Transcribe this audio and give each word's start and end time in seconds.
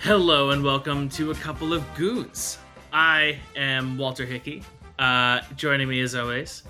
Hello 0.00 0.50
and 0.50 0.64
welcome 0.64 1.08
to 1.10 1.30
a 1.30 1.34
couple 1.34 1.72
of 1.74 1.84
goons. 1.94 2.58
I 2.92 3.38
am 3.54 3.98
Walter 3.98 4.24
Hickey. 4.24 4.62
Uh, 4.98 5.40
joining 5.56 5.88
me 5.88 6.00
as 6.00 6.14
always, 6.14 6.62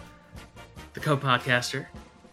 the 0.94 1.00
co-podcaster 1.00 1.86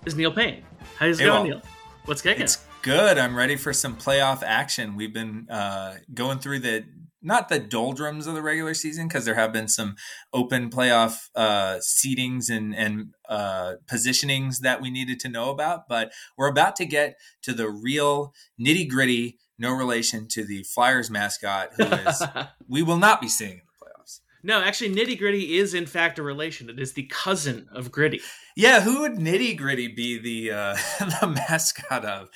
is 0.06 0.16
Neil 0.16 0.32
Paine. 0.32 0.64
How's 0.98 1.20
it 1.20 1.24
Hey, 1.24 1.30
going, 1.30 1.52
Walt. 1.52 1.64
Neil? 1.64 1.72
What's 2.06 2.22
kicking? 2.22 2.44
It's 2.44 2.66
good. 2.82 3.18
I'm 3.18 3.36
ready 3.36 3.56
for 3.56 3.74
some 3.74 3.96
playoff 3.96 4.42
action. 4.44 4.96
We've 4.96 5.14
been 5.14 5.48
uh, 5.50 5.98
going 6.14 6.40
through 6.40 6.60
the 6.60 6.86
not 7.22 7.50
the 7.50 7.60
doldrums 7.60 8.28
of 8.28 8.36
the 8.36 8.42
regular 8.42 8.74
season 8.74 9.08
because 9.08 9.26
there 9.26 9.36
have 9.36 9.52
been 9.52 9.68
some 9.68 9.96
open 10.34 10.70
playoff 10.70 11.30
uh, 11.36 11.78
seedings 11.82 12.50
and 12.50 12.76
and 12.76 13.14
uh, 13.28 13.76
positionings 13.92 14.60
that 14.60 14.82
we 14.82 14.90
needed 14.90 15.20
to 15.22 15.30
know 15.30 15.50
about. 15.50 15.88
But 15.88 16.12
we're 16.38 16.50
about 16.50 16.76
to 16.78 16.86
get 16.86 17.16
to 17.44 17.54
the 17.54 17.70
real 17.70 18.34
nitty 18.60 18.90
gritty. 18.90 19.38
No 19.60 19.72
relation 19.72 20.28
to 20.30 20.46
the 20.46 20.64
Flyers 20.64 21.10
mascot, 21.10 21.70
who 21.76 21.84
is 21.84 22.24
we 22.68 22.84
will 22.84 22.98
not 22.98 23.20
be 23.22 23.28
seeing 23.28 23.54
in 23.54 23.62
the 23.66 23.86
playoffs. 23.86 24.20
no, 24.44 24.62
actually, 24.62 24.94
Nitty 24.94 25.18
Gritty 25.18 25.58
is 25.58 25.74
in 25.74 25.88
fact 25.88 26.20
a 26.20 26.24
relation. 26.24 26.70
It 26.70 26.80
is 26.80 26.94
the 26.94 27.08
cousin 27.10 27.68
of 27.72 27.92
Gritty. 27.92 28.22
Yeah, 28.56 28.82
who 28.82 29.02
would 29.02 29.14
nitty 29.14 29.56
gritty 29.56 29.88
be 29.88 30.20
the 30.20 30.52
uh, 30.52 30.78
the 31.00 31.28
mascot 31.28 32.06
of? 32.06 32.30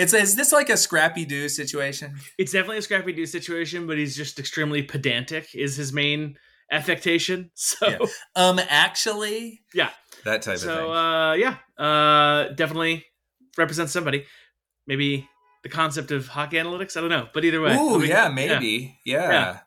It's 0.00 0.14
is 0.14 0.34
this 0.34 0.50
like 0.52 0.70
a 0.70 0.76
Scrappy 0.76 1.24
Doo 1.24 1.48
situation? 1.48 2.16
It's 2.38 2.52
definitely 2.52 2.78
a 2.78 2.82
Scrappy 2.82 3.12
Doo 3.12 3.26
situation, 3.26 3.86
but 3.86 3.98
he's 3.98 4.16
just 4.16 4.38
extremely 4.38 4.82
pedantic. 4.82 5.54
Is 5.54 5.76
his 5.76 5.92
main 5.92 6.36
affectation? 6.72 7.50
So, 7.54 7.86
Yeah. 7.88 7.98
Um, 8.34 8.60
actually, 8.68 9.62
Yeah. 9.74 9.90
that 10.24 10.42
type 10.42 10.54
of 10.56 10.60
thing. 10.62 10.68
so 10.70 10.92
uh, 10.92 11.32
yeah, 11.34 11.56
uh, 11.78 12.48
definitely 12.54 13.04
represents 13.58 13.92
somebody. 13.92 14.24
Maybe 14.86 15.28
the 15.62 15.68
concept 15.68 16.10
of 16.10 16.26
hockey 16.28 16.56
analytics. 16.56 16.96
I 16.96 17.00
don't 17.02 17.10
know, 17.10 17.28
but 17.34 17.44
either 17.44 17.60
way. 17.60 17.76
Ooh, 17.76 17.98
we- 17.98 18.08
yeah, 18.08 18.28
maybe, 18.28 18.98
yeah. 19.04 19.58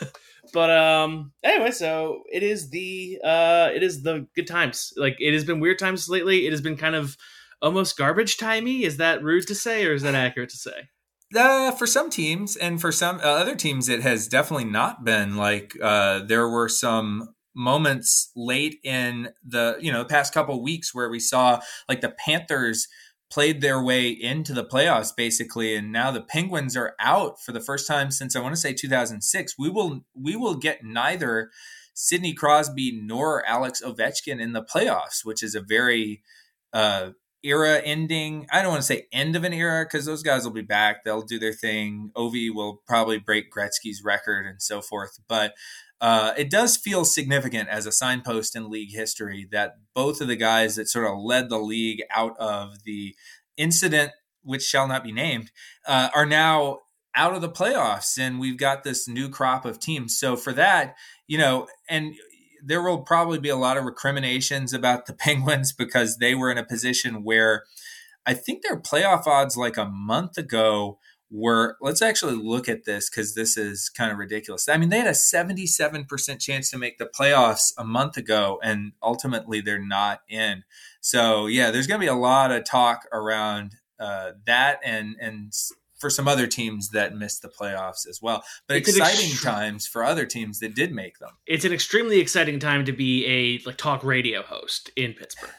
Yeah. 0.00 0.06
But 0.52 0.70
um, 0.70 1.32
anyway, 1.42 1.72
so 1.72 2.22
it 2.32 2.42
is 2.44 2.70
the 2.70 3.18
uh, 3.22 3.68
it 3.74 3.82
is 3.82 4.02
the 4.04 4.26
good 4.36 4.46
times. 4.46 4.92
Like 4.96 5.16
it 5.18 5.32
has 5.34 5.44
been 5.44 5.58
weird 5.60 5.78
times 5.78 6.08
lately. 6.08 6.46
It 6.46 6.52
has 6.52 6.60
been 6.60 6.76
kind 6.76 6.94
of 6.94 7.16
almost 7.62 7.96
garbage 7.96 8.36
timey. 8.36 8.84
Is 8.84 8.96
that 8.96 9.22
rude 9.22 9.46
to 9.48 9.54
say, 9.54 9.86
or 9.86 9.94
is 9.94 10.02
that 10.02 10.14
accurate 10.14 10.50
to 10.50 10.56
say? 10.56 10.88
Uh, 11.34 11.72
for 11.72 11.86
some 11.86 12.08
teams, 12.08 12.56
and 12.56 12.80
for 12.80 12.92
some 12.92 13.16
uh, 13.18 13.22
other 13.22 13.56
teams, 13.56 13.88
it 13.88 14.00
has 14.02 14.28
definitely 14.28 14.64
not 14.64 15.04
been 15.04 15.36
like. 15.36 15.76
Uh, 15.82 16.20
there 16.24 16.48
were 16.48 16.68
some 16.68 17.34
moments 17.54 18.30
late 18.36 18.76
in 18.84 19.30
the 19.42 19.78
you 19.80 19.90
know 19.90 20.00
the 20.00 20.08
past 20.08 20.34
couple 20.34 20.62
weeks 20.62 20.94
where 20.94 21.08
we 21.08 21.18
saw 21.18 21.58
like 21.88 22.02
the 22.02 22.10
Panthers 22.10 22.86
played 23.30 23.60
their 23.60 23.82
way 23.82 24.08
into 24.08 24.52
the 24.52 24.64
playoffs 24.64 25.14
basically 25.16 25.74
and 25.74 25.90
now 25.90 26.10
the 26.10 26.20
penguins 26.20 26.76
are 26.76 26.94
out 27.00 27.40
for 27.40 27.52
the 27.52 27.60
first 27.60 27.86
time 27.86 28.10
since 28.10 28.36
i 28.36 28.40
want 28.40 28.54
to 28.54 28.60
say 28.60 28.72
2006 28.72 29.54
we 29.58 29.68
will 29.68 30.04
we 30.14 30.36
will 30.36 30.54
get 30.54 30.84
neither 30.84 31.50
sidney 31.92 32.32
crosby 32.32 33.00
nor 33.02 33.44
alex 33.46 33.82
ovechkin 33.82 34.40
in 34.40 34.52
the 34.52 34.62
playoffs 34.62 35.24
which 35.24 35.42
is 35.42 35.54
a 35.54 35.60
very 35.60 36.22
uh 36.72 37.10
era 37.46 37.80
ending 37.84 38.46
i 38.52 38.60
don't 38.60 38.70
want 38.70 38.82
to 38.82 38.86
say 38.86 39.06
end 39.12 39.36
of 39.36 39.44
an 39.44 39.52
era 39.52 39.84
because 39.84 40.04
those 40.04 40.22
guys 40.22 40.44
will 40.44 40.52
be 40.52 40.62
back 40.62 41.04
they'll 41.04 41.22
do 41.22 41.38
their 41.38 41.52
thing 41.52 42.10
ovi 42.16 42.52
will 42.52 42.82
probably 42.86 43.18
break 43.18 43.52
gretzky's 43.52 44.02
record 44.04 44.46
and 44.46 44.60
so 44.60 44.80
forth 44.80 45.18
but 45.28 45.54
uh, 46.00 46.34
it 46.36 46.50
does 46.50 46.76
feel 46.76 47.04
significant 47.04 47.68
as 47.68 47.86
a 47.86 47.92
signpost 47.92 48.54
in 48.54 48.70
league 48.70 48.92
history 48.92 49.48
that 49.50 49.76
both 49.94 50.20
of 50.20 50.28
the 50.28 50.36
guys 50.36 50.76
that 50.76 50.88
sort 50.88 51.06
of 51.06 51.18
led 51.18 51.48
the 51.48 51.58
league 51.58 52.02
out 52.14 52.36
of 52.38 52.84
the 52.84 53.14
incident, 53.56 54.12
which 54.42 54.62
shall 54.62 54.86
not 54.86 55.02
be 55.02 55.12
named, 55.12 55.50
uh, 55.86 56.10
are 56.14 56.26
now 56.26 56.80
out 57.14 57.34
of 57.34 57.40
the 57.40 57.48
playoffs. 57.48 58.18
And 58.18 58.38
we've 58.38 58.58
got 58.58 58.84
this 58.84 59.08
new 59.08 59.30
crop 59.30 59.64
of 59.64 59.80
teams. 59.80 60.18
So 60.18 60.36
for 60.36 60.52
that, 60.52 60.96
you 61.26 61.38
know, 61.38 61.66
and 61.88 62.14
there 62.62 62.82
will 62.82 63.02
probably 63.02 63.38
be 63.38 63.48
a 63.48 63.56
lot 63.56 63.76
of 63.76 63.84
recriminations 63.84 64.72
about 64.72 65.06
the 65.06 65.12
Penguins 65.18 65.72
because 65.72 66.18
they 66.18 66.34
were 66.34 66.50
in 66.50 66.58
a 66.58 66.64
position 66.64 67.24
where 67.24 67.64
I 68.24 68.34
think 68.34 68.62
their 68.62 68.78
playoff 68.78 69.26
odds 69.26 69.56
like 69.56 69.76
a 69.76 69.84
month 69.84 70.36
ago 70.36 70.98
were 71.30 71.76
let's 71.80 72.02
actually 72.02 72.36
look 72.36 72.68
at 72.68 72.84
this 72.84 73.10
because 73.10 73.34
this 73.34 73.56
is 73.56 73.88
kind 73.88 74.12
of 74.12 74.18
ridiculous. 74.18 74.68
I 74.68 74.76
mean, 74.76 74.90
they 74.90 74.98
had 74.98 75.06
a 75.06 75.10
77% 75.10 76.40
chance 76.40 76.70
to 76.70 76.78
make 76.78 76.98
the 76.98 77.06
playoffs 77.06 77.72
a 77.76 77.84
month 77.84 78.16
ago, 78.16 78.60
and 78.62 78.92
ultimately 79.02 79.60
they're 79.60 79.84
not 79.84 80.20
in. 80.28 80.64
So, 81.00 81.46
yeah, 81.46 81.70
there's 81.70 81.86
going 81.86 82.00
to 82.00 82.04
be 82.04 82.10
a 82.10 82.14
lot 82.14 82.52
of 82.52 82.64
talk 82.64 83.06
around 83.12 83.74
uh, 83.98 84.32
that 84.46 84.80
and, 84.84 85.16
and 85.20 85.52
for 85.98 86.10
some 86.10 86.28
other 86.28 86.46
teams 86.46 86.90
that 86.90 87.14
missed 87.14 87.42
the 87.42 87.48
playoffs 87.48 88.06
as 88.08 88.20
well. 88.20 88.42
But 88.66 88.78
It's 88.78 88.96
exciting 88.96 89.36
times 89.36 89.86
for 89.86 90.04
other 90.04 90.26
teams 90.26 90.58
that 90.60 90.74
did 90.74 90.92
make 90.92 91.18
them. 91.18 91.30
It's 91.46 91.64
an 91.64 91.72
extremely 91.72 92.20
exciting 92.20 92.58
time 92.58 92.84
to 92.84 92.92
be 92.92 93.26
a 93.26 93.66
like 93.66 93.76
talk 93.76 94.04
radio 94.04 94.42
host 94.42 94.90
in 94.96 95.14
Pittsburgh. 95.14 95.50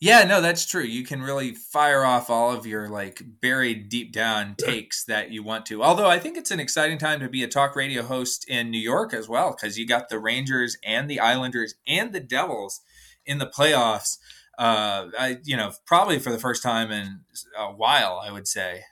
Yeah, 0.00 0.22
no, 0.22 0.40
that's 0.40 0.64
true. 0.64 0.84
You 0.84 1.04
can 1.04 1.22
really 1.22 1.54
fire 1.54 2.04
off 2.04 2.30
all 2.30 2.52
of 2.52 2.66
your 2.66 2.88
like 2.88 3.20
buried 3.40 3.88
deep 3.88 4.12
down 4.12 4.54
takes 4.54 5.04
that 5.06 5.32
you 5.32 5.42
want 5.42 5.66
to. 5.66 5.82
Although 5.82 6.08
I 6.08 6.20
think 6.20 6.36
it's 6.36 6.52
an 6.52 6.60
exciting 6.60 6.98
time 6.98 7.18
to 7.18 7.28
be 7.28 7.42
a 7.42 7.48
talk 7.48 7.74
radio 7.74 8.04
host 8.04 8.48
in 8.48 8.70
New 8.70 8.80
York 8.80 9.12
as 9.12 9.28
well 9.28 9.50
because 9.50 9.76
you 9.76 9.88
got 9.88 10.08
the 10.08 10.20
Rangers 10.20 10.76
and 10.84 11.10
the 11.10 11.18
Islanders 11.18 11.74
and 11.86 12.12
the 12.12 12.20
Devils 12.20 12.80
in 13.26 13.38
the 13.38 13.46
playoffs. 13.46 14.18
Uh, 14.56 15.08
I 15.18 15.38
you 15.42 15.56
know 15.56 15.72
probably 15.84 16.20
for 16.20 16.30
the 16.30 16.38
first 16.38 16.62
time 16.62 16.92
in 16.92 17.22
a 17.56 17.72
while, 17.72 18.22
I 18.24 18.30
would 18.30 18.46
say. 18.46 18.82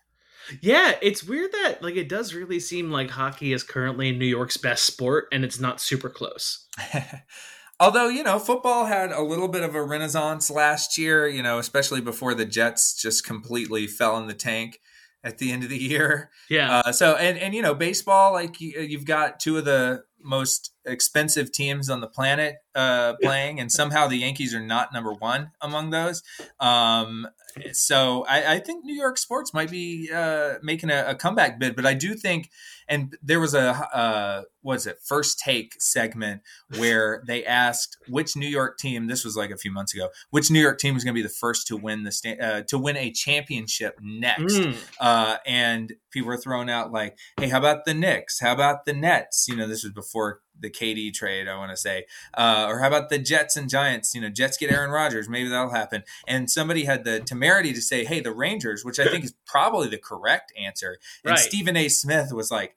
Yeah, 0.61 0.95
it's 1.03 1.25
weird 1.25 1.53
that 1.53 1.83
like 1.83 1.97
it 1.97 2.09
does 2.09 2.35
really 2.35 2.61
seem 2.61 2.91
like 2.91 3.11
hockey 3.11 3.53
is 3.53 3.63
currently 3.63 4.13
New 4.13 4.27
York's 4.27 4.57
best 4.57 4.85
sport, 4.85 5.27
and 5.33 5.45
it's 5.45 5.61
not 5.61 5.81
super 5.81 6.09
close. 6.09 6.67
Although, 7.81 8.09
you 8.09 8.23
know, 8.23 8.39
football 8.39 8.87
had 8.87 9.13
a 9.13 9.21
little 9.21 9.49
bit 9.49 9.63
of 9.63 9.75
a 9.75 9.83
renaissance 9.83 10.51
last 10.51 10.97
year, 10.97 11.29
you 11.29 11.43
know, 11.43 11.59
especially 11.59 12.01
before 12.01 12.35
the 12.35 12.47
Jets 12.47 12.95
just 12.95 13.27
completely 13.27 13.87
fell 13.87 14.17
in 14.17 14.29
the 14.29 14.35
tank 14.35 14.81
at 15.23 15.39
the 15.39 15.53
end 15.53 15.63
of 15.63 15.69
the 15.69 15.79
year. 15.83 16.31
Yeah, 16.49 16.79
Uh, 16.79 16.93
so, 16.93 17.17
and, 17.17 17.37
and, 17.37 17.55
you 17.55 17.61
know, 17.61 17.75
baseball, 17.75 18.33
like 18.33 18.61
you, 18.61 18.81
you've 18.81 19.05
got 19.05 19.41
two 19.41 19.59
of 19.59 19.67
the 19.67 20.05
most 20.23 20.73
expensive 20.87 21.53
teams 21.53 21.91
on 21.91 22.01
the 22.01 22.07
planet 22.07 22.57
uh, 22.75 23.15
playing, 23.23 23.59
and 23.61 23.73
somehow 23.73 24.07
the 24.07 24.17
Yankees 24.17 24.55
are 24.55 24.61
not 24.61 24.93
number 24.93 25.13
one 25.13 25.51
among 25.61 25.91
those. 25.91 26.23
Um, 26.61 27.27
so 27.73 28.25
I, 28.29 28.55
I 28.55 28.59
think 28.59 28.85
New 28.85 28.95
York 28.95 29.19
sports 29.19 29.55
might 29.55 29.71
be 29.71 30.11
uh, 30.13 30.55
making 30.63 30.91
a, 30.91 31.07
a 31.09 31.15
comeback 31.15 31.59
bid, 31.59 31.75
but 31.75 31.87
I 31.87 31.95
do 31.95 32.15
think, 32.15 32.51
and 32.89 33.17
there 33.23 33.41
was 33.41 33.55
a 33.55 33.71
uh, 33.71 34.43
what 34.61 34.77
is 34.77 34.87
it 34.87 34.99
first 35.03 35.39
take 35.39 35.75
segment 35.81 36.43
where 36.77 37.23
they 37.27 37.45
asked 37.45 37.97
which 38.09 38.37
New 38.37 38.49
York 38.49 38.79
team. 38.79 39.07
This 39.07 39.25
was 39.25 39.37
like 39.37 39.51
a 39.51 39.57
few 39.57 39.73
months 39.73 39.95
ago. 39.95 40.09
Which 40.31 40.51
New 40.51 40.61
York 40.61 40.79
team 40.79 40.95
was 40.95 41.03
going 41.03 41.15
to 41.15 41.19
be 41.19 41.27
the 41.27 41.29
first 41.29 41.67
to 41.69 41.77
win 41.77 42.03
the 42.03 42.13
sta- 42.13 42.39
uh, 42.39 42.63
to 42.63 42.79
win 42.79 42.97
a 42.97 43.11
championship 43.11 43.99
next? 44.03 44.55
Mm. 44.55 44.77
Uh, 45.01 45.39
and 45.47 45.95
people 46.11 46.29
were 46.29 46.37
throwing 46.37 46.69
out 46.69 46.93
like, 46.93 47.19
"Hey, 47.41 47.49
how 47.49 47.59
about 47.59 47.87
the 47.87 47.95
Knicks? 47.95 48.41
How 48.41 48.53
about 48.53 48.85
the 48.85 48.93
Nets?" 48.93 49.47
You 49.49 49.57
know, 49.57 49.67
this 49.67 49.83
was 49.83 49.93
before 49.93 50.41
the 50.59 50.71
KD 50.71 51.13
trade, 51.13 51.49
I 51.49 51.57
want 51.57 51.71
to 51.71 51.77
say, 51.77 52.07
uh, 52.37 52.67
or 52.69 52.81
how 52.81 52.87
about 52.89 53.09
the 53.11 53.19
Jets 53.19 53.57
and 53.57 53.69
Giants? 53.69 54.15
You 54.15 54.21
know, 54.21 54.29
Jets 54.31 54.57
get 54.57 54.71
Aaron 54.71 54.91
Rodgers, 54.91 55.29
maybe 55.29 55.49
that'll 55.49 55.71
happen. 55.71 56.03
And 56.27 56.51
somebody 56.51 56.85
had 56.85 57.05
the 57.05 57.21
temerity 57.21 57.73
to 57.73 57.81
say, 57.83 58.05
"Hey, 58.05 58.21
the 58.21 58.33
Rangers," 58.33 58.85
which 58.85 58.99
I 58.99 59.05
think 59.09 59.25
is 59.25 59.35
probably 59.47 59.89
the 59.89 59.99
correct 59.99 60.53
answer. 60.59 60.99
And 61.25 61.33
Right. 61.33 61.39
Stephen 61.39 61.77
A. 61.77 61.89
Smith 61.89 62.33
was 62.33 62.51
like, 62.51 62.77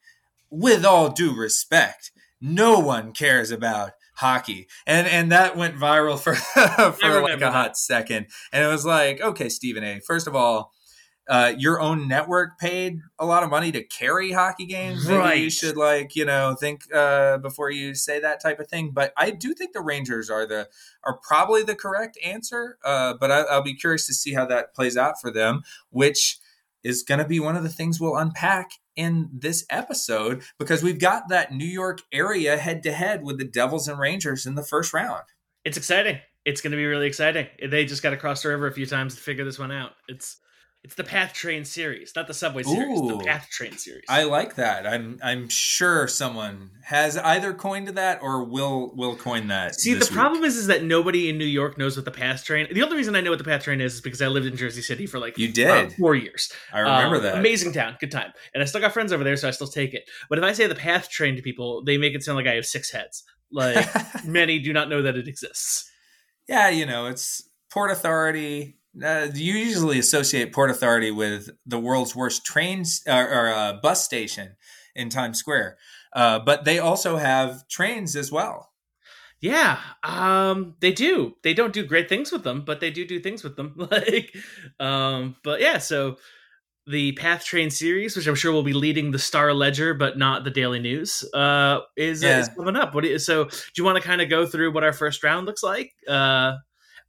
"With 0.50 0.84
all 0.86 1.10
due 1.10 1.36
respect, 1.36 2.12
no 2.42 2.80
one 2.80 3.12
cares 3.14 3.52
about." 3.52 3.92
Hockey 4.16 4.68
and 4.86 5.08
and 5.08 5.32
that 5.32 5.56
went 5.56 5.78
viral 5.78 6.20
for 6.20 6.36
for 6.92 7.22
like 7.22 7.36
a 7.36 7.40
that. 7.40 7.54
hot 7.54 7.78
second, 7.78 8.28
and 8.52 8.62
it 8.66 8.68
was 8.68 8.86
like, 8.86 9.22
okay, 9.22 9.48
Stephen 9.48 9.82
A. 9.82 10.02
First 10.02 10.28
of 10.28 10.36
all, 10.36 10.74
uh, 11.30 11.54
your 11.58 11.80
own 11.80 12.08
network 12.08 12.58
paid 12.58 13.02
a 13.20 13.26
lot 13.26 13.44
of 13.44 13.52
money 13.52 13.72
to 13.72 13.84
carry 13.84 14.32
hockey 14.32 14.66
games. 14.66 15.08
Maybe 15.08 15.42
you 15.42 15.50
should 15.52 15.78
like 15.78 16.16
you 16.16 16.26
know 16.26 16.56
think 16.60 16.84
uh, 16.94 17.38
before 17.38 17.70
you 17.70 17.94
say 17.94 18.20
that 18.20 18.42
type 18.42 18.60
of 18.60 18.68
thing. 18.68 18.90
But 18.92 19.14
I 19.16 19.30
do 19.30 19.54
think 19.54 19.74
the 19.74 19.82
Rangers 19.82 20.30
are 20.32 20.48
the 20.48 20.68
are 21.04 21.20
probably 21.22 21.62
the 21.62 21.76
correct 21.76 22.18
answer. 22.24 22.80
Uh, 22.84 23.14
but 23.14 23.32
I, 23.32 23.42
I'll 23.42 23.62
be 23.62 23.76
curious 23.76 24.08
to 24.08 24.14
see 24.14 24.34
how 24.34 24.46
that 24.48 24.74
plays 24.74 24.98
out 24.98 25.22
for 25.22 25.32
them, 25.32 25.62
which 25.92 26.40
is 26.84 27.04
going 27.04 27.20
to 27.20 27.28
be 27.28 27.40
one 27.40 27.56
of 27.56 27.64
the 27.64 27.70
things 27.70 28.00
we'll 28.00 28.16
unpack 28.16 28.72
in 28.96 29.30
this 29.32 29.66
episode 29.70 30.42
because 30.58 30.82
we've 30.82 31.00
got 31.00 31.30
that 31.30 31.54
New 31.54 31.66
York 31.66 32.00
area 32.12 32.58
head 32.58 32.82
to 32.84 32.92
head 32.92 33.24
with 33.24 33.38
the 33.38 33.46
Devils 33.46 33.88
and 33.88 34.00
Rangers 34.00 34.46
in 34.46 34.56
the 34.56 34.64
first 34.64 34.94
round. 34.94 35.24
it's 35.64 35.78
exciting. 35.78 36.20
It's 36.46 36.62
going 36.62 36.72
to 36.72 36.78
be 36.78 36.86
really 36.86 37.06
exciting. 37.06 37.48
They 37.70 37.86
just 37.86 38.02
got 38.02 38.12
to 38.12 38.18
cross 38.18 38.42
the 38.42 38.50
river 38.50 38.66
a 38.66 38.74
few 38.74 38.86
times 38.86 39.14
to 39.16 39.22
figure 39.22 39.46
this 39.46 39.60
one 39.60 39.72
out. 39.72 39.92
It's 40.08 40.38
It's 40.82 40.96
the 40.96 41.04
Path 41.04 41.34
Train 41.34 41.66
series, 41.66 42.14
not 42.16 42.28
the 42.28 42.34
Subway 42.34 42.64
series. 42.64 43.00
Ooh. 43.02 43.18
The 43.18 43.24
Path 43.26 43.50
Train 43.52 43.78
series. 43.78 44.06
I 44.08 44.24
like 44.24 44.56
that. 44.56 44.88
I'm 44.88 45.20
I'm 45.22 45.50
sure 45.50 46.08
someone 46.08 46.72
has 46.86 47.18
either 47.18 47.54
coined 47.54 47.90
that 47.90 48.22
or 48.22 48.46
will 48.46 48.96
will 48.96 49.18
coin 49.18 49.48
that. 49.48 49.76
See, 49.76 49.94
the 49.94 50.00
week. 50.06 50.12
problem 50.12 50.46
is, 50.46 50.56
is 50.56 50.68
that 50.68 50.84
nobody 50.86 51.30
in 51.30 51.38
New 51.38 51.44
York 51.46 51.78
knows 51.78 51.98
what 51.98 52.06
the 52.06 52.12
Path 52.12 52.46
Train. 52.46 52.66
The 52.74 52.82
only 52.82 52.96
reason 52.96 53.14
I 53.18 53.20
know 53.20 53.30
what 53.30 53.40
the 53.40 53.44
Path 53.46 53.64
Train 53.64 53.82
is 53.82 53.96
is 53.96 54.02
because 54.02 54.22
I 54.22 54.28
lived 54.28 54.46
in 54.46 54.56
Jersey 54.56 54.82
City 54.82 55.06
for 55.06 55.20
like 55.20 55.38
You 55.38 55.50
uh, 55.50 55.52
did. 55.52 55.94
four 55.96 56.16
years. 56.16 56.50
I 56.72 56.80
remember 56.80 57.18
Um, 57.18 57.24
that. 57.24 57.38
Amazing 57.38 57.74
town, 57.74 57.98
good 58.00 58.12
time, 58.12 58.32
and 58.54 58.64
I 58.64 58.66
still 58.66 58.80
got 58.80 58.94
friends 58.94 59.12
over 59.12 59.26
there, 59.26 59.36
so 59.36 59.50
I 59.50 59.52
still 59.52 59.68
take 59.68 59.94
it. 59.94 60.04
But 60.30 60.38
if 60.40 60.46
I 60.46 60.54
say 60.54 60.66
the 60.66 60.76
Path 60.76 61.10
Train 61.10 61.36
to 61.36 61.42
people, 61.42 61.84
they 61.84 61.98
make 61.98 62.16
it 62.16 62.24
sound 62.24 62.38
like 62.38 62.48
I 62.48 62.56
have 62.56 62.66
six 62.66 62.90
heads. 62.90 63.26
Like 63.52 63.86
many 64.26 64.60
do 64.60 64.72
not 64.72 64.88
know 64.88 65.02
that 65.02 65.18
it 65.18 65.28
exists. 65.28 65.92
yeah, 66.48 66.70
you 66.70 66.86
know, 66.86 67.08
it's 67.08 67.50
Port 67.70 67.92
Authority. 67.92 68.78
Uh, 69.04 69.28
you 69.34 69.54
usually 69.54 70.00
associate 70.00 70.54
Port 70.54 70.70
Authority 70.70 71.12
with 71.12 71.50
the 71.66 71.80
world's 71.80 72.16
worst 72.16 72.46
train 72.46 72.84
uh, 73.08 73.14
or 73.14 73.50
uh, 73.50 73.74
bus 73.82 74.04
station 74.04 74.56
in 74.96 75.10
Times 75.10 75.40
Square, 75.40 75.78
uh, 76.14 76.40
but 76.40 76.66
they 76.66 76.80
also 76.80 77.18
have 77.18 77.68
trains 77.68 78.16
as 78.16 78.32
well. 78.32 78.70
Yeah, 79.42 79.80
um, 80.04 80.76
they 80.82 80.92
do. 80.92 81.36
They 81.44 81.54
don't 81.54 81.72
do 81.74 81.86
great 81.86 82.10
things 82.10 82.32
with 82.32 82.44
them, 82.44 82.64
but 82.66 82.82
they 82.82 82.92
do 82.92 83.06
do 83.06 83.20
things 83.22 83.44
with 83.44 83.56
them. 83.56 83.74
like, 83.78 84.36
um, 84.82 85.38
but 85.44 85.62
yeah. 85.62 85.78
So 85.78 86.18
the 86.88 87.14
Path 87.14 87.46
Train 87.46 87.70
series, 87.70 88.18
which 88.18 88.28
I'm 88.28 88.36
sure 88.36 88.52
will 88.52 88.64
be 88.64 88.74
leading 88.74 89.12
the 89.12 89.20
Star 89.20 89.54
Ledger, 89.54 89.94
but 89.94 90.18
not 90.18 90.44
the 90.44 90.50
Daily 90.50 90.80
News, 90.80 91.24
uh, 91.34 91.80
is, 91.96 92.22
Yeah. 92.22 92.40
is 92.40 92.50
coming 92.50 92.76
up. 92.76 92.94
What 92.94 93.04
do 93.06 93.12
you, 93.12 93.20
so? 93.20 93.46
Do 93.46 93.52
you 93.78 93.84
want 93.86 93.96
to 94.02 94.06
kind 94.06 94.22
of 94.22 94.30
go 94.30 94.46
through 94.46 94.74
what 94.74 94.84
our 94.84 94.92
first 94.92 95.24
round 95.24 95.46
looks 95.46 95.64
like? 95.64 95.94
Uh, 96.08 96.54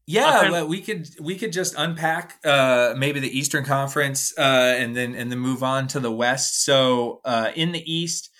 Yeah, 0.07 0.39
Okay. 0.41 0.51
well, 0.51 0.67
we 0.67 0.81
could 0.81 1.09
we 1.21 1.37
could 1.37 1.53
just 1.53 1.75
unpack 1.79 2.39
uh, 2.45 2.95
maybe 2.97 3.21
the 3.21 3.39
Eastern 3.39 3.65
Conference 3.65 4.37
uh, 4.37 4.75
and 4.77 4.97
then 4.97 5.15
and 5.15 5.31
then 5.31 5.39
move 5.39 5.63
on 5.63 5.87
to 5.89 6.01
the 6.01 6.11
West. 6.11 6.65
So 6.65 7.21
uh, 7.25 7.53
in 7.55 7.71
the 7.73 7.93
East, 7.93 8.31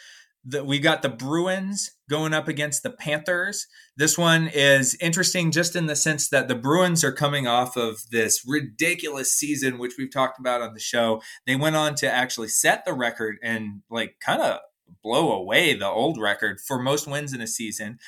the, 0.45 0.65
we 0.65 0.79
got 0.79 1.03
the 1.03 1.09
Bruins 1.09 1.93
going 2.09 2.35
up 2.35 2.49
against 2.49 2.83
the 2.83 2.91
Panthers. 2.91 3.67
This 3.97 4.19
one 4.19 4.49
is 4.49 4.97
interesting 5.01 5.53
just 5.53 5.77
in 5.77 5.87
the 5.87 5.95
sense 5.95 6.29
that 6.31 6.49
the 6.49 6.55
Bruins 6.57 7.05
are 7.05 7.13
coming 7.13 7.47
off 7.47 7.77
of 7.77 8.01
this 8.11 8.43
ridiculous 8.47 9.33
season, 9.33 9.79
which 9.79 9.93
we've 9.97 10.13
talked 10.13 10.41
about 10.41 10.63
on 10.63 10.75
the 10.75 10.81
show. 10.81 11.23
They 11.47 11.57
went 11.57 11.77
on 11.77 11.95
to 11.97 12.11
actually 12.11 12.49
set 12.49 12.85
the 12.85 12.95
record 12.95 13.37
and 13.43 13.83
like 13.91 14.17
kind 14.25 14.41
of 14.43 14.59
blow 15.05 15.31
away 15.33 15.75
the 15.75 15.87
old 15.87 16.19
record 16.19 16.59
for 16.61 16.81
most 16.81 17.07
wins 17.07 17.33
in 17.33 17.41
a 17.41 17.47
season. 17.47 17.99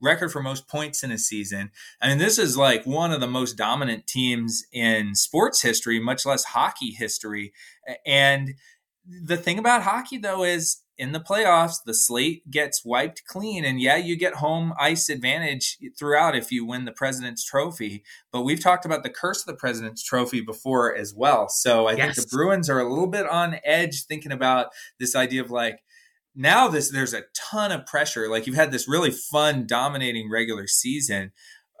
Record 0.00 0.30
for 0.30 0.40
most 0.40 0.68
points 0.68 1.02
in 1.02 1.10
a 1.10 1.18
season. 1.18 1.70
I 2.00 2.08
mean, 2.08 2.18
this 2.18 2.38
is 2.38 2.56
like 2.56 2.84
one 2.84 3.12
of 3.12 3.20
the 3.20 3.26
most 3.26 3.56
dominant 3.56 4.06
teams 4.06 4.64
in 4.72 5.14
sports 5.14 5.62
history, 5.62 5.98
much 5.98 6.24
less 6.24 6.44
hockey 6.44 6.90
history. 6.90 7.52
And 8.06 8.54
the 9.04 9.36
thing 9.36 9.58
about 9.58 9.82
hockey, 9.82 10.18
though, 10.18 10.44
is 10.44 10.82
in 10.96 11.12
the 11.12 11.20
playoffs, 11.20 11.76
the 11.84 11.94
slate 11.94 12.50
gets 12.50 12.84
wiped 12.84 13.22
clean. 13.24 13.64
And 13.64 13.80
yeah, 13.80 13.96
you 13.96 14.16
get 14.16 14.34
home 14.34 14.74
ice 14.78 15.08
advantage 15.08 15.78
throughout 15.98 16.36
if 16.36 16.50
you 16.50 16.66
win 16.66 16.84
the 16.84 16.92
President's 16.92 17.44
Trophy. 17.44 18.02
But 18.32 18.42
we've 18.42 18.62
talked 18.62 18.84
about 18.84 19.04
the 19.04 19.10
curse 19.10 19.40
of 19.40 19.46
the 19.46 19.58
President's 19.58 20.02
Trophy 20.02 20.40
before 20.40 20.94
as 20.94 21.14
well. 21.14 21.48
So 21.48 21.86
I 21.86 21.94
think 21.94 22.14
the 22.14 22.26
Bruins 22.30 22.68
are 22.68 22.80
a 22.80 22.88
little 22.88 23.06
bit 23.06 23.26
on 23.26 23.60
edge 23.64 24.06
thinking 24.06 24.32
about 24.32 24.68
this 24.98 25.14
idea 25.14 25.40
of 25.40 25.50
like, 25.50 25.80
now 26.38 26.68
this 26.68 26.90
there's 26.90 27.12
a 27.12 27.24
ton 27.34 27.72
of 27.72 27.84
pressure. 27.84 28.28
Like 28.28 28.46
you've 28.46 28.56
had 28.56 28.72
this 28.72 28.88
really 28.88 29.10
fun, 29.10 29.66
dominating 29.66 30.30
regular 30.30 30.68
season 30.68 31.32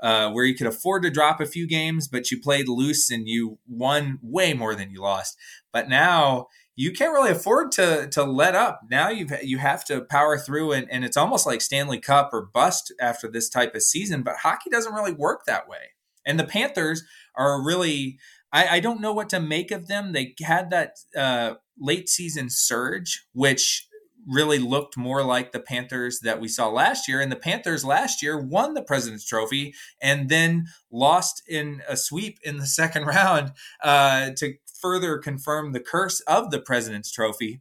uh, 0.02 0.30
where 0.30 0.44
you 0.44 0.54
could 0.54 0.66
afford 0.66 1.02
to 1.04 1.10
drop 1.10 1.40
a 1.40 1.46
few 1.46 1.66
games, 1.66 2.08
but 2.08 2.30
you 2.30 2.40
played 2.40 2.68
loose 2.68 3.08
and 3.08 3.28
you 3.28 3.58
won 3.68 4.18
way 4.20 4.54
more 4.54 4.74
than 4.74 4.90
you 4.90 5.00
lost. 5.00 5.36
But 5.72 5.88
now 5.88 6.48
you 6.74 6.92
can't 6.92 7.12
really 7.12 7.30
afford 7.30 7.70
to 7.72 8.08
to 8.10 8.24
let 8.24 8.54
up. 8.54 8.80
Now 8.90 9.08
you 9.10 9.28
you 9.42 9.58
have 9.58 9.84
to 9.86 10.02
power 10.02 10.36
through, 10.36 10.72
and, 10.72 10.90
and 10.90 11.04
it's 11.04 11.16
almost 11.16 11.46
like 11.46 11.60
Stanley 11.60 12.00
Cup 12.00 12.30
or 12.32 12.50
bust 12.52 12.92
after 13.00 13.30
this 13.30 13.48
type 13.48 13.74
of 13.76 13.82
season. 13.82 14.22
But 14.22 14.38
hockey 14.42 14.70
doesn't 14.70 14.94
really 14.94 15.12
work 15.12 15.42
that 15.46 15.68
way. 15.68 15.92
And 16.26 16.38
the 16.38 16.44
Panthers 16.44 17.04
are 17.36 17.64
really. 17.64 18.18
I, 18.50 18.76
I 18.76 18.80
don't 18.80 19.02
know 19.02 19.12
what 19.12 19.28
to 19.28 19.40
make 19.40 19.70
of 19.70 19.88
them. 19.88 20.14
They 20.14 20.34
had 20.40 20.70
that 20.70 20.92
uh, 21.14 21.56
late 21.78 22.08
season 22.08 22.48
surge, 22.48 23.26
which 23.34 23.87
really 24.28 24.58
looked 24.58 24.96
more 24.96 25.24
like 25.24 25.52
the 25.52 25.60
Panthers 25.60 26.20
that 26.20 26.40
we 26.40 26.48
saw 26.48 26.68
last 26.68 27.08
year. 27.08 27.20
And 27.20 27.32
the 27.32 27.36
Panthers 27.36 27.84
last 27.84 28.22
year 28.22 28.38
won 28.38 28.74
the 28.74 28.82
President's 28.82 29.26
Trophy 29.26 29.74
and 30.00 30.28
then 30.28 30.66
lost 30.90 31.42
in 31.48 31.82
a 31.88 31.96
sweep 31.96 32.38
in 32.42 32.58
the 32.58 32.66
second 32.78 33.06
round 33.06 33.52
uh, 33.82 34.30
to 34.36 34.54
further 34.80 35.18
confirm 35.18 35.72
the 35.72 35.80
curse 35.80 36.20
of 36.20 36.50
the 36.50 36.60
President's 36.60 37.10
Trophy. 37.10 37.60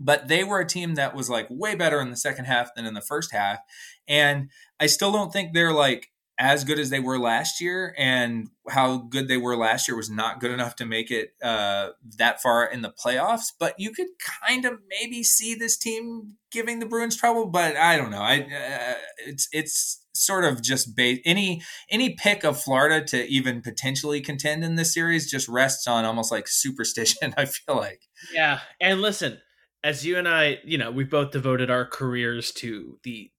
But 0.00 0.28
they 0.28 0.44
were 0.44 0.60
a 0.60 0.66
team 0.66 0.94
that 0.94 1.14
was 1.14 1.28
like 1.28 1.48
way 1.50 1.74
better 1.74 2.00
in 2.00 2.10
the 2.10 2.16
second 2.16 2.44
half 2.44 2.74
than 2.74 2.86
in 2.86 2.94
the 2.94 3.00
first 3.00 3.32
half. 3.32 3.58
And 4.06 4.50
I 4.78 4.86
still 4.86 5.12
don't 5.12 5.32
think 5.32 5.52
they're 5.52 5.72
like 5.72 6.08
as 6.38 6.62
good 6.62 6.78
as 6.78 6.90
they 6.90 7.00
were 7.00 7.18
last 7.18 7.60
year. 7.60 7.94
And 7.98 8.48
how 8.68 8.98
good 8.98 9.28
they 9.28 9.36
were 9.36 9.56
last 9.56 9.88
year 9.88 9.96
was 9.96 10.10
not 10.10 10.40
good 10.40 10.52
enough 10.52 10.76
to 10.76 10.86
make 10.86 11.10
it 11.10 11.30
uh, 11.42 11.90
that 12.16 12.40
far 12.40 12.64
in 12.64 12.82
the 12.82 12.92
playoffs. 12.92 13.52
But 13.58 13.74
you 13.78 13.92
could 13.92 14.08
kind 14.48 14.64
of 14.64 14.74
maybe 14.88 15.24
see 15.24 15.54
this 15.54 15.76
team 15.76 16.34
giving 16.50 16.78
the 16.78 16.86
Bruins 16.86 17.16
trouble. 17.16 17.46
But 17.46 17.76
I 17.76 17.96
don't 17.96 18.10
know. 18.10 18.22
I 18.22 18.40
uh, 18.40 18.94
it's 19.26 19.48
it's 19.52 20.04
sort 20.14 20.44
of 20.44 20.62
just 20.62 20.94
based 20.96 21.22
any 21.24 21.62
any 21.90 22.14
pick 22.14 22.44
of 22.44 22.60
Florida 22.60 23.04
to 23.06 23.26
even 23.26 23.60
potentially 23.60 24.20
contend 24.20 24.64
in 24.64 24.76
this 24.76 24.94
series 24.94 25.30
just 25.30 25.48
rests 25.48 25.86
on 25.86 26.04
almost 26.04 26.30
like 26.30 26.46
superstition. 26.48 27.34
I 27.38 27.46
feel 27.46 27.76
like. 27.76 28.02
yeah, 28.32 28.60
and 28.80 29.00
listen, 29.00 29.38
as 29.82 30.04
you 30.04 30.18
and 30.18 30.28
I, 30.28 30.58
you 30.64 30.78
know, 30.78 30.90
we've 30.90 31.10
both 31.10 31.30
devoted 31.30 31.70
our 31.70 31.84
careers 31.84 32.52
to 32.52 32.98
the 33.02 33.30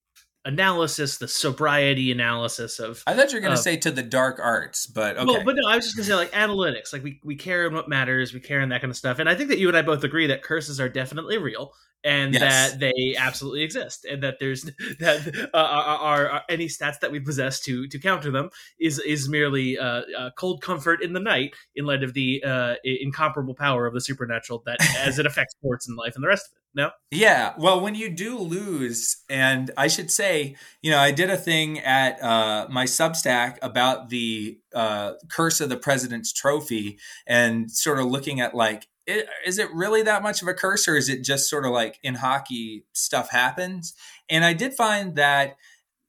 analysis, 0.44 1.18
the 1.18 1.28
sobriety 1.28 2.10
analysis 2.10 2.78
of 2.78 3.02
I 3.06 3.14
thought 3.14 3.30
you 3.32 3.36
were 3.36 3.42
going 3.42 3.56
to 3.56 3.62
say 3.62 3.76
to 3.78 3.90
the 3.90 4.02
dark 4.02 4.40
arts, 4.42 4.86
but 4.86 5.16
okay. 5.16 5.26
Well, 5.26 5.44
but 5.44 5.56
no, 5.56 5.68
I 5.68 5.76
was 5.76 5.84
just 5.84 5.96
gonna 5.96 6.06
say 6.06 6.14
like 6.14 6.32
analytics. 6.32 6.92
Like 6.92 7.02
we 7.02 7.20
we 7.24 7.36
care 7.36 7.66
in 7.66 7.74
what 7.74 7.88
matters, 7.88 8.32
we 8.32 8.40
care 8.40 8.60
in 8.60 8.70
that 8.70 8.80
kind 8.80 8.90
of 8.90 8.96
stuff. 8.96 9.18
And 9.18 9.28
I 9.28 9.34
think 9.34 9.50
that 9.50 9.58
you 9.58 9.68
and 9.68 9.76
I 9.76 9.82
both 9.82 10.04
agree 10.04 10.26
that 10.28 10.42
curses 10.42 10.80
are 10.80 10.88
definitely 10.88 11.38
real 11.38 11.72
and 12.04 12.34
Yes. 12.34 12.72
that 12.72 12.80
they 12.80 13.14
absolutely 13.18 13.62
exist, 13.62 14.04
and 14.04 14.22
that 14.22 14.38
there's 14.40 14.62
that 15.00 15.50
uh, 15.52 15.56
are, 15.56 15.98
are, 15.98 16.28
are 16.28 16.42
any 16.48 16.66
stats 16.66 17.00
that 17.00 17.12
we 17.12 17.20
possess 17.20 17.60
to 17.60 17.86
to 17.88 17.98
counter 17.98 18.30
them 18.30 18.50
is 18.78 18.98
is 19.00 19.28
merely 19.28 19.78
uh, 19.78 20.02
uh, 20.18 20.30
cold 20.36 20.62
comfort 20.62 21.02
in 21.02 21.12
the 21.12 21.20
night 21.20 21.54
in 21.74 21.84
light 21.86 22.02
of 22.02 22.14
the 22.14 22.42
uh, 22.44 22.74
incomparable 22.84 23.54
power 23.54 23.86
of 23.86 23.94
the 23.94 24.00
supernatural 24.00 24.62
that 24.66 24.78
as 24.98 25.18
it 25.18 25.26
affects 25.26 25.54
sports 25.54 25.88
and 25.88 25.96
life 25.96 26.14
and 26.14 26.24
the 26.24 26.28
rest 26.28 26.46
of 26.46 26.52
it. 26.52 26.56
No, 26.72 26.90
Yeah, 27.10 27.54
well, 27.58 27.80
when 27.80 27.96
you 27.96 28.08
do 28.10 28.38
lose, 28.38 29.24
and 29.28 29.72
I 29.76 29.88
should 29.88 30.08
say, 30.08 30.54
you 30.82 30.92
know, 30.92 30.98
I 30.98 31.10
did 31.10 31.28
a 31.28 31.36
thing 31.36 31.80
at 31.80 32.22
uh, 32.22 32.68
my 32.70 32.84
Substack 32.84 33.58
about 33.60 34.08
the 34.08 34.56
uh, 34.72 35.14
curse 35.28 35.60
of 35.60 35.68
the 35.68 35.76
President's 35.76 36.32
Trophy, 36.32 36.96
and 37.26 37.68
sort 37.72 37.98
of 37.98 38.06
looking 38.06 38.40
at 38.40 38.54
like, 38.54 38.86
i- 39.10 39.24
is 39.46 39.58
it 39.58 39.70
really 39.72 40.02
that 40.02 40.22
much 40.22 40.42
of 40.42 40.48
a 40.48 40.54
curse, 40.54 40.86
or 40.88 40.96
is 40.96 41.08
it 41.08 41.24
just 41.24 41.48
sort 41.50 41.64
of 41.66 41.72
like 41.72 41.98
in 42.02 42.16
hockey 42.16 42.84
stuff 42.92 43.30
happens? 43.30 43.94
And 44.28 44.44
I 44.44 44.52
did 44.52 44.74
find 44.74 45.16
that 45.16 45.56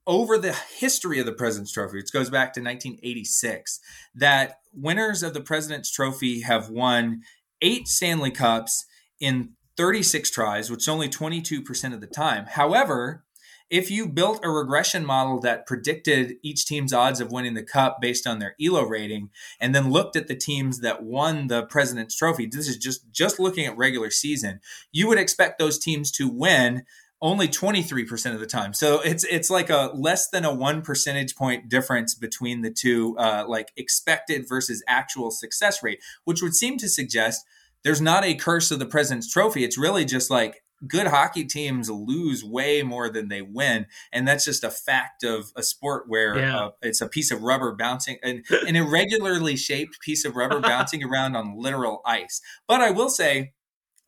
over 0.08 0.38
the 0.38 0.54
history 0.54 1.20
of 1.20 1.26
the 1.26 1.32
President's 1.34 1.72
Trophy, 1.72 1.98
which 1.98 2.12
goes 2.12 2.30
back 2.30 2.54
to 2.54 2.60
1986, 2.62 3.80
that 4.16 4.60
winners 4.74 5.24
of 5.24 5.34
the 5.34 5.42
President's 5.42 5.92
Trophy 5.92 6.42
have 6.42 6.70
won 6.70 7.22
eight 7.62 7.88
Stanley 7.88 8.32
Cups 8.32 8.86
in 9.20 9.52
36 9.78 10.30
tries, 10.32 10.70
which 10.72 10.82
is 10.82 10.88
only 10.88 11.08
22% 11.08 11.94
of 11.94 12.02
the 12.02 12.08
time. 12.08 12.46
However, 12.46 13.24
if 13.72 13.90
you 13.90 14.08
built 14.08 14.44
a 14.44 14.50
regression 14.50 15.06
model 15.06 15.40
that 15.40 15.66
predicted 15.66 16.36
each 16.44 16.66
team's 16.66 16.94
odds 16.94 17.22
of 17.22 17.32
winning 17.32 17.56
the 17.56 17.64
cup 17.64 18.00
based 18.00 18.28
on 18.28 18.40
their 18.40 18.56
elo 18.64 18.84
rating 18.84 19.30
and 19.60 19.74
then 19.74 19.90
looked 19.90 20.16
at 20.16 20.28
the 20.28 20.36
teams 20.36 20.82
that 20.82 21.02
won 21.02 21.48
the 21.48 21.64
president's 21.64 22.16
trophy 22.16 22.46
this 22.46 22.68
is 22.68 22.78
just 22.78 23.12
just 23.12 23.40
looking 23.40 23.66
at 23.66 23.76
regular 23.78 24.12
season 24.12 24.60
you 24.92 25.08
would 25.08 25.18
expect 25.18 25.58
those 25.58 25.80
teams 25.80 26.12
to 26.12 26.28
win 26.28 26.84
only 27.22 27.48
23% 27.48 28.34
of 28.34 28.40
the 28.40 28.48
time. 28.48 28.74
So 28.74 29.00
it's 29.02 29.24
it's 29.26 29.50
like 29.52 29.70
a 29.70 29.92
less 29.94 30.30
than 30.30 30.44
a 30.44 30.54
1 30.54 30.82
percentage 30.82 31.36
point 31.36 31.70
difference 31.70 32.16
between 32.16 32.62
the 32.62 32.72
two 32.72 33.16
uh, 33.18 33.46
like 33.48 33.72
expected 33.78 34.50
versus 34.50 34.84
actual 34.88 35.30
success 35.30 35.84
rate 35.84 36.00
which 36.24 36.42
would 36.42 36.56
seem 36.56 36.78
to 36.80 36.90
suggest 36.90 37.46
there's 37.84 38.02
not 38.02 38.24
a 38.24 38.36
curse 38.36 38.72
of 38.72 38.80
the 38.80 38.86
president's 38.86 39.32
trophy. 39.32 39.64
It's 39.64 39.78
really 39.78 40.06
just 40.06 40.30
like 40.30 40.64
good 40.88 41.08
hockey 41.08 41.46
teams 41.46 41.90
lose 41.90 42.44
way 42.44 42.82
more 42.84 43.10
than 43.10 43.28
they 43.28 43.42
win 43.42 43.86
and 44.12 44.28
that's 44.28 44.46
just 44.46 44.64
a 44.64 44.72
fact 44.72 45.24
of 45.24 45.52
a 45.56 45.64
sport 45.64 46.06
where 46.08 46.38
Yeah. 46.38 46.58
uh, 46.66 46.72
it's 46.82 47.02
a 47.02 47.08
piece 47.08 47.32
of 47.32 47.42
rubber 47.44 47.74
bouncing 47.76 48.18
an, 48.24 48.44
an 48.68 48.76
irregularly 48.76 49.56
shaped 49.56 50.00
piece 50.02 50.26
of 50.26 50.36
rubber 50.36 50.60
bouncing 50.62 51.04
around 51.04 51.36
on 51.36 51.56
literal 51.58 52.02
ice 52.06 52.42
but 52.68 52.82
i 52.82 52.90
will 52.90 53.10
say 53.10 53.54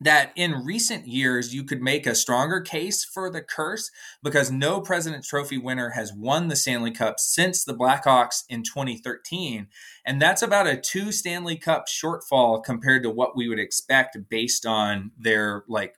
that 0.00 0.32
in 0.34 0.64
recent 0.64 1.06
years 1.06 1.54
you 1.54 1.62
could 1.62 1.80
make 1.80 2.04
a 2.06 2.14
stronger 2.16 2.60
case 2.60 3.04
for 3.04 3.30
the 3.30 3.40
curse 3.40 3.90
because 4.22 4.50
no 4.50 4.80
president 4.80 5.24
Trophy 5.24 5.56
winner 5.56 5.90
has 5.90 6.12
won 6.12 6.48
the 6.48 6.56
Stanley 6.56 6.90
Cup 6.90 7.20
since 7.20 7.64
the 7.64 7.72
Blackhawks 7.74 8.42
in 8.48 8.64
2013. 8.64 9.68
And 10.04 10.20
that's 10.20 10.42
about 10.42 10.66
a 10.66 10.76
two 10.76 11.12
Stanley 11.12 11.56
Cup 11.56 11.86
shortfall 11.88 12.62
compared 12.62 13.04
to 13.04 13.08
what 13.10 13.36
we 13.36 13.48
would 13.48 13.60
expect 13.60 14.18
based 14.28 14.66
on 14.66 15.12
their 15.16 15.64
like 15.68 15.94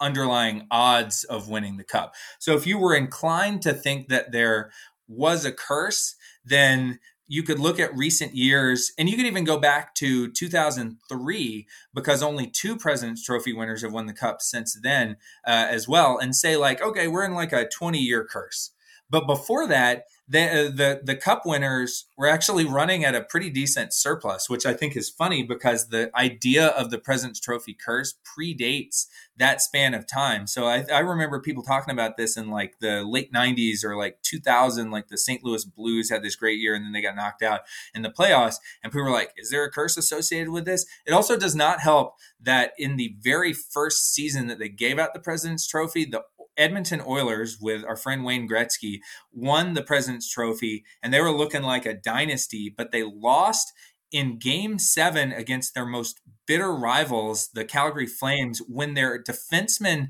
underlying 0.00 0.66
odds 0.70 1.24
of 1.24 1.48
winning 1.48 1.76
the 1.76 1.84
cup. 1.84 2.14
So 2.38 2.54
if 2.54 2.66
you 2.66 2.78
were 2.78 2.94
inclined 2.94 3.62
to 3.62 3.72
think 3.72 4.08
that 4.08 4.32
there 4.32 4.70
was 5.08 5.44
a 5.44 5.52
curse, 5.52 6.14
then 6.44 6.98
you 7.30 7.44
could 7.44 7.60
look 7.60 7.78
at 7.78 7.96
recent 7.96 8.34
years 8.34 8.92
and 8.98 9.08
you 9.08 9.16
could 9.16 9.24
even 9.24 9.44
go 9.44 9.56
back 9.56 9.94
to 9.94 10.30
2003 10.32 11.66
because 11.94 12.22
only 12.24 12.48
two 12.48 12.76
president's 12.76 13.24
trophy 13.24 13.52
winners 13.52 13.82
have 13.82 13.92
won 13.92 14.06
the 14.06 14.12
cup 14.12 14.42
since 14.42 14.76
then 14.82 15.16
uh, 15.46 15.66
as 15.70 15.86
well 15.86 16.18
and 16.18 16.34
say 16.34 16.56
like 16.56 16.82
okay 16.82 17.06
we're 17.06 17.24
in 17.24 17.34
like 17.34 17.52
a 17.52 17.68
20 17.68 18.00
year 18.00 18.26
curse 18.28 18.72
but 19.08 19.28
before 19.28 19.68
that 19.68 20.04
the, 20.30 20.42
uh, 20.42 20.70
the 20.70 21.00
the 21.02 21.16
cup 21.16 21.42
winners 21.44 22.06
were 22.16 22.28
actually 22.28 22.64
running 22.64 23.04
at 23.04 23.16
a 23.16 23.20
pretty 23.20 23.50
decent 23.50 23.92
surplus, 23.92 24.48
which 24.48 24.64
I 24.64 24.74
think 24.74 24.96
is 24.96 25.10
funny 25.10 25.42
because 25.42 25.88
the 25.88 26.08
idea 26.14 26.68
of 26.68 26.90
the 26.90 26.98
President's 26.98 27.40
Trophy 27.40 27.74
curse 27.74 28.14
predates 28.24 29.06
that 29.36 29.60
span 29.60 29.92
of 29.92 30.06
time. 30.06 30.46
So 30.46 30.66
I, 30.66 30.84
I 30.92 31.00
remember 31.00 31.40
people 31.40 31.64
talking 31.64 31.92
about 31.92 32.16
this 32.16 32.36
in 32.36 32.48
like 32.48 32.78
the 32.78 33.02
late 33.02 33.32
'90s 33.32 33.82
or 33.82 33.96
like 33.96 34.22
2000, 34.22 34.92
like 34.92 35.08
the 35.08 35.18
St. 35.18 35.42
Louis 35.42 35.64
Blues 35.64 36.10
had 36.10 36.22
this 36.22 36.36
great 36.36 36.60
year 36.60 36.76
and 36.76 36.84
then 36.84 36.92
they 36.92 37.02
got 37.02 37.16
knocked 37.16 37.42
out 37.42 37.62
in 37.92 38.02
the 38.02 38.10
playoffs, 38.10 38.56
and 38.84 38.92
people 38.92 39.06
were 39.06 39.10
like, 39.10 39.32
"Is 39.36 39.50
there 39.50 39.64
a 39.64 39.70
curse 39.70 39.96
associated 39.96 40.50
with 40.50 40.64
this?" 40.64 40.86
It 41.04 41.12
also 41.12 41.36
does 41.36 41.56
not 41.56 41.80
help 41.80 42.14
that 42.40 42.72
in 42.78 42.96
the 42.96 43.16
very 43.20 43.52
first 43.52 44.14
season 44.14 44.46
that 44.46 44.60
they 44.60 44.68
gave 44.68 45.00
out 45.00 45.12
the 45.12 45.20
President's 45.20 45.66
Trophy, 45.66 46.04
the 46.04 46.22
Edmonton 46.60 47.02
Oilers 47.04 47.58
with 47.60 47.84
our 47.84 47.96
friend 47.96 48.24
Wayne 48.24 48.48
Gretzky 48.48 49.00
won 49.32 49.74
the 49.74 49.82
President's 49.82 50.30
Trophy 50.30 50.84
and 51.02 51.12
they 51.12 51.20
were 51.20 51.32
looking 51.32 51.62
like 51.62 51.86
a 51.86 51.94
dynasty, 51.94 52.72
but 52.74 52.92
they 52.92 53.02
lost 53.02 53.72
in 54.12 54.38
game 54.38 54.78
seven 54.78 55.32
against 55.32 55.74
their 55.74 55.86
most 55.86 56.20
bitter 56.46 56.74
rivals, 56.74 57.48
the 57.54 57.64
Calgary 57.64 58.06
Flames, 58.06 58.60
when 58.68 58.94
their 58.94 59.22
defenseman 59.22 60.08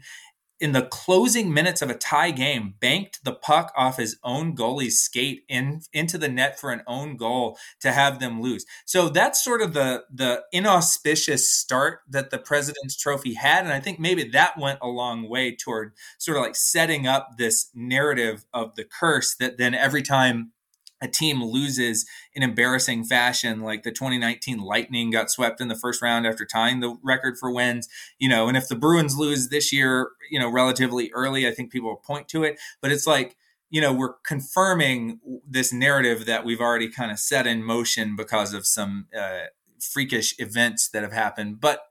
in 0.61 0.73
the 0.73 0.83
closing 0.83 1.53
minutes 1.53 1.81
of 1.81 1.91
a 1.91 1.95
tie 1.95 2.31
game, 2.31 2.75
banked 2.81 3.25
the 3.25 3.33
puck 3.33 3.73
off 3.77 3.97
his 3.97 4.19
own 4.23 4.55
goalie's 4.55 5.01
skate 5.01 5.45
in 5.49 5.81
into 5.93 6.19
the 6.19 6.29
net 6.29 6.61
for 6.61 6.71
an 6.71 6.83
own 6.87 7.17
goal 7.17 7.59
to 7.81 7.93
have 7.93 8.21
them 8.21 8.43
lose. 8.43 8.67
So 8.85 9.09
that's 9.09 9.43
sort 9.43 9.63
of 9.63 9.73
the 9.73 10.05
the 10.13 10.43
inauspicious 10.53 11.51
start 11.51 12.01
that 12.09 12.31
the 12.31 12.39
President's 12.39 12.97
Trophy 12.97 13.35
had, 13.35 13.65
and 13.65 13.73
I 13.73 13.81
think 13.81 13.99
maybe 13.99 14.25
that 14.31 14.59
went 14.59 14.79
a 14.83 14.89
long 14.89 15.29
way 15.29 15.57
toward 15.57 15.93
sort 16.19 16.37
of 16.37 16.43
like 16.43 16.57
setting 16.57 17.07
up 17.07 17.39
this 17.39 17.71
narrative 17.75 18.45
of 18.53 18.75
the 18.75 18.85
curse 18.85 19.35
that 19.37 19.57
then 19.59 19.75
every 19.75 20.03
time 20.03 20.53
a 21.01 21.09
team 21.09 21.43
loses 21.43 22.07
in 22.35 22.43
embarrassing 22.43 23.05
fashion, 23.05 23.61
like 23.61 23.83
the 23.83 23.93
2019 23.93 24.59
Lightning 24.59 25.11
got 25.11 25.31
swept 25.31 25.61
in 25.61 25.69
the 25.69 25.75
first 25.75 26.03
round 26.03 26.27
after 26.27 26.45
tying 26.45 26.81
the 26.81 26.97
record 27.03 27.39
for 27.39 27.51
wins, 27.51 27.89
you 28.19 28.29
know, 28.29 28.49
and 28.49 28.57
if 28.57 28.69
the 28.69 28.77
Bruins 28.77 29.17
lose 29.17 29.49
this 29.49 29.73
year, 29.73 30.11
you 30.31 30.39
know, 30.39 30.51
relatively 30.51 31.11
early, 31.13 31.49
I 31.49 31.53
think 31.53 31.73
people 31.73 31.91
will 31.91 31.97
point 31.97 32.29
to 32.29 32.45
it. 32.45 32.59
But 32.81 32.93
it's 32.93 33.07
like, 33.07 33.37
you 33.71 33.81
know, 33.81 33.93
we're 33.93 34.15
confirming 34.25 35.21
this 35.49 35.73
narrative 35.73 36.27
that 36.27 36.45
we've 36.45 36.61
already 36.61 36.89
kind 36.89 37.11
of 37.11 37.19
set 37.19 37.47
in 37.47 37.63
motion 37.63 38.17
because 38.17 38.53
of 38.53 38.67
some 38.67 39.07
uh, 39.17 39.45
freakish 39.81 40.35
events 40.39 40.89
that 40.89 41.03
have 41.03 41.13
happened, 41.13 41.61
but 41.61 41.87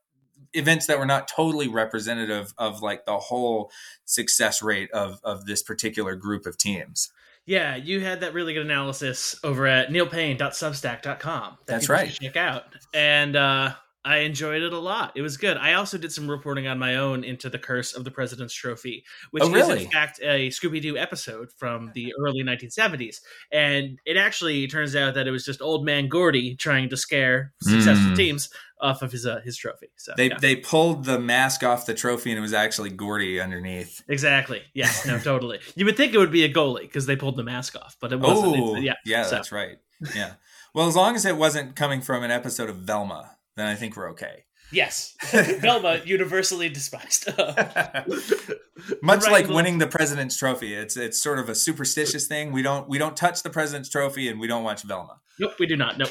events 0.53 0.87
that 0.87 0.99
were 0.99 1.05
not 1.05 1.27
totally 1.27 1.67
representative 1.67 2.53
of 2.57 2.81
like 2.81 3.05
the 3.05 3.17
whole 3.17 3.71
success 4.05 4.61
rate 4.61 4.89
of 4.91 5.19
of 5.23 5.45
this 5.45 5.61
particular 5.61 6.15
group 6.15 6.45
of 6.45 6.57
teams. 6.57 7.11
Yeah, 7.49 7.77
you 7.77 7.99
had 7.99 8.19
that 8.21 8.35
really 8.35 8.53
good 8.53 8.67
analysis 8.67 9.35
over 9.43 9.65
at 9.65 9.89
neilpaine.substack.com. 9.89 11.57
That 11.65 11.65
That's 11.65 11.89
right. 11.89 12.11
Check 12.11 12.37
out. 12.37 12.65
And 12.93 13.35
uh, 13.35 13.73
I 14.09 14.21
enjoyed 14.21 14.63
it 14.63 14.73
a 14.73 14.79
lot. 14.79 15.11
It 15.15 15.21
was 15.21 15.37
good. 15.37 15.55
I 15.55 15.73
also 15.73 15.99
did 15.99 16.11
some 16.11 16.27
reporting 16.27 16.65
on 16.65 16.79
my 16.79 16.95
own 16.95 17.23
into 17.23 17.47
the 17.47 17.59
Curse 17.59 17.93
of 17.93 18.05
the 18.05 18.09
President's 18.09 18.55
Trophy, 18.55 19.05
which 19.29 19.43
oh, 19.43 19.51
really? 19.51 19.77
is 19.77 19.83
in 19.83 19.91
fact 19.91 20.19
a 20.23 20.49
Scooby 20.49 20.81
Doo 20.81 20.97
episode 20.97 21.49
from 21.57 21.91
the 21.93 22.11
early 22.19 22.43
1970s. 22.43 23.17
And 23.51 23.99
it 24.07 24.17
actually 24.17 24.65
turns 24.65 24.95
out 24.95 25.13
that 25.13 25.27
it 25.27 25.31
was 25.31 25.45
just 25.45 25.61
old 25.61 25.85
man 25.85 26.07
Gordy 26.07 26.55
trying 26.55 26.89
to 26.89 26.97
scare 26.97 27.53
successful 27.61 28.13
mm. 28.13 28.15
teams 28.15 28.49
off 28.81 29.03
of 29.03 29.11
his 29.11 29.27
uh, 29.27 29.41
his 29.41 29.55
trophy. 29.55 29.89
So 29.97 30.13
they 30.17 30.29
yeah. 30.29 30.39
they 30.39 30.55
pulled 30.55 31.05
the 31.05 31.19
mask 31.19 31.63
off 31.63 31.85
the 31.85 31.93
trophy 31.93 32.31
and 32.31 32.39
it 32.39 32.41
was 32.41 32.53
actually 32.53 32.89
Gordy 32.89 33.39
underneath. 33.39 34.01
Exactly. 34.07 34.63
Yes. 34.73 35.05
No. 35.05 35.19
totally. 35.23 35.59
You 35.75 35.85
would 35.85 35.97
think 35.97 36.15
it 36.15 36.17
would 36.17 36.31
be 36.31 36.45
a 36.45 36.51
goalie 36.51 36.81
because 36.81 37.05
they 37.05 37.15
pulled 37.15 37.37
the 37.37 37.43
mask 37.43 37.75
off, 37.75 37.95
but 38.01 38.11
it 38.11 38.19
wasn't. 38.19 38.55
Oh, 38.57 38.75
yeah. 38.75 38.95
Yeah, 39.05 39.21
so. 39.25 39.35
that's 39.35 39.51
right. 39.51 39.77
Yeah. 40.15 40.33
Well, 40.73 40.87
as 40.87 40.95
long 40.95 41.15
as 41.15 41.25
it 41.25 41.37
wasn't 41.37 41.75
coming 41.75 42.01
from 42.01 42.23
an 42.23 42.31
episode 42.31 42.69
of 42.69 42.77
Velma, 42.77 43.35
then 43.59 43.67
I 43.67 43.75
think 43.75 43.95
we're 43.95 44.11
okay. 44.11 44.45
Yes, 44.71 45.15
Velma 45.61 46.01
universally 46.05 46.69
despised. 46.69 47.27
Much 49.01 49.27
like 49.27 49.47
winning 49.47 49.79
the 49.79 49.87
president's 49.87 50.37
trophy, 50.37 50.73
it's 50.75 50.95
it's 50.95 51.21
sort 51.21 51.39
of 51.39 51.49
a 51.49 51.55
superstitious 51.55 52.27
thing. 52.27 52.51
We 52.51 52.61
don't 52.61 52.87
we 52.87 52.97
don't 52.97 53.17
touch 53.17 53.41
the 53.41 53.49
president's 53.49 53.89
trophy, 53.89 54.29
and 54.29 54.39
we 54.39 54.47
don't 54.47 54.63
watch 54.63 54.83
Velma. 54.83 55.19
Nope, 55.39 55.53
we 55.59 55.65
do 55.65 55.75
not. 55.75 55.97
Nope. 55.97 56.09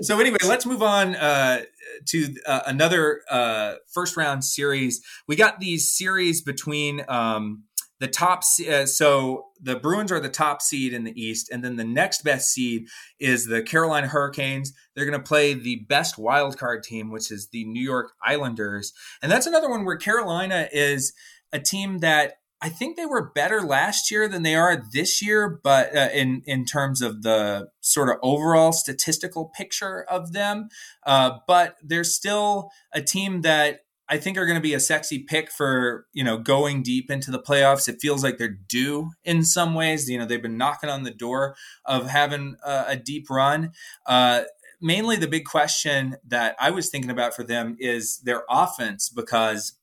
so 0.00 0.18
anyway, 0.18 0.38
let's 0.46 0.64
move 0.64 0.82
on 0.82 1.14
uh, 1.16 1.62
to 2.06 2.34
uh, 2.46 2.60
another 2.66 3.20
uh, 3.30 3.74
first 3.92 4.16
round 4.16 4.44
series. 4.44 5.02
We 5.28 5.36
got 5.36 5.60
these 5.60 5.90
series 5.90 6.42
between. 6.42 7.04
Um, 7.08 7.64
the 8.00 8.08
top 8.08 8.42
uh, 8.68 8.86
so 8.86 9.46
the 9.60 9.76
Bruins 9.76 10.10
are 10.10 10.20
the 10.20 10.28
top 10.28 10.60
seed 10.60 10.92
in 10.92 11.04
the 11.04 11.20
East, 11.20 11.50
and 11.50 11.64
then 11.64 11.76
the 11.76 11.84
next 11.84 12.22
best 12.22 12.52
seed 12.52 12.86
is 13.18 13.46
the 13.46 13.62
Carolina 13.62 14.08
Hurricanes. 14.08 14.72
They're 14.94 15.06
going 15.06 15.18
to 15.18 15.26
play 15.26 15.54
the 15.54 15.84
best 15.88 16.18
wild 16.18 16.58
card 16.58 16.82
team, 16.82 17.10
which 17.10 17.30
is 17.30 17.48
the 17.48 17.64
New 17.64 17.82
York 17.82 18.12
Islanders, 18.22 18.92
and 19.22 19.30
that's 19.30 19.46
another 19.46 19.70
one 19.70 19.84
where 19.84 19.96
Carolina 19.96 20.68
is 20.72 21.12
a 21.52 21.60
team 21.60 21.98
that 21.98 22.34
I 22.60 22.70
think 22.70 22.96
they 22.96 23.04
were 23.04 23.30
better 23.30 23.60
last 23.60 24.10
year 24.10 24.26
than 24.26 24.42
they 24.42 24.54
are 24.54 24.82
this 24.92 25.20
year, 25.20 25.60
but 25.62 25.94
uh, 25.94 26.08
in 26.14 26.42
in 26.46 26.64
terms 26.64 27.02
of 27.02 27.22
the 27.22 27.68
sort 27.80 28.08
of 28.08 28.16
overall 28.22 28.72
statistical 28.72 29.52
picture 29.54 30.04
of 30.04 30.32
them, 30.32 30.68
uh, 31.06 31.38
but 31.46 31.76
they're 31.82 32.04
still 32.04 32.70
a 32.92 33.02
team 33.02 33.42
that 33.42 33.80
I 34.08 34.18
think 34.18 34.36
are 34.36 34.46
going 34.46 34.58
to 34.58 34.62
be 34.62 34.74
a 34.74 34.80
sexy 34.80 35.20
pick 35.20 35.50
for 35.50 36.06
you 36.12 36.24
know 36.24 36.38
going 36.38 36.82
deep 36.82 37.10
into 37.10 37.30
the 37.30 37.38
playoffs. 37.38 37.88
It 37.88 38.00
feels 38.00 38.22
like 38.22 38.38
they're 38.38 38.48
due 38.48 39.10
in 39.24 39.44
some 39.44 39.74
ways. 39.74 40.08
You 40.08 40.18
know 40.18 40.26
they've 40.26 40.42
been 40.42 40.58
knocking 40.58 40.90
on 40.90 41.02
the 41.02 41.10
door 41.10 41.56
of 41.84 42.08
having 42.08 42.56
a, 42.64 42.84
a 42.88 42.96
deep 42.96 43.30
run. 43.30 43.72
Uh, 44.06 44.42
mainly, 44.80 45.16
the 45.16 45.28
big 45.28 45.44
question 45.44 46.16
that 46.26 46.56
I 46.60 46.70
was 46.70 46.90
thinking 46.90 47.10
about 47.10 47.34
for 47.34 47.44
them 47.44 47.76
is 47.78 48.18
their 48.18 48.44
offense 48.50 49.08
because 49.08 49.74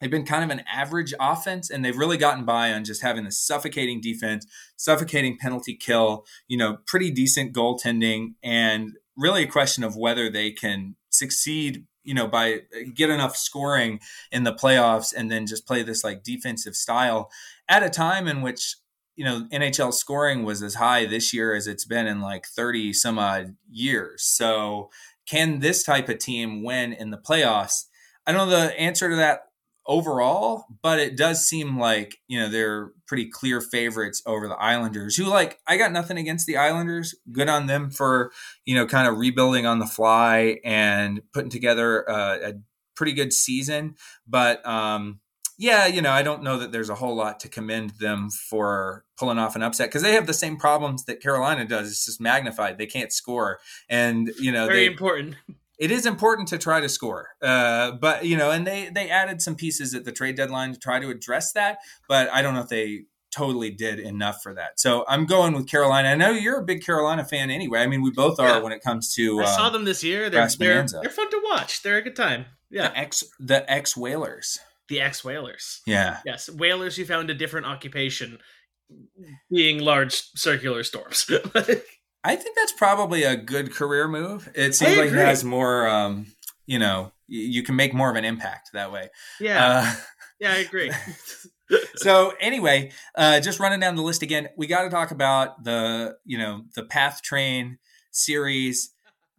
they've 0.00 0.10
been 0.10 0.24
kind 0.24 0.44
of 0.44 0.50
an 0.50 0.64
average 0.72 1.12
offense 1.20 1.70
and 1.70 1.84
they've 1.84 1.96
really 1.96 2.18
gotten 2.18 2.44
by 2.44 2.72
on 2.72 2.84
just 2.84 3.02
having 3.02 3.24
the 3.24 3.32
suffocating 3.32 4.00
defense, 4.00 4.46
suffocating 4.76 5.36
penalty 5.38 5.74
kill. 5.74 6.24
You 6.48 6.56
know, 6.56 6.78
pretty 6.86 7.10
decent 7.10 7.54
goaltending 7.54 8.34
and 8.42 8.92
really 9.16 9.42
a 9.44 9.48
question 9.48 9.84
of 9.84 9.96
whether 9.96 10.30
they 10.30 10.50
can 10.50 10.96
succeed 11.10 11.84
you 12.06 12.14
know, 12.14 12.26
by 12.26 12.54
uh, 12.54 12.78
get 12.94 13.10
enough 13.10 13.36
scoring 13.36 14.00
in 14.30 14.44
the 14.44 14.52
playoffs 14.52 15.12
and 15.14 15.30
then 15.30 15.46
just 15.46 15.66
play 15.66 15.82
this 15.82 16.04
like 16.04 16.22
defensive 16.22 16.76
style 16.76 17.30
at 17.68 17.82
a 17.82 17.90
time 17.90 18.28
in 18.28 18.40
which, 18.40 18.76
you 19.16 19.24
know, 19.24 19.46
NHL 19.52 19.92
scoring 19.92 20.44
was 20.44 20.62
as 20.62 20.74
high 20.74 21.04
this 21.04 21.34
year 21.34 21.54
as 21.54 21.66
it's 21.66 21.84
been 21.84 22.06
in 22.06 22.20
like 22.20 22.46
30 22.46 22.92
some 22.92 23.18
odd 23.18 23.56
years. 23.70 24.22
So, 24.22 24.90
can 25.28 25.58
this 25.58 25.82
type 25.82 26.08
of 26.08 26.18
team 26.18 26.62
win 26.62 26.92
in 26.92 27.10
the 27.10 27.18
playoffs? 27.18 27.86
I 28.26 28.32
don't 28.32 28.48
know 28.48 28.56
the 28.56 28.78
answer 28.78 29.10
to 29.10 29.16
that 29.16 29.45
overall, 29.86 30.66
but 30.82 30.98
it 30.98 31.16
does 31.16 31.46
seem 31.46 31.78
like, 31.78 32.18
you 32.28 32.38
know, 32.38 32.48
they're 32.48 32.90
pretty 33.06 33.28
clear 33.28 33.60
favorites 33.60 34.22
over 34.26 34.48
the 34.48 34.56
Islanders, 34.56 35.16
who, 35.16 35.24
like, 35.24 35.58
I 35.66 35.76
got 35.76 35.92
nothing 35.92 36.18
against 36.18 36.46
the 36.46 36.56
Islanders. 36.56 37.14
Good 37.30 37.48
on 37.48 37.66
them 37.66 37.90
for, 37.90 38.32
you 38.64 38.74
know, 38.74 38.86
kind 38.86 39.08
of 39.08 39.18
rebuilding 39.18 39.66
on 39.66 39.78
the 39.78 39.86
fly 39.86 40.58
and 40.64 41.20
putting 41.32 41.50
together 41.50 42.08
uh, 42.10 42.38
a 42.42 42.52
pretty 42.94 43.12
good 43.12 43.32
season. 43.32 43.96
But, 44.26 44.66
um, 44.66 45.20
yeah, 45.58 45.86
you 45.86 46.02
know, 46.02 46.10
I 46.10 46.22
don't 46.22 46.42
know 46.42 46.58
that 46.58 46.72
there's 46.72 46.90
a 46.90 46.94
whole 46.94 47.14
lot 47.14 47.40
to 47.40 47.48
commend 47.48 47.90
them 47.98 48.30
for 48.30 49.04
pulling 49.16 49.38
off 49.38 49.56
an 49.56 49.62
upset 49.62 49.88
because 49.88 50.02
they 50.02 50.12
have 50.12 50.26
the 50.26 50.34
same 50.34 50.58
problems 50.58 51.04
that 51.06 51.22
Carolina 51.22 51.64
does. 51.64 51.88
It's 51.88 52.04
just 52.04 52.20
magnified. 52.20 52.76
They 52.76 52.86
can't 52.86 53.12
score, 53.12 53.58
and 53.88 54.30
you 54.38 54.52
know, 54.52 54.66
very 54.66 54.80
they, 54.80 54.86
important 54.86 55.36
it 55.78 55.90
is 55.90 56.06
important 56.06 56.48
to 56.48 56.58
try 56.58 56.80
to 56.80 56.88
score. 56.88 57.30
Uh, 57.42 57.92
but 57.92 58.24
you 58.24 58.36
know, 58.36 58.50
and 58.50 58.66
they 58.66 58.90
they 58.94 59.10
added 59.10 59.42
some 59.42 59.54
pieces 59.54 59.94
at 59.94 60.04
the 60.04 60.12
trade 60.12 60.36
deadline 60.36 60.72
to 60.72 60.78
try 60.78 60.98
to 60.98 61.10
address 61.10 61.52
that. 61.52 61.78
But 62.08 62.30
I 62.30 62.42
don't 62.42 62.54
know 62.54 62.60
if 62.60 62.68
they 62.68 63.04
totally 63.36 63.70
did 63.70 63.98
enough 63.98 64.42
for 64.42 64.54
that. 64.54 64.80
So 64.80 65.04
I'm 65.08 65.26
going 65.26 65.52
with 65.52 65.68
Carolina. 65.68 66.08
I 66.08 66.14
know 66.14 66.30
you're 66.30 66.60
a 66.60 66.64
big 66.64 66.84
Carolina 66.84 67.24
fan 67.24 67.50
anyway. 67.50 67.80
I 67.80 67.86
mean, 67.86 68.02
we 68.02 68.10
both 68.10 68.40
are 68.40 68.48
yeah. 68.48 68.58
when 68.58 68.72
it 68.72 68.82
comes 68.82 69.12
to. 69.14 69.40
I 69.40 69.44
uh, 69.44 69.46
saw 69.46 69.70
them 69.70 69.84
this 69.84 70.02
year. 70.02 70.30
They're, 70.30 70.48
they're, 70.58 70.86
they're 70.86 71.10
fun 71.10 71.30
to 71.30 71.42
watch. 71.44 71.82
They're 71.82 71.98
a 71.98 72.02
good 72.02 72.16
time. 72.16 72.46
Yeah. 72.70 72.88
The 72.88 72.98
ex 72.98 73.24
the 73.38 73.70
ex 73.70 73.96
whalers. 73.96 74.58
The 74.88 75.00
ex 75.00 75.24
whalers. 75.24 75.82
Yeah. 75.86 76.18
Yes. 76.24 76.48
Whalers 76.48 76.96
who 76.96 77.04
found 77.04 77.28
a 77.28 77.34
different 77.34 77.66
occupation 77.66 78.38
being 79.50 79.80
large 79.80 80.14
circular 80.34 80.82
storms. 80.82 81.28
I 82.26 82.36
think 82.36 82.56
that's 82.56 82.72
probably 82.72 83.22
a 83.22 83.36
good 83.36 83.72
career 83.72 84.08
move. 84.08 84.50
It 84.54 84.74
seems 84.74 84.96
like 84.96 85.06
it 85.06 85.08
agree. 85.08 85.20
has 85.20 85.44
more 85.44 85.86
um, 85.88 86.26
you 86.66 86.78
know, 86.78 87.12
you 87.28 87.62
can 87.62 87.76
make 87.76 87.94
more 87.94 88.10
of 88.10 88.16
an 88.16 88.24
impact 88.24 88.70
that 88.72 88.92
way. 88.92 89.08
yeah. 89.40 89.66
Uh, 89.66 89.94
yeah, 90.40 90.52
I 90.52 90.56
agree. 90.56 90.92
so 91.96 92.34
anyway, 92.40 92.90
uh, 93.14 93.40
just 93.40 93.58
running 93.58 93.80
down 93.80 93.96
the 93.96 94.02
list 94.02 94.22
again, 94.22 94.48
we 94.56 94.66
got 94.66 94.82
to 94.82 94.90
talk 94.90 95.10
about 95.10 95.64
the 95.64 96.16
you 96.24 96.36
know 96.36 96.64
the 96.74 96.84
Path 96.84 97.22
Train 97.22 97.78
series, 98.10 98.90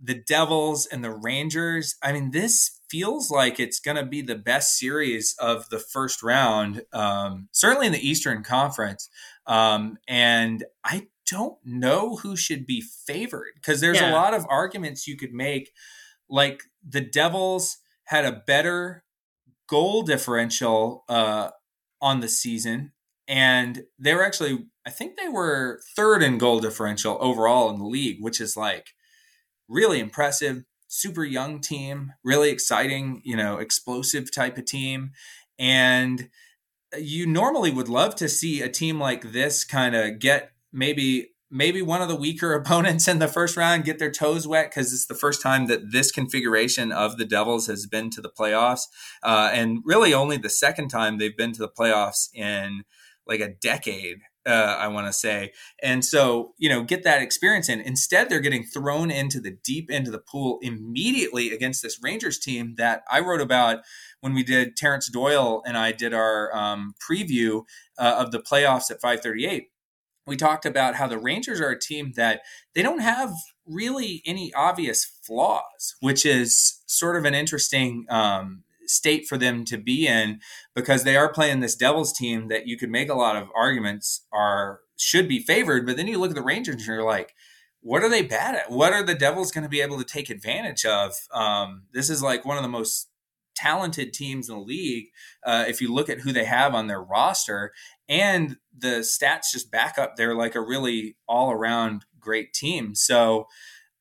the 0.02 0.16
Devils 0.16 0.88
and 0.88 1.04
the 1.04 1.12
Rangers. 1.12 1.96
I 2.02 2.14
mean, 2.14 2.32
this 2.32 2.80
feels 2.90 3.30
like 3.30 3.60
it's 3.60 3.80
going 3.80 3.98
to 3.98 4.06
be 4.06 4.22
the 4.22 4.36
best 4.36 4.78
series 4.78 5.36
of 5.40 5.70
the 5.70 5.80
first 5.80 6.24
round, 6.24 6.84
um, 6.94 7.50
certainly 7.52 7.88
in 7.88 7.94
the 7.94 8.08
Eastern 8.08 8.44
Conference. 8.44 9.10
Um, 9.46 9.98
and 10.08 10.64
I 10.84 11.08
don't 11.30 11.58
know 11.64 12.16
who 12.18 12.36
should 12.36 12.66
be 12.66 12.82
favored 12.82 13.52
because 13.56 13.82
there's 13.82 14.00
Yeah. 14.00 14.12
a 14.12 14.14
lot 14.14 14.34
of 14.34 14.46
arguments 14.50 15.08
you 15.08 15.18
could 15.18 15.34
make. 15.34 15.72
Like 16.30 16.64
the 16.88 17.02
Devils 17.02 17.78
had 18.06 18.26
a 18.26 18.44
better 18.48 19.04
goal 19.68 20.02
differential 20.04 21.04
uh, 21.10 21.52
on 22.02 22.22
the 22.22 22.30
season, 22.30 22.94
and 23.28 23.84
they 24.00 24.14
were 24.14 24.24
actually, 24.24 24.68
I 24.86 24.90
think 24.90 25.18
they 25.18 25.28
were 25.30 25.82
third 25.96 26.24
in 26.24 26.38
goal 26.38 26.60
differential 26.60 27.18
overall 27.20 27.70
in 27.70 27.78
the 27.78 27.86
league, 27.86 28.18
which 28.22 28.40
is 28.40 28.56
like 28.56 28.88
really 29.68 30.00
impressive. 30.00 30.64
Super 30.90 31.26
young 31.26 31.60
team, 31.60 32.14
really 32.24 32.50
exciting, 32.50 33.22
you 33.26 33.36
know, 33.36 33.58
explosive 33.58 34.32
type 34.32 34.58
of 34.58 34.64
team. 34.64 35.12
And 35.60 36.30
you 36.98 37.26
normally 37.28 37.72
would 37.72 37.90
love 37.90 38.16
to 38.16 38.30
see 38.30 38.62
a 38.62 38.70
team 38.70 38.98
like 38.98 39.34
this 39.34 39.66
kind 39.66 39.94
of 39.96 40.20
get 40.20 40.52
maybe 40.72 41.30
maybe 41.50 41.82
one 41.82 42.02
of 42.02 42.08
the 42.08 42.16
weaker 42.16 42.54
opponents 42.56 43.08
in 43.08 43.20
the 43.20 43.28
first 43.28 43.58
round 43.58 43.86
get 43.86 44.00
their 44.00 44.12
toes 44.12 44.48
wet 44.48 44.70
because 44.70 44.94
it's 44.94 45.08
the 45.08 45.16
first 45.16 45.42
time 45.42 45.68
that 45.68 45.92
this 45.92 46.12
configuration 46.12 46.92
of 46.92 47.18
the 47.18 47.26
Devils 47.26 47.68
has 47.68 47.86
been 47.86 48.10
to 48.12 48.22
the 48.22 48.30
playoffs, 48.30 48.82
uh, 49.24 49.50
and 49.54 49.80
really 49.86 50.14
only 50.14 50.38
the 50.38 50.50
second 50.50 50.90
time 50.90 51.18
they've 51.18 51.38
been 51.38 51.54
to 51.54 51.60
the 51.60 51.70
playoffs 51.70 52.30
in 52.34 52.84
like 53.26 53.40
a 53.40 53.54
decade. 53.54 54.20
Uh, 54.46 54.78
I 54.80 54.88
want 54.88 55.08
to 55.08 55.12
say, 55.12 55.52
and 55.84 56.06
so 56.06 56.54
you 56.58 56.70
know, 56.70 56.82
get 56.82 57.04
that 57.04 57.22
experience 57.22 57.68
in. 57.68 57.82
Instead, 57.82 58.30
they're 58.30 58.40
getting 58.40 58.64
thrown 58.64 59.12
into 59.12 59.42
the 59.42 59.58
deep 59.62 59.90
end 59.92 60.08
of 60.08 60.14
the 60.14 60.20
pool 60.20 60.60
immediately 60.62 61.52
against 61.52 61.84
this 61.84 62.00
Rangers 62.02 62.40
team 62.40 62.76
that 62.78 63.04
I 63.12 63.20
wrote 63.20 63.42
about 63.42 63.80
when 64.22 64.34
we 64.34 64.44
did. 64.44 64.78
Terrence 64.78 65.10
Doyle 65.12 65.62
and 65.66 65.78
I 65.78 65.92
did 65.92 66.14
our 66.14 66.56
um, 66.56 66.94
preview 66.98 67.64
uh, 68.00 68.16
of 68.20 68.32
the 68.32 68.40
playoffs 68.40 68.90
at 68.90 69.02
538 69.02 69.68
we 70.28 70.36
talked 70.36 70.66
about 70.66 70.96
how 70.96 71.08
the 71.08 71.18
Rangers 71.18 71.62
are 71.62 71.70
a 71.70 71.80
team 71.80 72.14
that 72.16 72.42
they 72.76 72.84
don't 72.84 73.00
have 73.00 73.34
really 73.66 74.22
any 74.26 74.54
obvious 74.54 75.06
flaws, 75.24 75.96
which 76.02 76.26
is 76.26 76.84
sort 76.86 77.16
of 77.16 77.26
an 77.26 77.34
interesting 77.34 78.06
um, 78.10 78.64
state 78.86 79.28
for 79.28 79.38
them 79.38 79.66
to 79.66 79.78
be 79.78 80.08
in 80.08 80.40
because 80.76 81.04
they 81.04 81.16
are 81.16 81.32
playing 81.32 81.60
this 81.60 81.76
Devils 81.76 82.14
team 82.14 82.48
that 82.50 82.68
you 82.68 82.78
could 82.78 82.90
make 82.90 83.10
a 83.10 83.16
lot 83.16 83.36
of 83.36 83.50
arguments 83.56 84.26
are 84.32 84.82
should 84.98 85.28
be 85.28 85.40
favored, 85.40 85.86
but 85.86 85.96
then 85.96 86.08
you 86.08 86.18
look 86.18 86.32
at 86.32 86.36
the 86.36 86.42
Rangers 86.42 86.76
and 86.76 86.86
you're 86.86 87.04
like, 87.04 87.34
what 87.82 88.04
are 88.04 88.10
they 88.10 88.24
bad 88.24 88.56
at? 88.56 88.72
What 88.72 88.94
are 88.94 89.04
the 89.04 89.14
Devils 89.16 89.52
going 89.52 89.64
to 89.64 89.70
be 89.70 89.82
able 89.82 89.98
to 89.98 90.04
take 90.04 90.30
advantage 90.30 90.86
of? 90.86 91.14
Um, 91.32 91.84
this 91.94 92.10
is 92.10 92.24
like 92.24 92.46
one 92.46 92.58
of 92.58 92.64
the 92.64 92.70
most 92.70 93.10
talented 93.58 94.14
teams 94.14 94.50
in 94.50 94.56
the 94.56 94.62
league 94.62 95.08
uh, 95.44 95.66
if 95.68 95.82
you 95.82 95.94
look 95.94 96.10
at 96.10 96.20
who 96.20 96.32
they 96.32 96.46
have 96.46 96.76
on 96.76 96.88
their 96.88 97.02
roster 97.02 97.74
and 98.08 98.58
the 98.78 99.00
stats 99.00 99.52
just 99.52 99.72
back 99.72 99.98
up 99.98 100.16
they're 100.16 100.36
like 100.36 100.56
a 100.56 100.62
really 100.62 101.18
all 101.28 101.52
around 101.52 102.06
great 102.28 102.54
team. 102.54 102.94
So 102.94 103.48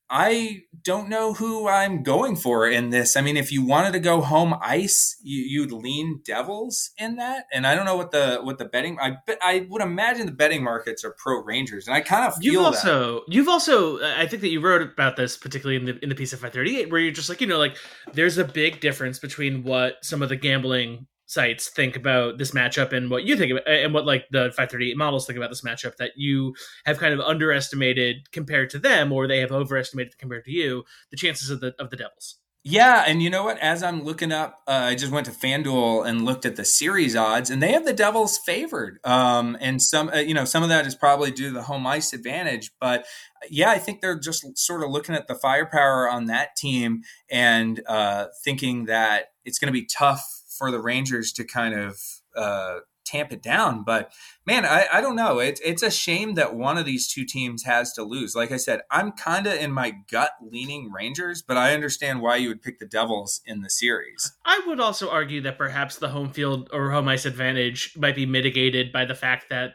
i 0.09 0.61
don't 0.83 1.09
know 1.09 1.33
who 1.35 1.69
i'm 1.69 2.03
going 2.03 2.37
for 2.37 2.69
in 2.69 2.91
this 2.91 3.17
i 3.17 3.21
mean 3.21 3.37
if 3.37 3.51
you 3.51 3.65
wanted 3.65 3.93
to 3.93 3.99
go 3.99 4.21
home 4.21 4.55
ice 4.63 5.17
you, 5.23 5.43
you'd 5.43 5.73
lean 5.73 6.21
devils 6.25 6.91
in 6.99 7.17
that 7.17 7.47
and 7.53 7.67
i 7.67 7.75
don't 7.75 7.85
know 7.85 7.97
what 7.97 8.13
the 8.13 8.39
what 8.43 8.59
the 8.59 8.65
betting 8.65 8.97
i 9.01 9.17
bet- 9.27 9.39
i 9.43 9.67
would 9.69 9.83
imagine 9.83 10.27
the 10.27 10.33
betting 10.33 10.63
markets 10.63 11.05
are 11.05 11.15
pro 11.19 11.43
rangers 11.43 11.87
and 11.87 11.97
i 11.97 12.01
kind 12.01 12.25
of 12.25 12.35
feel 12.37 12.53
You've 12.53 12.63
that. 12.63 12.67
also, 12.69 13.23
you've 13.29 13.49
also, 13.49 14.01
I 14.03 14.27
think 14.27 14.43
that 14.43 14.49
you 14.49 14.61
wrote 14.61 14.83
about 14.83 15.17
this 15.17 15.37
particularly 15.37 15.77
in 15.77 15.85
the 15.87 15.99
in 16.03 16.09
the 16.09 16.15
piece 16.15 16.33
of 16.33 16.39
538, 16.39 16.91
where 16.91 17.01
you're 17.01 17.13
just 17.13 17.29
like, 17.29 17.41
you 17.41 17.47
know, 17.47 17.59
like 17.59 17.77
there's 18.13 18.39
a 18.39 18.45
big 18.45 18.81
difference 18.81 19.19
between 19.19 19.63
what 19.65 19.97
some 20.03 20.23
of 20.23 20.29
the 20.29 20.37
gambling 20.37 21.07
sites 21.27 21.69
think 21.69 21.97
about 21.97 22.39
this 22.39 22.53
matchup 22.53 22.93
and 22.93 23.11
what 23.11 23.25
you 23.25 23.37
think 23.37 23.53
about, 23.53 23.69
and 23.69 23.93
what 23.93 24.07
like 24.07 24.27
the 24.31 24.53
538 24.57 24.97
models 24.97 25.27
think 25.27 25.37
about 25.37 25.51
this 25.51 25.63
matchup 25.63 25.97
that 25.97 26.13
you 26.17 26.55
have 26.85 26.99
kind 26.99 27.13
of 27.13 27.21
underestimated 27.21 28.31
compared 28.33 28.71
to 28.71 28.79
them, 28.79 29.13
or 29.13 29.27
they 29.27 29.41
have 29.41 29.53
overestimated 29.53 30.17
compared 30.19 30.45
to 30.45 30.53
you, 30.53 30.85
the 31.11 31.17
chances 31.17 31.51
of 31.51 31.61
the 31.61 31.75
of 31.79 31.91
the 31.91 31.97
Devils. 31.97 32.39
Yeah, 32.69 33.05
and 33.07 33.23
you 33.23 33.31
know 33.31 33.45
what? 33.45 33.61
As 33.61 33.85
I'm 33.85 34.03
looking 34.03 34.33
up, 34.33 34.61
uh, 34.67 34.73
I 34.73 34.97
just 34.97 35.13
went 35.13 35.27
to 35.27 35.33
FanDuel 35.33 36.05
and 36.05 36.25
looked 36.25 36.45
at 36.45 36.57
the 36.57 36.65
series 36.65 37.15
odds, 37.15 37.49
and 37.49 37.63
they 37.63 37.71
have 37.71 37.85
the 37.85 37.93
Devils 37.93 38.39
favored. 38.39 38.99
Um, 39.05 39.57
and 39.61 39.81
some, 39.81 40.09
uh, 40.09 40.17
you 40.17 40.35
know, 40.35 40.45
some 40.45 40.65
of 40.65 40.69
that 40.71 40.85
is 40.85 40.97
probably 40.97 41.31
due 41.31 41.51
to 41.51 41.55
the 41.55 41.63
home 41.63 41.87
ice 41.87 42.13
advantage. 42.13 42.73
But 42.81 43.03
uh, 43.03 43.47
yeah, 43.49 43.71
I 43.71 43.79
think 43.79 44.01
they're 44.01 44.19
just 44.19 44.59
sort 44.59 44.83
of 44.83 44.91
looking 44.91 45.15
at 45.15 45.29
the 45.29 45.37
firepower 45.37 46.11
on 46.11 46.25
that 46.25 46.57
team 46.57 47.03
and 47.31 47.81
uh, 47.87 48.27
thinking 48.43 48.87
that 48.87 49.27
it's 49.45 49.61
going 49.61 49.73
to 49.73 49.81
be 49.81 49.87
tough 49.87 50.36
for 50.57 50.71
the 50.71 50.81
Rangers 50.81 51.33
to 51.33 51.45
kind 51.45 51.75
of 51.75 51.99
uh, 52.37 52.79
tamp 53.07 53.33
it 53.33 53.43
down. 53.43 53.85
But 53.85 54.13
man, 54.45 54.67
I, 54.67 54.87
I 54.93 55.01
don't 55.01 55.17
know. 55.17 55.39
It's 55.39 55.61
it's 55.65 55.83
a 55.83 55.91
shame 55.91 56.35
that 56.35 56.55
one 56.55 56.77
of 56.77 56.85
these 56.85 57.11
two 57.11 57.25
teams 57.25 57.63
has 57.65 57.93
to 57.95 58.03
lose. 58.03 58.35
Like 58.35 58.53
I 58.53 58.57
said, 58.57 58.83
I'm 58.91 59.13
kind 59.13 59.47
of 59.47 59.55
in 59.55 59.73
my 59.73 59.95
gut 60.11 60.33
leaning 60.43 60.93
Rangers, 60.93 61.43
but 61.43 61.57
I 61.57 61.73
understand 61.73 62.21
why 62.21 62.37
you 62.37 62.49
would 62.49 62.63
pick 62.63 62.79
the 62.79 62.87
Devils 62.87 63.41
in 63.47 63.63
the 63.63 63.71
series. 63.71 64.33
I 64.45 64.61
would 64.67 64.81
also 64.81 65.09
argue 65.09 65.41
that 65.43 65.57
perhaps 65.57 65.97
the 65.97 66.09
home 66.09 66.33
field 66.33 66.69
or 66.73 66.91
home 66.91 67.09
ice 67.09 67.25
advantage 67.25 67.95
might 67.97 68.17
be 68.17 68.27
mitigated 68.27 68.93
by 68.93 69.05
the 69.05 69.15
fact 69.15 69.47
that 69.51 69.75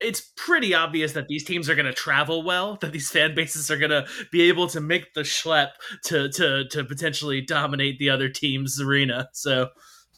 it's 0.00 0.32
pretty 0.36 0.72
obvious 0.72 1.12
that 1.12 1.28
these 1.28 1.44
teams 1.44 1.68
are 1.68 1.74
going 1.74 1.84
to 1.86 1.92
travel 1.92 2.42
well, 2.42 2.78
that 2.80 2.92
these 2.92 3.10
fan 3.10 3.34
bases 3.34 3.70
are 3.70 3.76
going 3.76 3.90
to 3.90 4.06
be 4.32 4.42
able 4.42 4.66
to 4.68 4.80
make 4.80 5.12
the 5.12 5.20
schlep 5.20 5.70
to 6.04 6.30
to 6.30 6.66
to 6.68 6.84
potentially 6.84 7.40
dominate 7.42 7.98
the 7.98 8.08
other 8.08 8.28
team's 8.28 8.80
arena. 8.80 9.28
So 9.32 9.68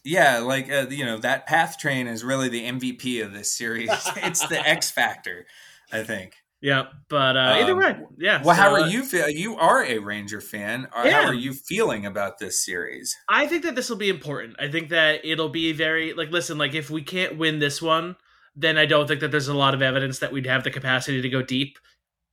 Yeah, 0.04 0.38
like 0.40 0.70
uh, 0.70 0.86
you 0.90 1.04
know 1.04 1.18
that 1.18 1.46
Path 1.46 1.78
Train 1.78 2.06
is 2.06 2.24
really 2.24 2.48
the 2.48 2.64
MVP 2.64 3.24
of 3.24 3.32
this 3.32 3.52
series. 3.56 3.90
it's 4.16 4.46
the 4.48 4.58
X 4.60 4.90
factor, 4.90 5.46
I 5.92 6.02
think. 6.02 6.34
yeah, 6.60 6.86
but 7.08 7.36
uh, 7.36 7.54
either 7.60 7.72
Um, 7.72 7.78
way, 7.78 7.96
yeah. 8.18 8.42
Well, 8.42 8.56
how 8.56 8.72
are 8.72 8.80
uh, 8.80 8.88
you 8.88 9.02
feel? 9.04 9.28
You 9.28 9.56
are 9.56 9.84
a 9.84 9.98
Ranger 9.98 10.40
fan. 10.40 10.88
Uh, 10.96 11.02
Yeah. 11.04 11.22
How 11.22 11.28
are 11.28 11.34
you 11.34 11.52
feeling 11.52 12.04
about 12.06 12.38
this 12.38 12.64
series? 12.64 13.16
I 13.28 13.46
think 13.46 13.62
that 13.62 13.74
this 13.76 13.88
will 13.90 13.96
be 13.96 14.08
important. 14.08 14.56
I 14.58 14.68
think 14.70 14.88
that 14.90 15.24
it'll 15.24 15.48
be 15.50 15.72
very 15.72 16.12
like 16.14 16.30
listen, 16.30 16.58
like 16.58 16.74
if 16.74 16.90
we 16.90 17.02
can't 17.02 17.38
win 17.38 17.58
this 17.60 17.80
one, 17.80 18.16
then 18.56 18.76
I 18.78 18.86
don't 18.86 19.06
think 19.06 19.20
that 19.20 19.30
there's 19.30 19.48
a 19.48 19.54
lot 19.56 19.72
of 19.74 19.82
evidence 19.82 20.18
that 20.18 20.32
we'd 20.32 20.46
have 20.46 20.64
the 20.64 20.70
capacity 20.70 21.22
to 21.22 21.28
go 21.28 21.42
deep 21.42 21.78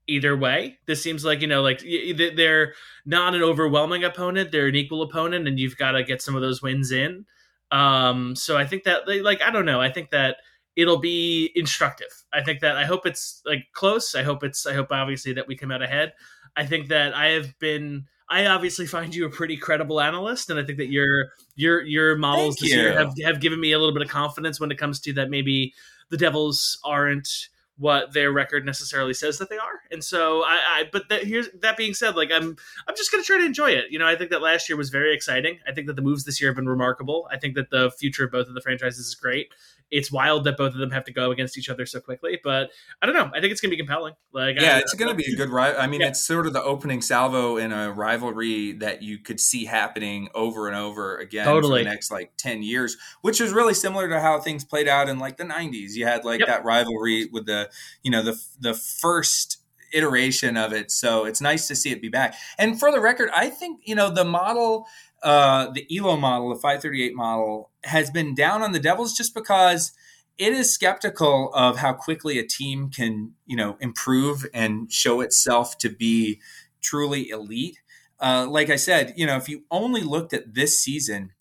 either 0.07 0.35
way. 0.35 0.79
This 0.87 1.03
seems 1.03 1.23
like, 1.23 1.39
you 1.41 1.47
know, 1.47 1.61
like 1.61 1.81
y- 1.85 2.13
y- 2.17 2.31
they're 2.35 2.73
not 3.05 3.35
an 3.35 3.43
overwhelming 3.43 4.03
opponent, 4.03 4.51
they're 4.51 4.65
an 4.67 4.75
equal 4.75 5.03
opponent 5.03 5.47
and 5.47 5.59
you've 5.59 5.77
got 5.77 5.91
to 5.91 6.03
get 6.03 6.21
some 6.23 6.35
of 6.35 6.41
those 6.41 6.61
wins 6.63 6.91
in. 6.91 7.25
Um 7.71 8.35
so 8.35 8.57
I 8.57 8.65
think 8.65 8.83
that 8.83 9.07
like 9.23 9.41
I 9.41 9.51
don't 9.51 9.65
know, 9.65 9.81
I 9.81 9.91
think 9.91 10.11
that 10.11 10.37
it'll 10.75 10.99
be 10.99 11.51
instructive. 11.55 12.23
I 12.31 12.41
think 12.41 12.61
that 12.61 12.77
I 12.77 12.85
hope 12.85 13.05
it's 13.05 13.41
like 13.45 13.65
close. 13.73 14.15
I 14.15 14.23
hope 14.23 14.43
it's 14.43 14.65
I 14.65 14.73
hope 14.73 14.87
obviously 14.91 15.33
that 15.33 15.47
we 15.47 15.55
come 15.55 15.71
out 15.71 15.81
ahead. 15.81 16.13
I 16.55 16.65
think 16.65 16.87
that 16.89 17.13
I 17.13 17.27
have 17.29 17.57
been 17.59 18.05
I 18.29 18.45
obviously 18.45 18.85
find 18.85 19.13
you 19.13 19.25
a 19.25 19.29
pretty 19.29 19.57
credible 19.57 19.99
analyst, 19.99 20.51
and 20.51 20.59
I 20.59 20.63
think 20.63 20.77
that 20.77 20.91
your 20.91 21.29
your 21.55 21.81
your 21.81 22.15
models 22.15 22.55
Thank 22.55 22.71
this 22.71 22.75
year 22.75 22.93
have 22.93 23.13
have 23.23 23.39
given 23.39 23.59
me 23.59 23.71
a 23.71 23.79
little 23.79 23.93
bit 23.93 24.03
of 24.03 24.09
confidence 24.09 24.59
when 24.59 24.71
it 24.71 24.77
comes 24.77 24.99
to 25.01 25.13
that 25.13 25.29
maybe 25.29 25.73
the 26.09 26.17
Devils 26.17 26.79
aren't 26.83 27.49
what 27.79 28.11
their 28.13 28.29
record 28.31 28.65
necessarily 28.65 29.13
says 29.13 29.37
that 29.37 29.49
they 29.49 29.57
are. 29.57 29.81
And 29.89 30.03
so 30.03 30.43
I, 30.43 30.59
I 30.69 30.89
but 30.91 31.07
that 31.09 31.23
here's 31.23 31.47
that 31.61 31.77
being 31.77 31.93
said, 31.93 32.15
like 32.15 32.29
I'm 32.31 32.57
I'm 32.87 32.95
just 32.95 33.09
gonna 33.09 33.23
try 33.23 33.37
to 33.37 33.45
enjoy 33.45 33.71
it. 33.71 33.85
You 33.89 33.97
know, 33.97 34.05
I 34.05 34.15
think 34.15 34.31
that 34.31 34.41
last 34.41 34.67
year 34.67 34.77
was 34.77 34.89
very 34.89 35.15
exciting. 35.15 35.59
I 35.65 35.71
think 35.71 35.87
that 35.87 35.95
the 35.95 36.01
moves 36.01 36.25
this 36.25 36.41
year 36.41 36.49
have 36.49 36.57
been 36.57 36.67
remarkable. 36.67 37.27
I 37.31 37.37
think 37.37 37.55
that 37.55 37.69
the 37.69 37.89
future 37.91 38.25
of 38.25 38.31
both 38.31 38.47
of 38.47 38.53
the 38.53 38.61
franchises 38.61 39.07
is 39.07 39.15
great. 39.15 39.47
It's 39.91 40.11
wild 40.11 40.43
that 40.43 40.57
both 40.57 40.73
of 40.73 40.79
them 40.79 40.91
have 40.91 41.03
to 41.05 41.13
go 41.13 41.31
against 41.31 41.57
each 41.57 41.69
other 41.69 41.85
so 41.85 41.99
quickly, 41.99 42.39
but 42.43 42.69
I 43.01 43.05
don't 43.05 43.15
know. 43.15 43.29
I 43.33 43.39
think 43.41 43.51
it's 43.51 43.61
gonna 43.61 43.71
be 43.71 43.77
compelling. 43.77 44.13
Like 44.31 44.59
Yeah, 44.59 44.77
it's 44.77 44.93
going 44.93 45.09
to 45.09 45.15
be 45.15 45.31
a 45.31 45.35
good 45.35 45.49
rival. 45.49 45.81
I 45.81 45.87
mean, 45.87 46.01
Yeah. 46.01 46.09
it's 46.09 46.21
sort 46.23 46.45
of 46.45 46.53
the 46.53 46.61
opening 46.63 47.01
salvo 47.01 47.57
in 47.57 47.71
a 47.71 47.91
rivalry 47.91 48.73
that 48.73 49.01
you 49.01 49.17
could 49.17 49.39
see 49.39 49.65
happening 49.65 50.29
over 50.35 50.67
and 50.67 50.77
over 50.77 51.17
again 51.17 51.45
Totally. 51.45 51.79
for 51.81 51.83
the 51.85 51.89
next 51.89 52.11
like 52.11 52.33
10 52.37 52.61
years, 52.61 52.95
which 53.21 53.41
is 53.41 53.51
really 53.51 53.73
similar 53.73 54.07
to 54.09 54.19
how 54.19 54.39
things 54.39 54.63
played 54.63 54.87
out 54.87 55.09
in 55.09 55.17
like 55.17 55.37
the 55.37 55.43
90s. 55.45 55.95
You 55.95 56.05
had 56.05 56.23
like 56.25 56.39
Yep. 56.41 56.47
that 56.47 56.63
rivalry 56.63 57.27
with 57.31 57.45
the, 57.47 57.69
you 58.03 58.11
know, 58.11 58.21
the 58.21 58.39
the 58.59 58.73
first 58.75 59.57
iteration 59.91 60.55
of 60.55 60.71
it. 60.71 60.91
So 60.91 61.25
it's 61.25 61.41
nice 61.41 61.67
to 61.67 61.75
see 61.75 61.89
it 61.91 62.01
be 62.01 62.09
back. 62.09 62.35
And 62.59 62.79
for 62.79 62.91
the 62.91 62.99
record, 62.99 63.29
I 63.35 63.49
think 63.49 63.81
you 63.85 63.95
know 63.95 64.11
the 64.11 64.23
model, 64.25 64.85
uh, 65.23 65.69
the 65.71 65.85
Elo 65.95 66.17
model, 66.17 66.49
the 66.49 66.55
538 66.55 67.15
model, 67.15 67.71
has 67.83 68.09
been 68.09 68.35
down 68.35 68.61
on 68.61 68.71
the 68.71 68.79
Devils 68.79 69.15
just 69.15 69.33
because 69.33 69.91
it 70.37 70.53
is 70.53 70.73
skeptical 70.73 71.51
of 71.53 71.77
how 71.77 71.93
quickly 71.93 72.39
a 72.39 72.45
team 72.45 72.89
can 72.89 73.33
you 73.45 73.57
know 73.57 73.77
improve 73.79 74.45
and 74.53 74.91
show 74.91 75.21
itself 75.21 75.77
to 75.79 75.89
be 75.89 76.39
truly 76.81 77.29
elite. 77.29 77.79
Uh, 78.21 78.47
like 78.49 78.69
I 78.69 78.75
said, 78.75 79.13
you 79.15 79.25
know, 79.25 79.37
if 79.37 79.47
you 79.47 79.63
only 79.71 80.01
looked 80.01 80.33
at 80.33 80.53
this 80.53 80.79
season 80.79 81.31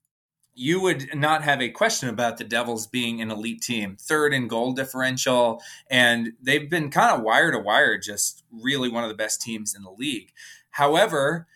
you 0.58 0.80
would 0.80 1.14
not 1.14 1.44
have 1.44 1.62
a 1.62 1.68
question 1.68 2.08
about 2.08 2.36
the 2.36 2.42
Devils 2.42 2.88
being 2.88 3.22
an 3.22 3.30
elite 3.30 3.62
team, 3.62 3.96
third 3.96 4.34
in 4.34 4.48
goal 4.48 4.72
differential, 4.72 5.62
and 5.88 6.32
they've 6.42 6.68
been 6.68 6.90
kind 6.90 7.16
of 7.16 7.22
wire 7.22 7.52
to 7.52 7.60
wire, 7.60 7.96
just 7.96 8.42
really 8.50 8.88
one 8.88 9.04
of 9.04 9.08
the 9.08 9.14
best 9.14 9.40
teams 9.40 9.72
in 9.72 9.84
the 9.84 9.90
league. 9.92 10.32
However, 10.70 11.46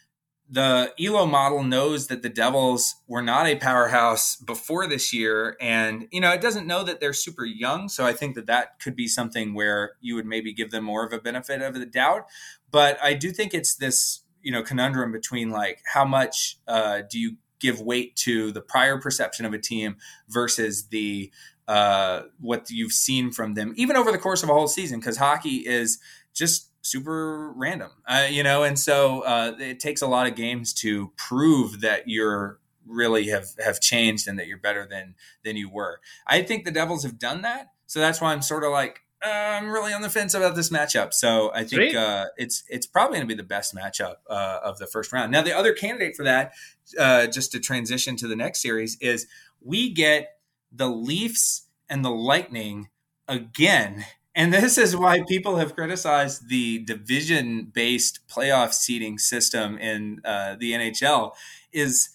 the 0.53 0.93
Elo 1.03 1.25
model 1.25 1.62
knows 1.62 2.09
that 2.09 2.21
the 2.21 2.29
Devils 2.29 2.97
were 3.09 3.23
not 3.23 3.47
a 3.47 3.57
powerhouse 3.57 4.37
before 4.37 4.87
this 4.87 5.11
year, 5.11 5.57
and 5.62 6.07
you 6.11 6.21
know 6.21 6.31
it 6.31 6.43
doesn't 6.43 6.67
know 6.67 6.85
that 6.85 7.01
they're 7.01 7.15
super 7.15 7.47
young. 7.47 7.88
So 7.88 8.05
I 8.05 8.12
think 8.12 8.35
that 8.35 8.47
that 8.47 8.79
could 8.79 8.95
be 8.95 9.09
something 9.09 9.55
where 9.55 9.93
you 10.03 10.15
would 10.15 10.27
maybe 10.27 10.53
give 10.53 10.71
them 10.71 10.85
more 10.85 11.07
of 11.07 11.12
a 11.15 11.19
benefit 11.19 11.62
of 11.62 11.73
the 11.73 11.87
doubt. 11.87 12.27
But 12.71 13.03
I 13.03 13.15
do 13.15 13.31
think 13.31 13.55
it's 13.55 13.75
this 13.77 14.21
you 14.43 14.53
know 14.53 14.62
conundrum 14.62 15.11
between 15.11 15.51
like 15.51 15.81
how 15.87 16.05
much 16.05 16.59
uh, 16.69 17.01
do 17.09 17.19
you 17.19 17.37
give 17.59 17.81
weight 17.81 18.15
to 18.17 18.53
the 18.53 18.61
prior 18.61 18.99
perception 18.99 19.47
of 19.47 19.55
a 19.55 19.59
team 19.59 19.97
versus 20.29 20.88
the 20.88 21.33
uh, 21.67 22.25
what 22.41 22.69
you've 22.69 22.93
seen 22.93 23.33
from 23.33 23.55
them, 23.55 23.73
even 23.77 23.97
over 23.97 24.12
the 24.12 24.19
course 24.19 24.43
of 24.43 24.51
a 24.51 24.53
whole 24.53 24.69
season, 24.69 25.01
because 25.01 25.17
hockey 25.17 25.67
is 25.67 25.99
just 26.35 26.72
super 26.83 27.53
random, 27.53 27.90
uh, 28.07 28.27
you 28.31 28.42
know, 28.42 28.64
and 28.64 28.79
so 28.79 29.21
uh, 29.23 29.55
it 29.59 29.81
takes 29.81 30.03
a 30.03 30.07
lot 30.07 30.27
of 30.27 30.35
games 30.35 30.73
to 30.75 31.12
prove 31.16 31.81
that 31.81 32.09
you're 32.09 32.59
really 32.87 33.29
have 33.29 33.47
have 33.64 33.81
changed 33.81 34.27
and 34.27 34.38
that 34.38 34.47
you're 34.49 34.59
better 34.59 34.87
than 34.88 35.14
than 35.45 35.57
you 35.57 35.71
were. 35.71 36.01
I 36.27 36.42
think 36.42 36.64
the 36.64 36.71
Devils 36.71 37.05
have 37.05 37.18
done 37.18 37.42
that, 37.42 37.68
so 37.87 38.01
that's 38.01 38.21
why 38.21 38.33
I'm 38.33 38.42
sort 38.42 38.64
of 38.64 38.73
like 38.73 39.01
uh, 39.25 39.29
I'm 39.29 39.71
really 39.71 39.92
on 39.92 40.03
the 40.03 40.11
fence 40.11 40.35
about 40.35 40.57
this 40.57 40.71
matchup. 40.71 41.12
So 41.12 41.53
I 41.55 41.64
think 41.64 41.95
uh, 41.95 42.27
it's 42.37 42.64
it's 42.68 42.87
probably 42.87 43.18
going 43.18 43.29
to 43.29 43.35
be 43.35 43.40
the 43.40 43.47
best 43.47 43.75
matchup 43.75 44.16
uh, 44.29 44.61
of 44.64 44.79
the 44.79 44.87
first 44.87 45.12
round. 45.12 45.31
Now 45.31 45.42
the 45.42 45.57
other 45.57 45.73
candidate 45.73 46.16
for 46.16 46.25
that, 46.25 46.53
uh, 46.99 47.27
just 47.29 47.53
to 47.53 47.61
transition 47.61 48.16
to 48.16 48.27
the 48.27 48.37
next 48.37 48.61
series, 48.61 48.97
is 49.01 49.27
we 49.61 49.90
get 49.90 50.38
the 50.73 50.88
Leafs 50.88 51.68
and 51.88 52.05
the 52.05 52.11
Lightning 52.11 52.88
again. 53.29 54.05
And 54.35 54.53
this 54.53 54.79
is 54.79 54.97
why 54.97 55.23
people 55.29 55.57
have 55.57 55.75
criticized 55.75 56.49
the 56.49 56.79
division 56.79 57.71
based 57.73 58.21
playoff 58.29 58.73
seeding 58.73 59.18
system 59.18 59.77
in 59.79 60.21
uh, 60.25 60.57
the 60.59 60.73
NHL 60.73 61.33
is 61.73 62.09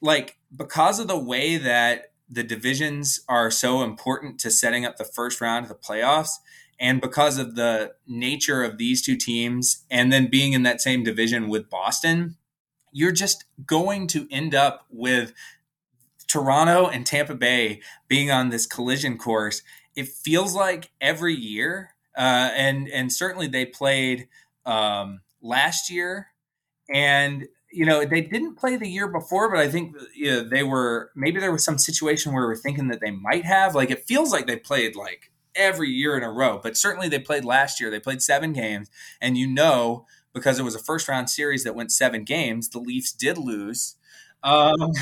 like 0.00 0.36
because 0.54 0.98
of 0.98 1.08
the 1.08 1.18
way 1.18 1.56
that 1.56 2.12
the 2.28 2.42
divisions 2.42 3.20
are 3.28 3.50
so 3.50 3.82
important 3.82 4.38
to 4.40 4.50
setting 4.50 4.84
up 4.84 4.96
the 4.96 5.04
first 5.04 5.40
round 5.40 5.64
of 5.64 5.68
the 5.68 5.74
playoffs. 5.74 6.30
And 6.80 7.00
because 7.00 7.38
of 7.38 7.54
the 7.54 7.92
nature 8.06 8.64
of 8.64 8.76
these 8.78 9.02
two 9.02 9.16
teams, 9.16 9.84
and 9.90 10.12
then 10.12 10.26
being 10.28 10.52
in 10.52 10.62
that 10.64 10.80
same 10.80 11.04
division 11.04 11.48
with 11.48 11.70
Boston, 11.70 12.36
you're 12.90 13.12
just 13.12 13.44
going 13.66 14.06
to 14.08 14.26
end 14.30 14.54
up 14.54 14.86
with 14.90 15.32
Toronto 16.26 16.88
and 16.88 17.06
Tampa 17.06 17.34
Bay 17.34 17.80
being 18.08 18.30
on 18.30 18.48
this 18.48 18.66
collision 18.66 19.18
course. 19.18 19.62
It 19.96 20.08
feels 20.08 20.54
like 20.54 20.90
every 21.00 21.34
year, 21.34 21.94
uh, 22.16 22.50
and 22.56 22.88
and 22.88 23.12
certainly 23.12 23.46
they 23.46 23.66
played 23.66 24.28
um, 24.64 25.20
last 25.42 25.90
year, 25.90 26.28
and 26.92 27.46
you 27.72 27.86
know, 27.86 28.04
they 28.04 28.20
didn't 28.20 28.56
play 28.56 28.76
the 28.76 28.88
year 28.88 29.08
before, 29.08 29.50
but 29.50 29.58
I 29.58 29.68
think 29.68 29.96
you 30.14 30.30
know, 30.30 30.44
they 30.48 30.62
were 30.62 31.10
maybe 31.14 31.40
there 31.40 31.52
was 31.52 31.64
some 31.64 31.78
situation 31.78 32.32
where 32.32 32.46
we're 32.46 32.56
thinking 32.56 32.88
that 32.88 33.00
they 33.00 33.10
might 33.10 33.44
have. 33.44 33.74
Like 33.74 33.90
it 33.90 34.04
feels 34.04 34.32
like 34.32 34.46
they 34.46 34.56
played 34.56 34.94
like 34.96 35.30
every 35.54 35.90
year 35.90 36.16
in 36.16 36.22
a 36.22 36.30
row, 36.30 36.60
but 36.62 36.76
certainly 36.76 37.08
they 37.08 37.18
played 37.18 37.44
last 37.44 37.80
year. 37.80 37.90
They 37.90 38.00
played 38.00 38.22
seven 38.22 38.52
games, 38.52 38.90
and 39.20 39.38
you 39.38 39.46
know 39.46 40.06
because 40.34 40.58
it 40.58 40.62
was 40.62 40.74
a 40.74 40.78
first 40.78 41.08
round 41.08 41.30
series 41.30 41.64
that 41.64 41.74
went 41.74 41.92
seven 41.92 42.24
games, 42.24 42.68
the 42.70 42.78
Leafs 42.78 43.12
did 43.12 43.38
lose. 43.38 43.96
Um, 44.42 44.92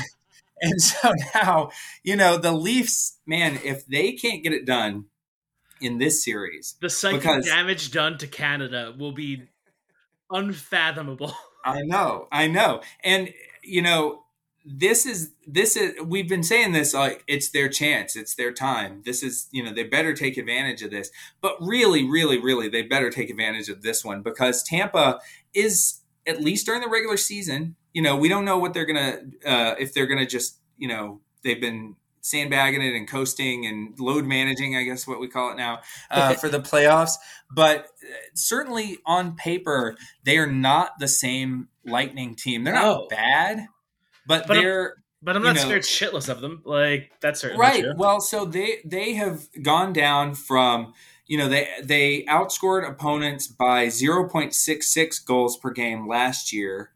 and 0.61 0.81
so 0.81 1.11
now, 1.35 1.71
you 2.03 2.15
know, 2.15 2.37
the 2.37 2.51
Leafs, 2.51 3.19
man, 3.25 3.59
if 3.63 3.85
they 3.85 4.13
can't 4.13 4.43
get 4.43 4.53
it 4.53 4.65
done 4.65 5.05
in 5.79 5.97
this 5.97 6.23
series, 6.23 6.75
the 6.81 6.89
psychic 6.89 7.21
because, 7.21 7.45
damage 7.45 7.91
done 7.91 8.17
to 8.19 8.27
Canada 8.27 8.93
will 8.97 9.13
be 9.13 9.43
unfathomable. 10.29 11.33
I 11.65 11.81
know, 11.81 12.27
I 12.31 12.47
know, 12.47 12.81
and 13.03 13.31
you 13.63 13.81
know, 13.81 14.23
this 14.65 15.05
is 15.05 15.31
this 15.47 15.75
is 15.75 15.99
we've 16.05 16.29
been 16.29 16.43
saying 16.43 16.71
this 16.71 16.93
like 16.93 17.23
it's 17.27 17.49
their 17.49 17.69
chance, 17.69 18.15
it's 18.15 18.35
their 18.35 18.51
time. 18.51 19.01
This 19.05 19.23
is 19.23 19.47
you 19.51 19.63
know 19.63 19.73
they 19.73 19.83
better 19.83 20.13
take 20.13 20.37
advantage 20.37 20.81
of 20.83 20.91
this, 20.91 21.09
but 21.41 21.55
really, 21.59 22.07
really, 22.07 22.39
really, 22.39 22.69
they 22.69 22.83
better 22.83 23.09
take 23.09 23.29
advantage 23.29 23.69
of 23.69 23.81
this 23.81 24.05
one 24.05 24.21
because 24.21 24.63
Tampa 24.63 25.19
is 25.53 26.01
at 26.27 26.41
least 26.41 26.65
during 26.65 26.81
the 26.81 26.89
regular 26.89 27.17
season. 27.17 27.75
You 27.93 28.01
know, 28.01 28.15
we 28.15 28.29
don't 28.29 28.45
know 28.45 28.57
what 28.57 28.73
they're 28.73 28.85
gonna 28.85 29.19
uh, 29.45 29.75
if 29.79 29.93
they're 29.93 30.07
gonna 30.07 30.25
just 30.25 30.59
you 30.77 30.87
know 30.87 31.21
they've 31.43 31.61
been 31.61 31.95
sandbagging 32.21 32.81
it 32.81 32.95
and 32.95 33.07
coasting 33.07 33.65
and 33.65 33.99
load 33.99 34.25
managing, 34.25 34.75
I 34.75 34.83
guess 34.83 35.07
what 35.07 35.19
we 35.19 35.27
call 35.27 35.51
it 35.51 35.57
now, 35.57 35.81
uh, 36.09 36.33
for 36.35 36.49
the 36.49 36.59
playoffs. 36.59 37.13
But 37.49 37.79
uh, 37.79 38.15
certainly 38.33 38.99
on 39.05 39.35
paper, 39.35 39.95
they 40.23 40.37
are 40.37 40.47
not 40.47 40.99
the 40.99 41.07
same 41.07 41.67
Lightning 41.83 42.35
team. 42.35 42.63
They're 42.63 42.75
not 42.75 42.83
no. 42.83 43.07
bad, 43.09 43.67
but, 44.27 44.47
but 44.47 44.53
they're. 44.53 44.89
I'm, 44.89 44.93
but 45.23 45.35
I'm 45.35 45.43
not 45.43 45.55
know, 45.55 45.61
scared 45.61 45.83
shitless 45.83 46.29
of 46.29 46.41
them. 46.41 46.61
Like 46.63 47.11
that's 47.21 47.41
certainly 47.41 47.61
right. 47.61 47.83
True. 47.83 47.93
Well, 47.97 48.21
so 48.21 48.45
they 48.45 48.81
they 48.85 49.13
have 49.13 49.47
gone 49.61 49.93
down 49.93 50.35
from 50.35 50.93
you 51.25 51.37
know 51.37 51.47
they 51.47 51.67
they 51.83 52.23
outscored 52.25 52.87
opponents 52.87 53.47
by 53.47 53.87
0.66 53.87 55.25
goals 55.25 55.57
per 55.57 55.71
game 55.71 56.07
last 56.07 56.53
year 56.53 56.91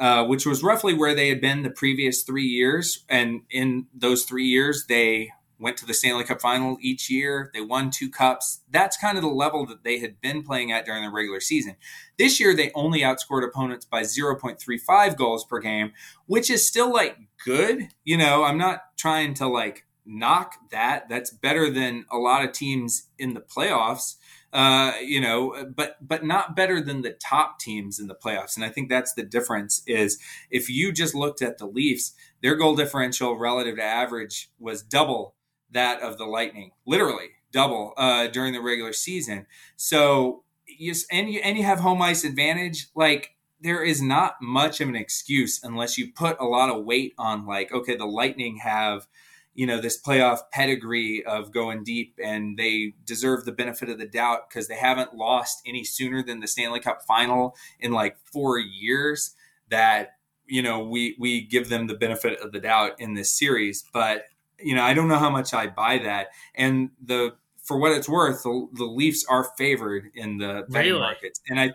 uh, 0.00 0.24
which 0.24 0.46
was 0.46 0.62
roughly 0.62 0.94
where 0.94 1.14
they 1.14 1.28
had 1.28 1.40
been 1.40 1.62
the 1.62 1.70
previous 1.70 2.22
three 2.22 2.46
years. 2.46 3.04
And 3.08 3.42
in 3.50 3.86
those 3.94 4.24
three 4.24 4.46
years, 4.46 4.86
they 4.88 5.30
went 5.58 5.76
to 5.76 5.84
the 5.86 5.92
Stanley 5.92 6.24
Cup 6.24 6.40
final 6.40 6.78
each 6.80 7.10
year. 7.10 7.50
They 7.52 7.60
won 7.60 7.90
two 7.90 8.08
cups. 8.08 8.62
That's 8.70 8.96
kind 8.96 9.18
of 9.18 9.22
the 9.22 9.28
level 9.28 9.66
that 9.66 9.84
they 9.84 9.98
had 9.98 10.18
been 10.22 10.42
playing 10.42 10.72
at 10.72 10.86
during 10.86 11.04
the 11.04 11.10
regular 11.10 11.38
season. 11.38 11.76
This 12.18 12.40
year, 12.40 12.56
they 12.56 12.72
only 12.74 13.00
outscored 13.00 13.46
opponents 13.46 13.84
by 13.84 14.00
0.35 14.00 15.16
goals 15.16 15.44
per 15.44 15.60
game, 15.60 15.92
which 16.24 16.48
is 16.48 16.66
still 16.66 16.90
like 16.90 17.18
good. 17.44 17.88
You 18.02 18.16
know, 18.16 18.42
I'm 18.42 18.56
not 18.56 18.96
trying 18.96 19.34
to 19.34 19.46
like 19.46 19.84
knock 20.10 20.54
that. 20.70 21.08
That's 21.08 21.30
better 21.30 21.70
than 21.70 22.04
a 22.10 22.18
lot 22.18 22.44
of 22.44 22.52
teams 22.52 23.08
in 23.18 23.34
the 23.34 23.40
playoffs 23.40 24.16
uh, 24.52 24.92
you 25.00 25.20
know, 25.20 25.70
but 25.74 25.96
but 26.06 26.24
not 26.24 26.56
better 26.56 26.80
than 26.80 27.02
the 27.02 27.12
top 27.12 27.58
teams 27.58 28.00
in 28.00 28.08
the 28.08 28.14
playoffs. 28.14 28.56
And 28.56 28.64
I 28.64 28.68
think 28.68 28.88
that's 28.88 29.14
the 29.14 29.22
difference. 29.22 29.82
Is 29.86 30.18
if 30.50 30.68
you 30.68 30.92
just 30.92 31.14
looked 31.14 31.42
at 31.42 31.58
the 31.58 31.66
Leafs, 31.66 32.12
their 32.42 32.56
goal 32.56 32.74
differential 32.74 33.38
relative 33.38 33.76
to 33.76 33.82
average 33.82 34.50
was 34.58 34.82
double 34.82 35.34
that 35.70 36.00
of 36.00 36.18
the 36.18 36.24
Lightning, 36.24 36.72
literally 36.84 37.30
double 37.52 37.92
uh, 37.96 38.26
during 38.26 38.52
the 38.52 38.60
regular 38.60 38.92
season. 38.92 39.46
So 39.76 40.42
you 40.66 40.94
and 41.12 41.30
you 41.30 41.40
and 41.40 41.56
you 41.56 41.64
have 41.64 41.80
home 41.80 42.02
ice 42.02 42.24
advantage, 42.24 42.88
like. 42.94 43.34
There 43.62 43.84
is 43.84 44.00
not 44.00 44.36
much 44.40 44.80
of 44.80 44.88
an 44.88 44.96
excuse 44.96 45.62
unless 45.62 45.98
you 45.98 46.10
put 46.14 46.40
a 46.40 46.46
lot 46.46 46.70
of 46.70 46.86
weight 46.86 47.12
on, 47.18 47.44
like, 47.44 47.70
okay, 47.70 47.94
the 47.94 48.06
Lightning 48.06 48.56
have 48.62 49.06
you 49.54 49.66
know 49.66 49.80
this 49.80 50.00
playoff 50.00 50.38
pedigree 50.52 51.24
of 51.24 51.52
going 51.52 51.82
deep 51.84 52.14
and 52.22 52.58
they 52.58 52.94
deserve 53.04 53.44
the 53.44 53.52
benefit 53.52 53.88
of 53.88 53.98
the 53.98 54.06
doubt 54.06 54.48
because 54.48 54.68
they 54.68 54.76
haven't 54.76 55.14
lost 55.14 55.60
any 55.66 55.84
sooner 55.84 56.22
than 56.22 56.40
the 56.40 56.46
Stanley 56.46 56.80
Cup 56.80 57.02
final 57.06 57.54
in 57.78 57.92
like 57.92 58.16
4 58.32 58.58
years 58.58 59.34
that 59.68 60.16
you 60.46 60.62
know 60.62 60.80
we 60.80 61.16
we 61.18 61.42
give 61.42 61.68
them 61.68 61.86
the 61.86 61.94
benefit 61.94 62.40
of 62.40 62.52
the 62.52 62.60
doubt 62.60 62.92
in 62.98 63.14
this 63.14 63.30
series 63.36 63.84
but 63.92 64.24
you 64.58 64.74
know 64.74 64.82
I 64.82 64.94
don't 64.94 65.08
know 65.08 65.18
how 65.18 65.30
much 65.30 65.52
I 65.52 65.66
buy 65.66 65.98
that 65.98 66.28
and 66.54 66.90
the 67.02 67.34
for 67.62 67.78
what 67.78 67.92
it's 67.92 68.08
worth 68.08 68.42
the, 68.42 68.68
the 68.72 68.84
Leafs 68.84 69.24
are 69.28 69.52
favored 69.56 70.10
in 70.14 70.38
the 70.38 70.64
betting 70.68 70.92
really? 70.92 71.00
markets 71.00 71.40
and 71.48 71.60
I 71.60 71.72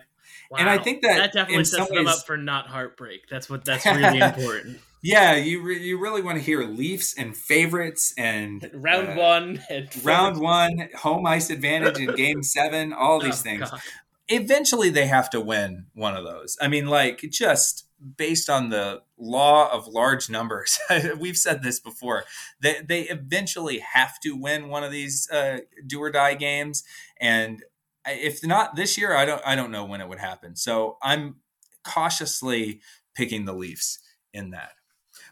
Wow. 0.50 0.58
And 0.58 0.70
I 0.70 0.78
think 0.78 1.02
that 1.02 1.16
that 1.16 1.32
definitely 1.32 1.64
sets 1.64 1.90
them 1.90 2.06
up 2.06 2.24
for 2.24 2.36
not 2.36 2.68
heartbreak. 2.68 3.28
That's 3.28 3.50
what 3.50 3.64
that's 3.64 3.84
really 3.84 4.20
important. 4.20 4.78
Yeah, 5.06 5.36
you 5.36 5.62
re- 5.62 5.80
you 5.80 6.00
really 6.00 6.20
want 6.20 6.36
to 6.36 6.42
hear 6.42 6.64
Leafs 6.64 7.14
and 7.16 7.36
favorites 7.36 8.12
and 8.18 8.68
round 8.74 9.10
uh, 9.10 9.14
one, 9.14 9.62
and 9.70 10.04
round 10.04 10.40
one, 10.40 10.88
home 10.96 11.24
ice 11.26 11.48
advantage 11.48 12.00
in 12.00 12.12
Game 12.16 12.42
Seven, 12.42 12.92
all 12.92 13.20
these 13.20 13.38
oh, 13.38 13.42
things. 13.44 13.70
God. 13.70 13.80
Eventually, 14.26 14.90
they 14.90 15.06
have 15.06 15.30
to 15.30 15.40
win 15.40 15.86
one 15.94 16.16
of 16.16 16.24
those. 16.24 16.58
I 16.60 16.66
mean, 16.66 16.86
like 16.86 17.20
just 17.30 17.86
based 18.16 18.50
on 18.50 18.70
the 18.70 19.02
law 19.16 19.72
of 19.72 19.86
large 19.86 20.28
numbers. 20.28 20.76
We've 21.20 21.36
said 21.36 21.62
this 21.62 21.78
before. 21.78 22.24
They 22.60 22.80
they 22.84 23.02
eventually 23.02 23.78
have 23.78 24.18
to 24.24 24.32
win 24.32 24.68
one 24.68 24.82
of 24.82 24.90
these 24.90 25.30
uh, 25.30 25.58
do 25.86 26.02
or 26.02 26.10
die 26.10 26.34
games, 26.34 26.82
and 27.20 27.62
if 28.06 28.44
not 28.44 28.74
this 28.74 28.98
year, 28.98 29.14
I 29.14 29.24
don't 29.24 29.42
I 29.46 29.54
don't 29.54 29.70
know 29.70 29.84
when 29.84 30.00
it 30.00 30.08
would 30.08 30.18
happen. 30.18 30.56
So 30.56 30.98
I'm 31.00 31.36
cautiously 31.84 32.80
picking 33.14 33.44
the 33.44 33.54
Leafs 33.54 34.00
in 34.32 34.50
that. 34.50 34.72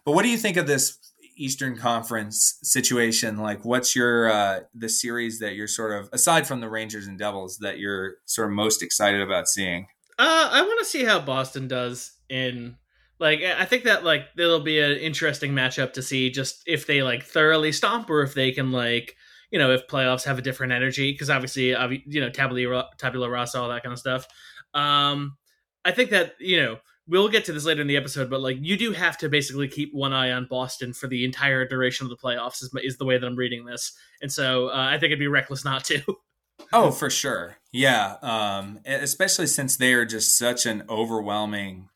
But 0.05 0.13
what 0.13 0.23
do 0.23 0.29
you 0.29 0.39
think 0.39 0.57
of 0.57 0.67
this 0.67 0.99
Eastern 1.37 1.77
Conference 1.77 2.59
situation? 2.63 3.39
Like, 3.39 3.65
what's 3.65 3.97
your 3.97 4.31
uh, 4.31 4.61
the 4.75 4.89
series 4.89 5.39
that 5.41 5.55
you're 5.55 5.69
sort 5.69 5.93
of 5.93 6.09
aside 6.13 6.47
from 6.47 6.61
the 6.61 6.69
Rangers 6.69 7.07
and 7.07 7.19
Devils 7.19 7.59
that 7.59 7.79
you're 7.79 8.17
sort 8.25 8.49
of 8.49 8.55
most 8.55 8.83
excited 8.83 9.21
about 9.21 9.49
seeing? 9.49 9.87
Uh, 10.19 10.51
I 10.53 10.63
want 10.63 10.79
to 10.79 10.85
see 10.85 11.05
how 11.05 11.21
Boston 11.21 11.67
does 11.67 12.13
in 12.29 12.77
like 13.19 13.43
I 13.43 13.65
think 13.65 13.85
that 13.85 14.05
like 14.05 14.27
it'll 14.37 14.61
be 14.61 14.81
an 14.81 14.93
interesting 14.93 15.53
matchup 15.53 15.93
to 15.95 16.03
see 16.03 16.31
just 16.31 16.63
if 16.67 16.87
they 16.87 17.03
like 17.03 17.25
thoroughly 17.25 17.73
stomp 17.73 18.11
or 18.11 18.23
if 18.23 18.35
they 18.35 18.53
can 18.53 18.73
like 18.73 19.17
you 19.51 19.59
know 19.59 19.73
if 19.73 19.87
playoffs 19.87 20.25
have 20.25 20.39
a 20.39 20.43
different 20.43 20.73
energy 20.73 21.13
because 21.13 21.31
obviously 21.31 21.69
you 22.07 22.21
know 22.21 22.31
tabula 22.31 22.89
tabula 22.99 23.31
rasa 23.31 23.61
all 23.61 23.69
that 23.69 23.83
kind 23.83 23.93
of 23.93 23.99
stuff. 23.99 24.27
Um, 24.73 25.37
I 25.85 25.93
think 25.93 26.11
that 26.11 26.35
you 26.39 26.59
know 26.59 26.79
we'll 27.07 27.29
get 27.29 27.45
to 27.45 27.53
this 27.53 27.65
later 27.65 27.83
in 27.83 27.87
the 27.87 27.97
episode, 27.97 28.31
but 28.31 28.41
like 28.41 28.59
you 28.61 28.77
do 28.77 28.93
have 28.93 29.19
to 29.19 29.29
basically 29.29 29.69
keep 29.69 29.93
one 29.93 30.13
eye 30.13 30.31
on 30.31 30.47
Boston 30.49 30.93
for 30.93 31.07
the 31.07 31.25
entire 31.25 31.67
duration 31.67 32.07
of 32.07 32.11
the 32.11 32.17
playoffs. 32.17 32.63
Is, 32.63 32.71
is 32.83 32.99
the 32.99 33.05
way 33.05 33.19
that 33.19 33.27
I'm 33.27 33.37
reading 33.37 33.65
this, 33.65 33.93
and 34.23 34.33
so 34.33 34.69
uh, 34.69 34.89
I 34.91 34.93
think 34.93 35.11
it'd 35.11 35.19
be 35.19 35.29
reckless 35.29 35.65
not 35.65 35.85
to. 35.85 36.01
oh, 36.73 36.91
for 36.91 37.11
sure, 37.11 37.57
yeah. 37.73 38.17
Um, 38.23 38.81
especially 38.87 39.47
since 39.47 39.77
they 39.77 39.93
are 39.93 40.05
just 40.05 40.37
such 40.37 40.67
an 40.67 40.85
overwhelming 40.89 41.89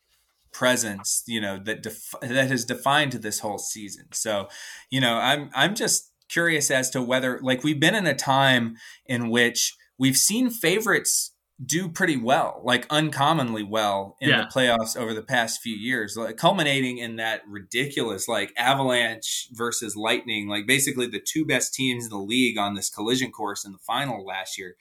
presence, 0.53 1.23
you 1.27 1.41
know 1.41 1.59
that 1.65 1.83
def- 1.83 2.15
that 2.21 2.51
has 2.51 2.65
defined 2.65 3.13
this 3.13 3.41
whole 3.41 3.59
season. 3.59 4.07
So, 4.13 4.49
you 4.91 5.01
know, 5.01 5.17
I'm 5.17 5.51
I'm 5.55 5.75
just 5.75 6.13
curious 6.29 6.71
as 6.71 6.91
to 6.91 7.03
whether 7.03 7.41
like 7.43 7.65
we've 7.65 7.81
been 7.81 7.95
in 7.95 8.07
a 8.07 8.15
time 8.15 8.77
in 9.07 9.31
which 9.31 9.77
we've 9.99 10.17
seen 10.17 10.51
favorites 10.51 11.33
do 11.65 11.89
pretty 11.89 12.17
well, 12.17 12.61
like 12.65 12.87
uncommonly 12.89 13.65
well 13.65 14.17
in 14.21 14.31
yeah. 14.31 14.43
the 14.43 14.47
playoffs 14.47 14.97
over 14.97 15.13
the 15.13 15.23
past 15.23 15.61
few 15.61 15.75
years, 15.75 16.17
like 16.17 16.37
culminating 16.37 16.99
in 16.99 17.17
that 17.17 17.43
ridiculous 17.49 18.29
like 18.29 18.53
Avalanche 18.57 19.49
versus 19.53 19.97
Lightning, 19.97 20.49
like 20.49 20.67
basically 20.67 21.09
the 21.09 21.21
two 21.21 21.45
best 21.45 21.75
teams 21.75 22.05
in 22.05 22.11
the 22.11 22.19
league 22.19 22.59
on 22.59 22.75
this 22.75 22.89
collision 22.89 23.33
course 23.33 23.65
in 23.65 23.73
the 23.73 23.79
final 23.79 24.25
last 24.25 24.57
year. 24.57 24.77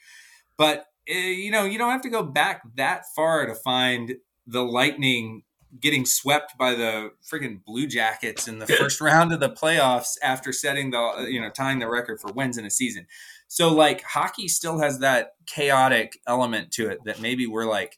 But 0.55 0.85
uh, 1.09 1.17
you 1.17 1.49
know, 1.49 1.63
you 1.63 1.79
don't 1.79 1.91
have 1.91 2.01
to 2.01 2.09
go 2.09 2.21
back 2.21 2.61
that 2.75 3.03
far 3.15 3.47
to 3.47 3.55
find 3.55 4.17
the 4.45 4.63
Lightning 4.63 5.43
getting 5.79 6.05
swept 6.05 6.57
by 6.57 6.75
the 6.75 7.11
freaking 7.21 7.63
Blue 7.65 7.87
Jackets 7.87 8.47
in 8.47 8.59
the 8.59 8.67
first 8.67 9.01
round 9.01 9.33
of 9.33 9.39
the 9.39 9.49
playoffs 9.49 10.17
after 10.21 10.53
setting 10.53 10.91
the 10.91 11.27
you 11.29 11.41
know 11.41 11.49
tying 11.49 11.79
the 11.79 11.89
record 11.89 12.19
for 12.19 12.31
wins 12.31 12.57
in 12.57 12.65
a 12.65 12.71
season. 12.71 13.07
So 13.47 13.73
like 13.73 14.03
hockey 14.03 14.47
still 14.47 14.79
has 14.79 14.99
that 14.99 15.35
chaotic 15.45 16.19
element 16.27 16.71
to 16.73 16.89
it 16.89 16.99
that 17.05 17.21
maybe 17.21 17.47
we're 17.47 17.65
like 17.65 17.97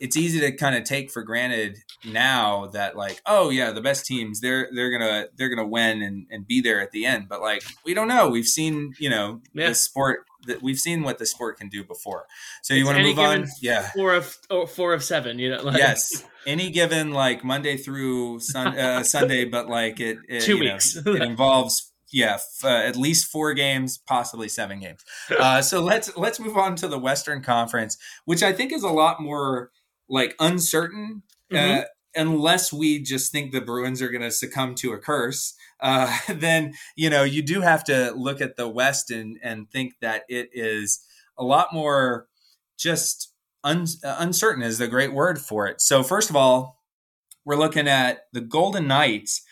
it's 0.00 0.16
easy 0.16 0.40
to 0.40 0.52
kind 0.52 0.74
of 0.74 0.84
take 0.84 1.10
for 1.10 1.22
granted 1.22 1.76
now 2.06 2.66
that 2.68 2.96
like 2.96 3.20
oh 3.26 3.50
yeah 3.50 3.70
the 3.70 3.82
best 3.82 4.06
teams 4.06 4.40
they're 4.40 4.68
they're 4.74 4.90
gonna 4.90 5.26
they're 5.36 5.54
gonna 5.54 5.66
win 5.66 6.00
and, 6.00 6.26
and 6.30 6.46
be 6.46 6.60
there 6.60 6.80
at 6.80 6.90
the 6.90 7.04
end. 7.04 7.28
But 7.28 7.40
like 7.42 7.62
we 7.84 7.94
don't 7.94 8.08
know. 8.08 8.28
We've 8.28 8.46
seen 8.46 8.94
you 8.98 9.10
know 9.10 9.40
yeah. 9.52 9.68
the 9.68 9.74
sport 9.74 10.24
that 10.46 10.62
we've 10.62 10.78
seen 10.78 11.02
what 11.02 11.18
the 11.18 11.26
sport 11.26 11.58
can 11.58 11.68
do 11.68 11.84
before. 11.84 12.24
So 12.62 12.72
you 12.72 12.86
want 12.86 12.96
to 12.96 13.04
move 13.04 13.18
on? 13.18 13.46
yeah. 13.60 13.90
four 13.94 14.14
of 14.14 14.38
oh, 14.48 14.64
four 14.66 14.94
of 14.94 15.04
seven 15.04 15.38
you 15.38 15.50
know 15.50 15.62
like. 15.62 15.76
yes. 15.76 16.24
Any 16.46 16.70
given 16.70 17.12
like 17.12 17.44
monday 17.44 17.76
through 17.76 18.40
sun, 18.40 18.68
uh, 18.78 19.02
sunday 19.02 19.44
but 19.44 19.68
like 19.68 20.00
it, 20.00 20.18
it 20.26 20.40
two 20.40 20.58
weeks 20.58 20.96
know, 20.96 21.12
it 21.12 21.20
involves 21.20 21.89
yeah, 22.12 22.34
f- 22.34 22.64
uh, 22.64 22.68
at 22.68 22.96
least 22.96 23.26
four 23.26 23.54
games, 23.54 23.98
possibly 23.98 24.48
seven 24.48 24.80
games. 24.80 25.04
Uh, 25.38 25.62
so 25.62 25.80
let's 25.80 26.16
let's 26.16 26.40
move 26.40 26.56
on 26.56 26.76
to 26.76 26.88
the 26.88 26.98
Western 26.98 27.42
Conference, 27.42 27.96
which 28.24 28.42
I 28.42 28.52
think 28.52 28.72
is 28.72 28.82
a 28.82 28.90
lot 28.90 29.20
more 29.20 29.70
like 30.08 30.34
uncertain. 30.38 31.22
Uh, 31.52 31.56
mm-hmm. 31.56 31.80
Uh, 31.80 31.84
unless 32.16 32.72
we 32.72 33.00
just 33.00 33.30
think 33.30 33.52
the 33.52 33.60
Bruins 33.60 34.02
are 34.02 34.10
going 34.10 34.22
to 34.22 34.30
succumb 34.30 34.74
to 34.76 34.92
a 34.92 34.98
curse, 34.98 35.54
uh, 35.80 36.16
then 36.28 36.74
you 36.96 37.10
know 37.10 37.22
you 37.22 37.42
do 37.42 37.60
have 37.60 37.84
to 37.84 38.12
look 38.12 38.40
at 38.40 38.56
the 38.56 38.68
West 38.68 39.10
and 39.10 39.38
and 39.42 39.70
think 39.70 39.94
that 40.00 40.24
it 40.28 40.50
is 40.52 41.00
a 41.38 41.44
lot 41.44 41.72
more 41.72 42.26
just 42.78 43.32
un- 43.64 43.86
uh, 44.04 44.16
uncertain 44.18 44.62
is 44.62 44.78
the 44.78 44.88
great 44.88 45.12
word 45.12 45.38
for 45.38 45.66
it. 45.66 45.80
So 45.80 46.02
first 46.02 46.30
of 46.30 46.36
all, 46.36 46.82
we're 47.44 47.56
looking 47.56 47.88
at 47.88 48.26
the 48.32 48.40
Golden 48.40 48.86
Knights 48.86 49.42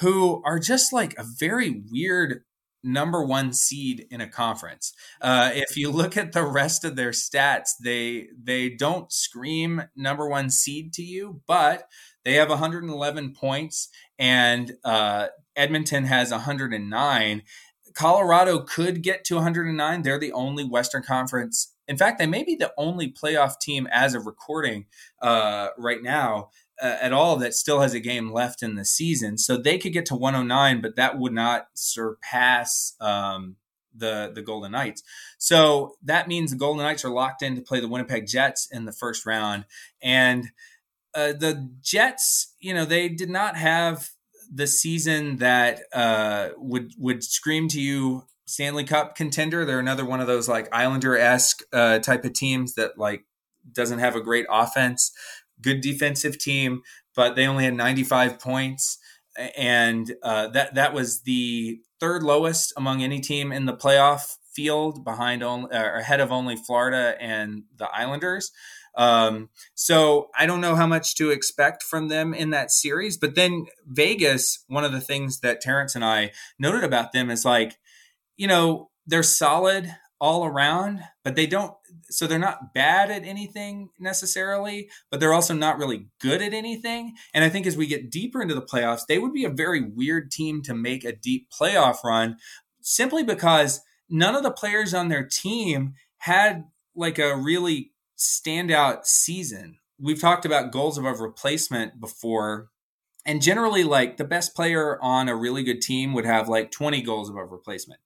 who 0.00 0.42
are 0.44 0.58
just 0.58 0.92
like 0.92 1.14
a 1.18 1.24
very 1.24 1.82
weird 1.90 2.42
number 2.86 3.24
one 3.24 3.52
seed 3.52 4.06
in 4.10 4.20
a 4.20 4.28
conference. 4.28 4.92
Uh, 5.20 5.50
if 5.52 5.76
you 5.76 5.90
look 5.90 6.16
at 6.16 6.32
the 6.32 6.44
rest 6.44 6.84
of 6.84 6.96
their 6.96 7.10
stats, 7.10 7.70
they 7.82 8.28
they 8.40 8.70
don't 8.70 9.12
scream 9.12 9.82
number 9.96 10.28
one 10.28 10.48
seed 10.48 10.92
to 10.94 11.02
you, 11.02 11.42
but 11.46 11.88
they 12.24 12.34
have 12.34 12.48
111 12.48 13.34
points, 13.34 13.88
and 14.18 14.76
uh, 14.84 15.26
Edmonton 15.54 16.04
has 16.04 16.30
109. 16.30 17.42
Colorado 17.94 18.60
could 18.60 19.02
get 19.02 19.24
to 19.24 19.36
109. 19.36 20.02
They're 20.02 20.18
the 20.18 20.32
only 20.32 20.64
Western 20.64 21.02
Conference. 21.02 21.72
In 21.88 21.96
fact, 21.96 22.18
they 22.18 22.26
may 22.26 22.42
be 22.42 22.56
the 22.56 22.72
only 22.76 23.10
playoff 23.10 23.58
team 23.60 23.88
as 23.90 24.14
of 24.14 24.26
recording 24.26 24.86
uh, 25.22 25.68
right 25.78 26.02
now 26.02 26.50
uh, 26.82 26.96
at 27.00 27.12
all 27.12 27.36
that 27.36 27.54
still 27.54 27.80
has 27.80 27.94
a 27.94 28.00
game 28.00 28.32
left 28.32 28.62
in 28.62 28.74
the 28.74 28.84
season. 28.84 29.38
So 29.38 29.56
they 29.56 29.78
could 29.78 29.92
get 29.92 30.06
to 30.06 30.14
109, 30.14 30.80
but 30.80 30.96
that 30.96 31.18
would 31.18 31.32
not 31.32 31.68
surpass 31.74 32.94
um, 33.00 33.56
the 33.94 34.30
the 34.34 34.42
Golden 34.42 34.72
Knights. 34.72 35.02
So 35.38 35.96
that 36.02 36.28
means 36.28 36.50
the 36.50 36.56
Golden 36.56 36.84
Knights 36.84 37.04
are 37.04 37.10
locked 37.10 37.42
in 37.42 37.56
to 37.56 37.62
play 37.62 37.80
the 37.80 37.88
Winnipeg 37.88 38.26
Jets 38.26 38.68
in 38.70 38.84
the 38.84 38.92
first 38.92 39.26
round. 39.26 39.64
And 40.02 40.50
uh, 41.14 41.32
the 41.32 41.70
Jets, 41.80 42.54
you 42.60 42.74
know, 42.74 42.84
they 42.84 43.08
did 43.08 43.30
not 43.30 43.56
have 43.56 44.10
the 44.52 44.66
season 44.66 45.38
that 45.38 45.80
uh, 45.92 46.50
would 46.56 46.92
would 46.98 47.24
scream 47.24 47.68
to 47.68 47.80
you 47.80 48.24
Stanley 48.46 48.84
Cup 48.84 49.16
contender. 49.16 49.64
They're 49.64 49.80
another 49.80 50.04
one 50.04 50.20
of 50.20 50.26
those 50.26 50.48
like 50.48 50.68
Islander 50.72 51.16
esque 51.16 51.62
uh, 51.72 51.98
type 52.00 52.24
of 52.24 52.32
teams 52.32 52.74
that 52.74 52.98
like 52.98 53.24
doesn't 53.72 53.98
have 53.98 54.14
a 54.14 54.20
great 54.20 54.46
offense 54.48 55.12
good 55.60 55.80
defensive 55.80 56.38
team, 56.38 56.82
but 57.14 57.36
they 57.36 57.46
only 57.46 57.64
had 57.64 57.74
95 57.74 58.38
points, 58.40 58.98
and 59.56 60.14
uh, 60.22 60.48
that 60.48 60.74
that 60.74 60.92
was 60.92 61.22
the 61.22 61.80
third 62.00 62.22
lowest 62.22 62.72
among 62.76 63.02
any 63.02 63.20
team 63.20 63.52
in 63.52 63.66
the 63.66 63.76
playoff 63.76 64.36
field, 64.54 65.04
behind 65.04 65.42
only 65.42 65.68
or 65.76 65.94
ahead 65.96 66.20
of 66.20 66.32
only 66.32 66.56
Florida 66.56 67.14
and 67.20 67.64
the 67.76 67.88
Islanders. 67.90 68.50
Um, 68.96 69.50
so 69.74 70.30
I 70.34 70.46
don't 70.46 70.62
know 70.62 70.74
how 70.74 70.86
much 70.86 71.14
to 71.16 71.30
expect 71.30 71.82
from 71.82 72.08
them 72.08 72.32
in 72.32 72.50
that 72.50 72.70
series. 72.70 73.18
But 73.18 73.34
then 73.34 73.66
Vegas, 73.86 74.64
one 74.68 74.84
of 74.84 74.92
the 74.92 75.00
things 75.00 75.40
that 75.40 75.60
Terrence 75.60 75.94
and 75.94 76.04
I 76.04 76.32
noted 76.58 76.82
about 76.82 77.12
them 77.12 77.30
is 77.30 77.44
like, 77.44 77.76
you 78.36 78.46
know, 78.46 78.90
they're 79.06 79.22
solid 79.22 79.94
all 80.20 80.44
around, 80.44 81.00
but 81.24 81.36
they 81.36 81.46
don't 81.46 81.74
so 82.08 82.26
they're 82.26 82.38
not 82.38 82.72
bad 82.72 83.10
at 83.10 83.24
anything 83.24 83.90
necessarily, 83.98 84.88
but 85.10 85.18
they're 85.18 85.32
also 85.32 85.54
not 85.54 85.78
really 85.78 86.08
good 86.20 86.40
at 86.40 86.54
anything. 86.54 87.14
And 87.34 87.44
I 87.44 87.48
think 87.48 87.66
as 87.66 87.76
we 87.76 87.86
get 87.86 88.10
deeper 88.10 88.40
into 88.40 88.54
the 88.54 88.62
playoffs, 88.62 89.06
they 89.08 89.18
would 89.18 89.32
be 89.32 89.44
a 89.44 89.50
very 89.50 89.82
weird 89.82 90.30
team 90.30 90.62
to 90.62 90.74
make 90.74 91.04
a 91.04 91.16
deep 91.16 91.48
playoff 91.50 92.04
run 92.04 92.36
simply 92.80 93.24
because 93.24 93.80
none 94.08 94.36
of 94.36 94.42
the 94.42 94.52
players 94.52 94.94
on 94.94 95.08
their 95.08 95.26
team 95.26 95.94
had 96.18 96.64
like 96.94 97.18
a 97.18 97.36
really 97.36 97.92
standout 98.16 99.04
season. 99.04 99.78
We've 99.98 100.20
talked 100.20 100.44
about 100.44 100.72
goals 100.72 100.98
above 100.98 101.20
replacement 101.20 102.00
before. 102.00 102.68
And 103.24 103.42
generally, 103.42 103.82
like 103.82 104.18
the 104.18 104.24
best 104.24 104.54
player 104.54 105.02
on 105.02 105.28
a 105.28 105.34
really 105.34 105.64
good 105.64 105.82
team 105.82 106.12
would 106.12 106.24
have 106.24 106.48
like 106.48 106.70
20 106.70 107.02
goals 107.02 107.28
above 107.28 107.50
replacement 107.50 108.00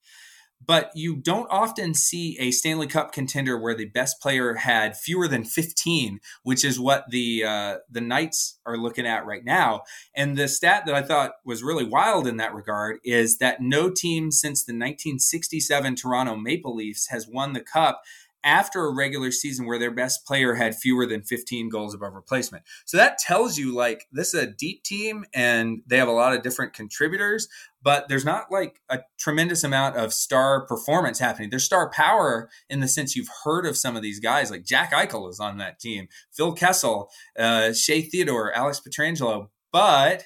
but 0.64 0.90
you 0.94 1.16
don't 1.16 1.48
often 1.50 1.94
see 1.94 2.36
a 2.38 2.50
Stanley 2.50 2.86
Cup 2.86 3.12
contender 3.12 3.58
where 3.58 3.74
the 3.74 3.86
best 3.86 4.20
player 4.20 4.54
had 4.54 4.96
fewer 4.96 5.26
than 5.26 5.44
15, 5.44 6.20
which 6.42 6.64
is 6.64 6.78
what 6.78 7.04
the 7.10 7.44
uh, 7.44 7.76
the 7.90 8.00
Knights 8.00 8.58
are 8.66 8.76
looking 8.76 9.06
at 9.06 9.26
right 9.26 9.44
now. 9.44 9.82
And 10.14 10.36
the 10.36 10.48
stat 10.48 10.84
that 10.86 10.94
I 10.94 11.02
thought 11.02 11.32
was 11.44 11.62
really 11.62 11.84
wild 11.84 12.26
in 12.26 12.36
that 12.36 12.54
regard 12.54 12.98
is 13.04 13.38
that 13.38 13.60
no 13.60 13.90
team 13.90 14.30
since 14.30 14.64
the 14.64 14.72
1967 14.72 15.96
Toronto 15.96 16.36
Maple 16.36 16.74
Leafs 16.74 17.08
has 17.08 17.26
won 17.26 17.52
the 17.52 17.60
Cup 17.60 18.02
after 18.44 18.85
a 18.85 18.94
regular 18.94 19.31
season 19.31 19.66
where 19.66 19.79
their 19.79 19.90
best 19.90 20.26
player 20.26 20.55
had 20.55 20.74
fewer 20.74 21.07
than 21.07 21.22
15 21.22 21.68
goals 21.68 21.94
above 21.94 22.14
replacement. 22.14 22.64
So 22.85 22.96
that 22.96 23.18
tells 23.18 23.59
you 23.59 23.74
like 23.74 24.07
this 24.12 24.35
is 24.35 24.42
a 24.42 24.46
deep 24.46 24.83
team 24.83 25.24
and 25.35 25.83
they 25.87 25.98
have 25.98 26.09
a 26.09 26.12
lot 26.12 26.35
of 26.35 26.42
different 26.42 26.72
contributors, 26.72 27.48
but 27.83 28.09
there's 28.09 28.24
not 28.24 28.50
like 28.50 28.81
a 28.88 29.00
tremendous 29.18 29.64
amount 29.64 29.96
of 29.96 30.12
star 30.12 30.66
performance 30.66 31.18
happening. 31.18 31.50
There's 31.50 31.64
star 31.64 31.90
power 31.90 32.48
in 32.68 32.81
the 32.81 32.88
sense 32.88 33.16
you've 33.16 33.31
heard 33.44 33.66
of 33.66 33.76
some 33.76 33.96
of 33.96 34.03
these 34.03 34.20
guys, 34.20 34.50
like 34.50 34.64
Jack 34.64 34.92
Eichel 34.92 35.29
is 35.31 35.40
on 35.40 35.59
that 35.59 35.81
team, 35.81 36.09
Phil 36.33 36.53
Kessel, 36.53 37.11
uh, 37.38 37.72
Shea 37.72 38.03
Theodore, 38.03 38.53
Alex 38.55 38.81
Pietrangelo, 38.81 39.48
but 39.72 40.24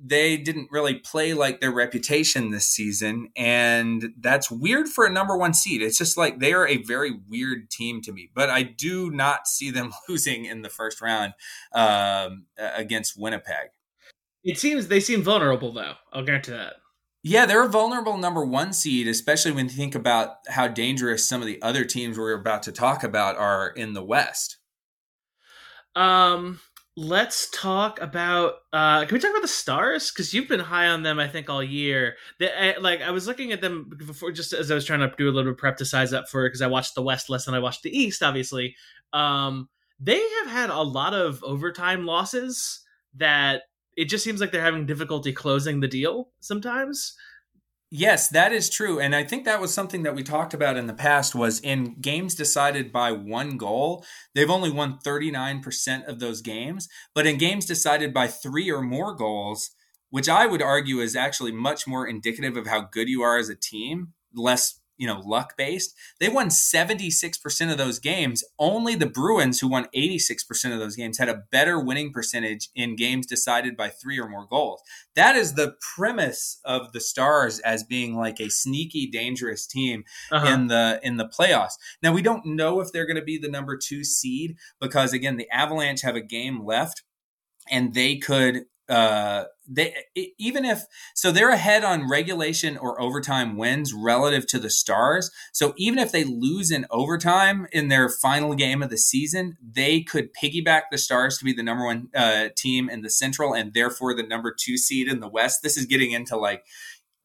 they 0.00 0.36
didn't 0.36 0.68
really 0.70 0.94
play 0.94 1.34
like 1.34 1.60
their 1.60 1.72
reputation 1.72 2.50
this 2.50 2.68
season. 2.68 3.28
And 3.36 4.12
that's 4.18 4.50
weird 4.50 4.88
for 4.88 5.04
a 5.04 5.10
number 5.10 5.36
one 5.36 5.54
seed. 5.54 5.82
It's 5.82 5.98
just 5.98 6.16
like 6.16 6.38
they 6.38 6.52
are 6.52 6.66
a 6.66 6.82
very 6.82 7.12
weird 7.28 7.70
team 7.70 8.00
to 8.02 8.12
me. 8.12 8.30
But 8.34 8.50
I 8.50 8.62
do 8.62 9.10
not 9.10 9.48
see 9.48 9.70
them 9.70 9.92
losing 10.08 10.44
in 10.44 10.62
the 10.62 10.68
first 10.68 11.00
round 11.00 11.34
um, 11.72 12.46
against 12.58 13.18
Winnipeg. 13.18 13.70
It 14.44 14.58
seems 14.58 14.88
they 14.88 15.00
seem 15.00 15.22
vulnerable, 15.22 15.72
though. 15.72 15.94
I'll 16.12 16.24
guarantee 16.24 16.52
that. 16.52 16.74
Yeah, 17.24 17.46
they're 17.46 17.64
a 17.64 17.68
vulnerable 17.68 18.16
number 18.16 18.44
one 18.44 18.72
seed, 18.72 19.08
especially 19.08 19.50
when 19.52 19.66
you 19.66 19.74
think 19.74 19.94
about 19.94 20.36
how 20.48 20.68
dangerous 20.68 21.28
some 21.28 21.40
of 21.40 21.46
the 21.46 21.60
other 21.60 21.84
teams 21.84 22.16
we're 22.16 22.32
about 22.32 22.62
to 22.62 22.72
talk 22.72 23.02
about 23.02 23.36
are 23.36 23.70
in 23.70 23.92
the 23.92 24.04
West. 24.04 24.58
Um, 25.96 26.60
let's 26.98 27.48
talk 27.50 28.00
about 28.00 28.54
uh 28.72 29.04
can 29.04 29.14
we 29.14 29.20
talk 29.20 29.30
about 29.30 29.42
the 29.42 29.46
stars? 29.46 30.10
Because 30.10 30.34
you've 30.34 30.48
been 30.48 30.58
high 30.58 30.88
on 30.88 31.04
them 31.04 31.20
i 31.20 31.28
think 31.28 31.48
all 31.48 31.62
year. 31.62 32.16
They, 32.40 32.52
I, 32.52 32.76
like 32.78 33.02
i 33.02 33.12
was 33.12 33.28
looking 33.28 33.52
at 33.52 33.60
them 33.60 33.88
before 33.96 34.32
just 34.32 34.52
as 34.52 34.68
i 34.72 34.74
was 34.74 34.84
trying 34.84 34.98
to 35.00 35.12
do 35.16 35.28
a 35.28 35.30
little 35.30 35.54
prep 35.54 35.76
to 35.76 35.84
size 35.84 36.12
up 36.12 36.28
for 36.28 36.44
because 36.48 36.60
i 36.60 36.66
watched 36.66 36.96
the 36.96 37.02
west 37.02 37.30
less 37.30 37.44
than 37.44 37.54
i 37.54 37.60
watched 37.60 37.84
the 37.84 37.96
east 37.96 38.20
obviously. 38.20 38.74
Um 39.12 39.68
they 40.00 40.20
have 40.40 40.50
had 40.50 40.70
a 40.70 40.82
lot 40.82 41.14
of 41.14 41.42
overtime 41.44 42.04
losses 42.04 42.80
that 43.14 43.62
it 43.96 44.06
just 44.06 44.24
seems 44.24 44.40
like 44.40 44.50
they're 44.50 44.60
having 44.60 44.84
difficulty 44.84 45.32
closing 45.32 45.78
the 45.78 45.88
deal 45.88 46.30
sometimes 46.40 47.14
Yes, 47.90 48.28
that 48.28 48.52
is 48.52 48.68
true. 48.68 49.00
And 49.00 49.14
I 49.14 49.24
think 49.24 49.44
that 49.44 49.60
was 49.60 49.72
something 49.72 50.02
that 50.02 50.14
we 50.14 50.22
talked 50.22 50.52
about 50.52 50.76
in 50.76 50.86
the 50.86 50.94
past 50.94 51.34
was 51.34 51.58
in 51.60 51.94
games 52.00 52.34
decided 52.34 52.92
by 52.92 53.12
one 53.12 53.56
goal, 53.56 54.04
they've 54.34 54.50
only 54.50 54.70
won 54.70 54.98
39% 55.02 56.06
of 56.06 56.20
those 56.20 56.42
games, 56.42 56.88
but 57.14 57.26
in 57.26 57.38
games 57.38 57.64
decided 57.64 58.12
by 58.12 58.26
3 58.28 58.70
or 58.70 58.82
more 58.82 59.14
goals, 59.14 59.70
which 60.10 60.28
I 60.28 60.46
would 60.46 60.60
argue 60.60 61.00
is 61.00 61.16
actually 61.16 61.52
much 61.52 61.86
more 61.86 62.06
indicative 62.06 62.58
of 62.58 62.66
how 62.66 62.82
good 62.82 63.08
you 63.08 63.22
are 63.22 63.38
as 63.38 63.48
a 63.48 63.54
team, 63.54 64.12
less 64.34 64.80
you 64.98 65.06
know 65.06 65.20
luck 65.24 65.56
based 65.56 65.94
they 66.20 66.28
won 66.28 66.48
76% 66.48 67.70
of 67.70 67.78
those 67.78 67.98
games. 67.98 68.44
Only 68.58 68.94
the 68.94 69.06
bruins 69.06 69.60
who 69.60 69.68
won 69.68 69.86
86% 69.94 70.72
of 70.72 70.78
those 70.78 70.96
games 70.96 71.18
had 71.18 71.28
a 71.28 71.42
better 71.50 71.78
winning 71.80 72.12
percentage 72.12 72.68
in 72.74 72.96
games 72.96 73.26
decided 73.26 73.76
by 73.76 73.88
three 73.88 74.18
or 74.18 74.28
more 74.28 74.46
goals. 74.46 74.82
That 75.14 75.36
is 75.36 75.54
the 75.54 75.76
premise 75.94 76.60
of 76.64 76.92
the 76.92 77.00
stars 77.00 77.58
as 77.60 77.84
being 77.84 78.16
like 78.16 78.40
a 78.40 78.50
sneaky 78.50 79.08
dangerous 79.10 79.66
team 79.66 80.04
uh-huh. 80.30 80.46
in 80.46 80.66
the 80.66 81.00
in 81.02 81.16
the 81.16 81.28
playoffs. 81.28 81.74
Now 82.02 82.12
we 82.12 82.22
don't 82.22 82.44
know 82.44 82.80
if 82.80 82.92
they're 82.92 83.06
going 83.06 83.16
to 83.16 83.22
be 83.22 83.38
the 83.38 83.50
number 83.50 83.76
two 83.76 84.04
seed 84.04 84.56
because 84.80 85.12
again 85.12 85.36
the 85.36 85.50
avalanche 85.50 86.02
have 86.02 86.16
a 86.16 86.20
game 86.20 86.64
left 86.64 87.02
and 87.70 87.94
they 87.94 88.16
could 88.16 88.64
uh, 88.88 89.44
they 89.68 89.94
even 90.38 90.64
if 90.64 90.84
so 91.14 91.30
they're 91.30 91.50
ahead 91.50 91.84
on 91.84 92.08
regulation 92.08 92.78
or 92.78 93.00
overtime 93.00 93.56
wins 93.56 93.92
relative 93.92 94.46
to 94.46 94.58
the 94.58 94.70
stars. 94.70 95.30
So 95.52 95.74
even 95.76 95.98
if 95.98 96.10
they 96.10 96.24
lose 96.24 96.70
in 96.70 96.86
overtime 96.90 97.66
in 97.70 97.88
their 97.88 98.08
final 98.08 98.54
game 98.54 98.82
of 98.82 98.90
the 98.90 98.98
season 98.98 99.58
they 99.62 100.00
could 100.00 100.30
piggyback 100.34 100.82
the 100.90 100.98
stars 100.98 101.38
to 101.38 101.44
be 101.44 101.52
the 101.52 101.62
number 101.62 101.84
one 101.84 102.08
uh, 102.14 102.48
team 102.56 102.88
in 102.88 103.02
the 103.02 103.10
central 103.10 103.52
and 103.52 103.74
therefore 103.74 104.14
the 104.14 104.22
number 104.22 104.54
two 104.58 104.78
seed 104.78 105.08
in 105.08 105.20
the 105.20 105.28
west. 105.28 105.62
This 105.62 105.76
is 105.76 105.84
getting 105.86 106.12
into 106.12 106.36
like 106.36 106.64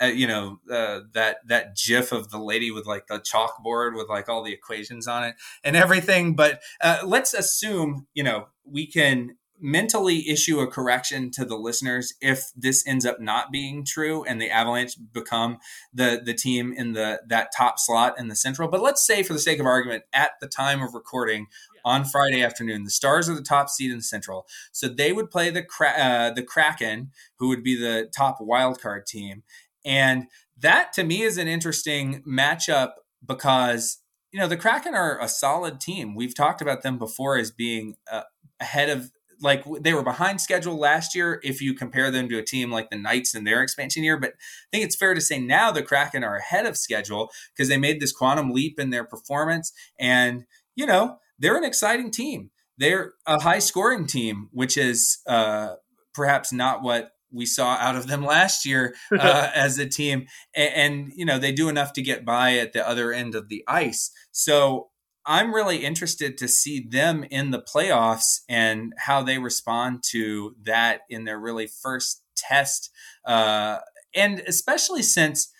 uh, 0.01 0.07
you 0.07 0.27
know 0.27 0.59
uh, 0.71 1.01
that 1.13 1.37
that 1.47 1.77
gif 1.77 2.11
of 2.11 2.29
the 2.29 2.39
lady 2.39 2.71
with 2.71 2.85
like 2.85 3.07
the 3.07 3.19
chalkboard 3.19 3.95
with 3.95 4.09
like 4.09 4.27
all 4.27 4.43
the 4.43 4.53
equations 4.53 5.07
on 5.07 5.23
it 5.23 5.35
and 5.63 5.75
everything. 5.75 6.35
But 6.35 6.61
uh, 6.81 6.99
let's 7.05 7.33
assume 7.33 8.07
you 8.13 8.23
know 8.23 8.47
we 8.65 8.85
can 8.85 9.37
mentally 9.63 10.29
issue 10.29 10.59
a 10.59 10.67
correction 10.67 11.31
to 11.31 11.45
the 11.45 11.55
listeners 11.55 12.13
if 12.19 12.51
this 12.53 12.85
ends 12.85 13.05
up 13.05 13.21
not 13.21 13.49
being 13.49 13.85
true 13.85 14.21
and 14.25 14.39
the 14.39 14.51
Avalanche 14.51 14.97
become 15.13 15.57
the 15.93 16.21
the 16.23 16.33
team 16.33 16.73
in 16.73 16.91
the 16.91 17.21
that 17.27 17.47
top 17.55 17.79
slot 17.79 18.19
in 18.19 18.27
the 18.27 18.35
Central. 18.35 18.67
But 18.67 18.81
let's 18.81 19.05
say, 19.07 19.23
for 19.23 19.31
the 19.31 19.39
sake 19.39 19.61
of 19.61 19.65
argument, 19.65 20.03
at 20.11 20.31
the 20.41 20.47
time 20.47 20.81
of 20.81 20.93
recording 20.93 21.47
on 21.85 22.03
Friday 22.03 22.43
afternoon, 22.43 22.83
the 22.83 22.89
Stars 22.89 23.29
are 23.29 23.35
the 23.35 23.41
top 23.41 23.69
seed 23.69 23.89
in 23.89 23.97
the 23.97 24.03
Central, 24.03 24.45
so 24.73 24.89
they 24.89 25.13
would 25.13 25.31
play 25.31 25.49
the 25.49 25.65
uh, 25.97 26.31
the 26.31 26.43
Kraken, 26.43 27.11
who 27.37 27.47
would 27.47 27.63
be 27.63 27.79
the 27.79 28.09
top 28.13 28.39
wild 28.41 28.81
card 28.81 29.07
team, 29.07 29.43
and 29.85 30.25
that 30.59 30.91
to 30.93 31.05
me 31.05 31.21
is 31.21 31.37
an 31.37 31.47
interesting 31.47 32.21
matchup 32.27 32.91
because 33.25 33.99
you 34.33 34.41
know 34.41 34.47
the 34.47 34.57
Kraken 34.57 34.93
are 34.93 35.17
a 35.21 35.29
solid 35.29 35.79
team. 35.79 36.15
We've 36.15 36.35
talked 36.35 36.61
about 36.61 36.81
them 36.81 36.97
before 36.97 37.37
as 37.37 37.49
being 37.49 37.95
uh, 38.11 38.23
ahead 38.59 38.89
of 38.89 39.13
like 39.43 39.63
they 39.81 39.93
were 39.93 40.03
behind 40.03 40.41
schedule 40.41 40.77
last 40.77 41.13
year 41.13 41.39
if 41.43 41.61
you 41.61 41.73
compare 41.73 42.09
them 42.09 42.29
to 42.29 42.37
a 42.37 42.43
team 42.43 42.71
like 42.71 42.89
the 42.89 42.97
Knights 42.97 43.35
in 43.35 43.43
their 43.43 43.61
expansion 43.61 44.03
year. 44.03 44.17
But 44.17 44.31
I 44.31 44.67
think 44.71 44.85
it's 44.85 44.95
fair 44.95 45.13
to 45.13 45.21
say 45.21 45.39
now 45.39 45.71
the 45.71 45.83
Kraken 45.83 46.23
are 46.23 46.37
ahead 46.37 46.65
of 46.65 46.77
schedule 46.77 47.29
because 47.55 47.67
they 47.69 47.77
made 47.77 47.99
this 47.99 48.13
quantum 48.13 48.51
leap 48.51 48.79
in 48.79 48.89
their 48.89 49.03
performance. 49.03 49.73
And, 49.99 50.45
you 50.75 50.85
know, 50.85 51.17
they're 51.37 51.57
an 51.57 51.65
exciting 51.65 52.09
team. 52.09 52.51
They're 52.77 53.13
a 53.27 53.41
high 53.41 53.59
scoring 53.59 54.07
team, 54.07 54.49
which 54.51 54.77
is 54.77 55.19
uh, 55.27 55.75
perhaps 56.13 56.51
not 56.51 56.81
what 56.81 57.11
we 57.31 57.45
saw 57.45 57.75
out 57.75 57.95
of 57.95 58.07
them 58.07 58.25
last 58.25 58.65
year 58.65 58.95
uh, 59.11 59.49
as 59.53 59.77
a 59.77 59.85
team. 59.85 60.27
And, 60.55 60.73
and, 60.73 61.11
you 61.15 61.25
know, 61.25 61.37
they 61.37 61.51
do 61.51 61.67
enough 61.67 61.93
to 61.93 62.01
get 62.01 62.25
by 62.25 62.57
at 62.57 62.73
the 62.73 62.87
other 62.87 63.11
end 63.11 63.35
of 63.35 63.49
the 63.49 63.63
ice. 63.67 64.09
So 64.31 64.89
I'm 65.25 65.53
really 65.53 65.85
interested 65.85 66.37
to 66.37 66.47
see 66.47 66.79
them 66.79 67.23
in 67.29 67.51
the 67.51 67.61
playoffs 67.61 68.41
and 68.49 68.93
how 68.97 69.23
they 69.23 69.37
respond 69.37 70.03
to 70.11 70.55
that 70.63 71.01
in 71.09 71.23
their 71.23 71.39
really 71.39 71.67
first 71.67 72.23
test. 72.35 72.89
Uh, 73.25 73.79
and 74.13 74.41
especially 74.45 75.01
since 75.01 75.51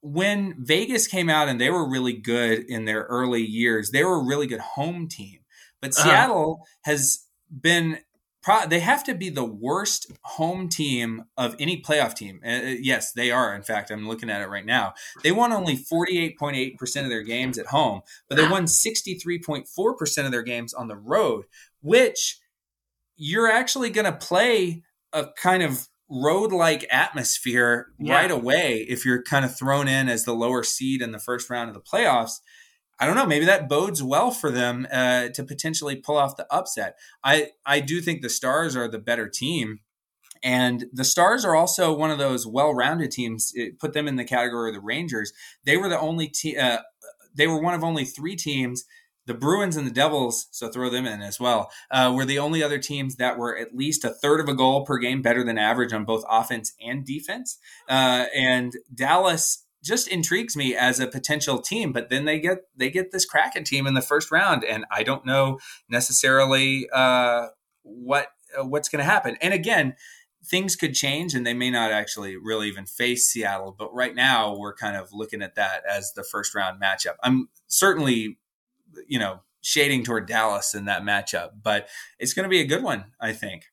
when 0.00 0.54
Vegas 0.58 1.06
came 1.06 1.28
out 1.28 1.48
and 1.48 1.60
they 1.60 1.70
were 1.70 1.88
really 1.88 2.12
good 2.12 2.64
in 2.68 2.84
their 2.84 3.02
early 3.04 3.42
years, 3.42 3.90
they 3.90 4.04
were 4.04 4.20
a 4.20 4.24
really 4.24 4.46
good 4.46 4.60
home 4.60 5.08
team. 5.08 5.40
But 5.80 5.90
uh-huh. 5.96 6.08
Seattle 6.08 6.58
uh-huh. 6.62 6.92
has 6.92 7.26
been 7.48 7.98
pro- 8.46 8.66
they 8.66 8.78
have 8.78 9.02
to 9.04 9.14
be 9.14 9.28
the 9.28 9.44
worst 9.44 10.12
home 10.22 10.68
team 10.68 11.24
of 11.36 11.56
any 11.58 11.82
playoff 11.82 12.14
team. 12.14 12.40
Uh, 12.46 12.48
uh 12.48 12.74
yes, 12.80 13.12
they 13.12 13.30
are. 13.30 13.54
In 13.54 13.62
fact, 13.62 13.90
I'm 13.90 14.06
looking 14.06 14.30
at 14.30 14.40
it 14.40 14.48
right 14.48 14.64
now. 14.64 14.94
They 15.24 15.32
won 15.32 15.52
only 15.52 15.76
48.8% 15.76 17.02
of 17.02 17.08
their 17.08 17.24
games 17.24 17.58
at 17.58 17.66
home, 17.66 18.02
but 18.28 18.36
they 18.36 18.48
won 18.48 18.66
63.4% 18.66 20.24
of 20.24 20.30
their 20.30 20.44
games 20.44 20.72
on 20.72 20.86
the 20.86 20.96
road, 20.96 21.46
which 21.82 22.38
you're 23.16 23.50
actually 23.50 23.90
going 23.90 24.04
to 24.04 24.12
play 24.12 24.84
a 25.12 25.26
kind 25.36 25.64
of 25.64 25.88
road 26.08 26.52
like 26.52 26.86
atmosphere 26.88 27.88
yeah. 27.98 28.14
right 28.14 28.30
away 28.30 28.86
if 28.88 29.04
you're 29.04 29.24
kind 29.24 29.44
of 29.44 29.58
thrown 29.58 29.88
in 29.88 30.08
as 30.08 30.24
the 30.24 30.34
lower 30.34 30.62
seed 30.62 31.02
in 31.02 31.10
the 31.10 31.18
first 31.18 31.50
round 31.50 31.68
of 31.68 31.74
the 31.74 31.80
playoffs. 31.80 32.38
I 32.98 33.06
don't 33.06 33.16
know. 33.16 33.26
Maybe 33.26 33.44
that 33.44 33.68
bodes 33.68 34.02
well 34.02 34.30
for 34.30 34.50
them 34.50 34.86
uh, 34.90 35.28
to 35.28 35.44
potentially 35.44 35.96
pull 35.96 36.16
off 36.16 36.36
the 36.36 36.46
upset. 36.52 36.96
I 37.22 37.50
I 37.64 37.80
do 37.80 38.00
think 38.00 38.22
the 38.22 38.30
Stars 38.30 38.74
are 38.74 38.88
the 38.88 38.98
better 38.98 39.28
team, 39.28 39.80
and 40.42 40.86
the 40.92 41.04
Stars 41.04 41.44
are 41.44 41.54
also 41.54 41.94
one 41.94 42.10
of 42.10 42.18
those 42.18 42.46
well-rounded 42.46 43.10
teams. 43.10 43.52
It 43.54 43.78
put 43.78 43.92
them 43.92 44.08
in 44.08 44.16
the 44.16 44.24
category 44.24 44.70
of 44.70 44.74
the 44.74 44.80
Rangers. 44.80 45.32
They 45.64 45.76
were 45.76 45.88
the 45.88 46.00
only 46.00 46.28
team. 46.28 46.56
Uh, 46.58 46.78
they 47.34 47.46
were 47.46 47.60
one 47.60 47.74
of 47.74 47.84
only 47.84 48.04
three 48.04 48.36
teams. 48.36 48.84
The 49.26 49.34
Bruins 49.34 49.76
and 49.76 49.84
the 49.84 49.92
Devils, 49.92 50.46
so 50.52 50.68
throw 50.68 50.88
them 50.88 51.04
in 51.04 51.20
as 51.20 51.40
well, 51.40 51.72
uh, 51.90 52.12
were 52.14 52.24
the 52.24 52.38
only 52.38 52.62
other 52.62 52.78
teams 52.78 53.16
that 53.16 53.36
were 53.36 53.58
at 53.58 53.74
least 53.74 54.04
a 54.04 54.10
third 54.10 54.38
of 54.38 54.48
a 54.48 54.54
goal 54.54 54.84
per 54.86 54.98
game 54.98 55.20
better 55.20 55.42
than 55.42 55.58
average 55.58 55.92
on 55.92 56.04
both 56.04 56.22
offense 56.30 56.72
and 56.80 57.04
defense. 57.04 57.58
Uh, 57.88 58.26
and 58.32 58.74
Dallas 58.94 59.65
just 59.86 60.08
intrigues 60.08 60.56
me 60.56 60.74
as 60.74 61.00
a 61.00 61.06
potential 61.06 61.60
team. 61.60 61.92
But 61.92 62.10
then 62.10 62.24
they 62.24 62.38
get 62.38 62.58
they 62.76 62.90
get 62.90 63.12
this 63.12 63.24
Kraken 63.24 63.64
team 63.64 63.86
in 63.86 63.94
the 63.94 64.02
first 64.02 64.30
round, 64.30 64.64
and 64.64 64.84
I 64.90 65.02
don't 65.02 65.24
know 65.24 65.58
necessarily 65.88 66.88
uh, 66.92 67.48
what 67.82 68.28
uh, 68.58 68.64
what's 68.64 68.88
going 68.88 68.98
to 68.98 69.10
happen. 69.10 69.36
And 69.40 69.54
again, 69.54 69.94
things 70.44 70.76
could 70.76 70.94
change, 70.94 71.34
and 71.34 71.46
they 71.46 71.54
may 71.54 71.70
not 71.70 71.92
actually 71.92 72.36
really 72.36 72.68
even 72.68 72.86
face 72.86 73.26
Seattle. 73.26 73.74
But 73.78 73.94
right 73.94 74.14
now, 74.14 74.56
we're 74.56 74.74
kind 74.74 74.96
of 74.96 75.12
looking 75.12 75.42
at 75.42 75.54
that 75.54 75.82
as 75.88 76.12
the 76.12 76.24
first 76.24 76.54
round 76.54 76.80
matchup. 76.80 77.14
I'm 77.22 77.48
certainly, 77.66 78.38
you 79.06 79.18
know, 79.18 79.40
shading 79.60 80.04
toward 80.04 80.26
Dallas 80.26 80.74
in 80.74 80.84
that 80.84 81.02
matchup, 81.02 81.50
but 81.62 81.88
it's 82.18 82.32
going 82.34 82.44
to 82.44 82.50
be 82.50 82.60
a 82.60 82.66
good 82.66 82.82
one, 82.82 83.06
I 83.20 83.32
think. 83.32 83.64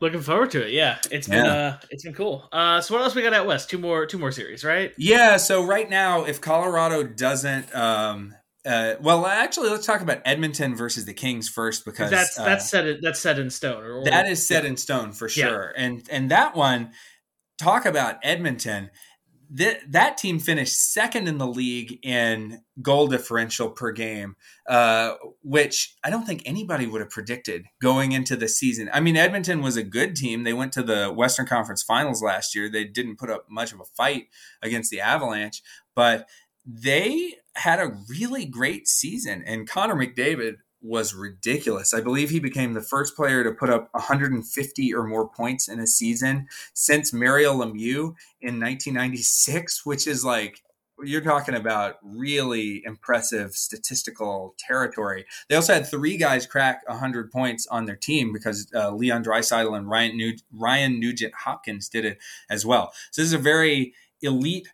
Looking 0.00 0.20
forward 0.20 0.50
to 0.50 0.66
it. 0.66 0.72
Yeah, 0.72 0.98
it's 1.10 1.26
been 1.26 1.44
yeah. 1.44 1.52
uh, 1.52 1.78
it's 1.90 2.04
been 2.04 2.12
cool. 2.12 2.48
Uh, 2.52 2.80
so 2.82 2.94
what 2.94 3.02
else 3.02 3.14
we 3.14 3.22
got 3.22 3.32
out 3.32 3.46
west? 3.46 3.70
Two 3.70 3.78
more, 3.78 4.04
two 4.04 4.18
more 4.18 4.30
series, 4.30 4.62
right? 4.62 4.92
Yeah. 4.98 5.38
So 5.38 5.64
right 5.64 5.88
now, 5.88 6.24
if 6.24 6.40
Colorado 6.40 7.02
doesn't, 7.02 7.74
um, 7.74 8.34
uh, 8.66 8.96
well, 9.00 9.24
actually, 9.24 9.70
let's 9.70 9.86
talk 9.86 10.02
about 10.02 10.20
Edmonton 10.26 10.76
versus 10.76 11.06
the 11.06 11.14
Kings 11.14 11.48
first 11.48 11.86
because 11.86 12.10
that's 12.10 12.36
that's 12.36 12.64
uh, 12.64 12.66
set 12.66 12.86
in, 12.86 12.98
that's 13.00 13.20
set 13.20 13.38
in 13.38 13.48
stone. 13.48 13.82
Or, 13.82 14.04
that 14.04 14.26
is 14.26 14.46
set 14.46 14.64
yeah. 14.64 14.70
in 14.70 14.76
stone 14.76 15.12
for 15.12 15.28
sure. 15.30 15.72
Yeah. 15.74 15.82
And 15.82 16.06
and 16.10 16.30
that 16.30 16.54
one, 16.54 16.90
talk 17.58 17.86
about 17.86 18.16
Edmonton. 18.22 18.90
Th- 19.54 19.80
that 19.88 20.16
team 20.16 20.38
finished 20.38 20.92
second 20.92 21.28
in 21.28 21.38
the 21.38 21.46
league 21.46 21.98
in 22.02 22.62
goal 22.80 23.06
differential 23.06 23.70
per 23.70 23.92
game, 23.92 24.36
uh, 24.68 25.14
which 25.42 25.96
I 26.04 26.10
don't 26.10 26.24
think 26.26 26.42
anybody 26.44 26.86
would 26.86 27.00
have 27.00 27.10
predicted 27.10 27.66
going 27.80 28.12
into 28.12 28.36
the 28.36 28.48
season. 28.48 28.90
I 28.92 29.00
mean, 29.00 29.16
Edmonton 29.16 29.62
was 29.62 29.76
a 29.76 29.82
good 29.82 30.16
team. 30.16 30.44
They 30.44 30.52
went 30.52 30.72
to 30.72 30.82
the 30.82 31.12
Western 31.12 31.46
Conference 31.46 31.82
Finals 31.82 32.22
last 32.22 32.54
year. 32.54 32.70
They 32.70 32.84
didn't 32.84 33.18
put 33.18 33.30
up 33.30 33.46
much 33.50 33.72
of 33.72 33.80
a 33.80 33.84
fight 33.84 34.28
against 34.62 34.90
the 34.90 35.00
Avalanche, 35.00 35.62
but 35.94 36.28
they 36.64 37.34
had 37.54 37.78
a 37.78 37.96
really 38.08 38.44
great 38.44 38.88
season. 38.88 39.42
And 39.46 39.68
Connor 39.68 39.94
McDavid 39.94 40.56
was 40.86 41.14
ridiculous. 41.14 41.92
I 41.92 42.00
believe 42.00 42.30
he 42.30 42.38
became 42.38 42.74
the 42.74 42.80
first 42.80 43.16
player 43.16 43.42
to 43.42 43.50
put 43.50 43.70
up 43.70 43.88
150 43.92 44.94
or 44.94 45.02
more 45.04 45.28
points 45.28 45.68
in 45.68 45.80
a 45.80 45.86
season 45.86 46.46
since 46.72 47.12
Mario 47.12 47.54
Lemieux 47.54 48.14
in 48.40 48.60
1996, 48.60 49.84
which 49.84 50.06
is 50.06 50.24
like 50.24 50.62
you're 51.02 51.20
talking 51.20 51.54
about 51.54 51.96
really 52.02 52.82
impressive 52.84 53.52
statistical 53.52 54.54
territory. 54.58 55.26
They 55.48 55.56
also 55.56 55.74
had 55.74 55.86
three 55.86 56.16
guys 56.16 56.46
crack 56.46 56.88
100 56.88 57.30
points 57.30 57.66
on 57.66 57.84
their 57.84 57.96
team 57.96 58.32
because 58.32 58.66
uh, 58.74 58.92
Leon 58.92 59.22
Draisaitl 59.22 59.76
and 59.76 59.90
Ryan, 59.90 60.36
Ryan 60.50 60.98
Nugent 60.98 61.34
Hopkins 61.34 61.88
did 61.88 62.06
it 62.06 62.18
as 62.48 62.64
well. 62.64 62.92
So 63.10 63.20
this 63.20 63.26
is 63.26 63.34
a 63.34 63.38
very 63.38 63.92
elite, 64.22 64.68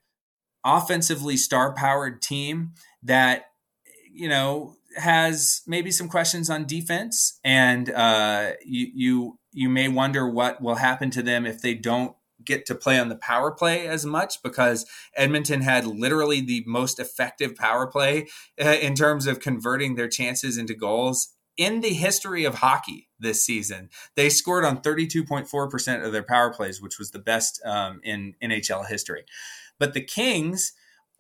offensively 0.65 1.37
star-powered 1.37 2.23
team 2.23 2.73
that 3.03 3.47
you 4.13 4.29
know 4.29 4.77
has 4.97 5.63
maybe 5.67 5.91
some 5.91 6.09
questions 6.09 6.51
on 6.51 6.67
defense, 6.67 7.39
and 7.45 7.91
uh, 7.91 8.53
you 8.65 8.89
you 8.95 9.39
you 9.53 9.69
may 9.69 9.89
wonder 9.89 10.29
what 10.29 10.61
will 10.63 10.77
happen 10.77 11.11
to 11.11 11.23
them 11.23 11.47
if 11.47 11.61
they 11.61 11.75
don't 11.75 12.17
get 12.45 12.67
to 12.67 12.75
play 12.75 12.99
on 12.99 13.09
the 13.09 13.17
power 13.17 13.51
play 13.51 13.87
as 13.87 14.05
much 14.05 14.43
because 14.43 14.85
Edmonton 15.17 15.61
had 15.61 15.87
literally 15.87 16.41
the 16.41 16.65
most 16.67 16.99
effective 16.99 17.55
power 17.55 17.87
play 17.87 18.27
uh, 18.61 18.69
in 18.69 18.95
terms 18.95 19.27
of 19.27 19.41
converting 19.41 19.95
their 19.95 20.09
chances 20.09 20.59
into 20.59 20.75
goals 20.75 21.35
in 21.57 21.81
the 21.81 21.91
history 21.91 22.45
of 22.45 22.57
hockey 22.57 23.09
this 23.19 23.45
season. 23.45 23.91
They 24.17 24.29
scored 24.29 24.65
on 24.65 24.81
32.4% 24.81 26.05
of 26.05 26.13
their 26.13 26.23
power 26.23 26.53
plays, 26.53 26.81
which 26.81 26.99
was 26.99 27.11
the 27.11 27.19
best 27.19 27.61
um, 27.65 28.01
in 28.03 28.35
NHL 28.43 28.89
history. 28.89 29.25
But 29.79 29.95
the 29.95 30.01
Kings 30.03 30.73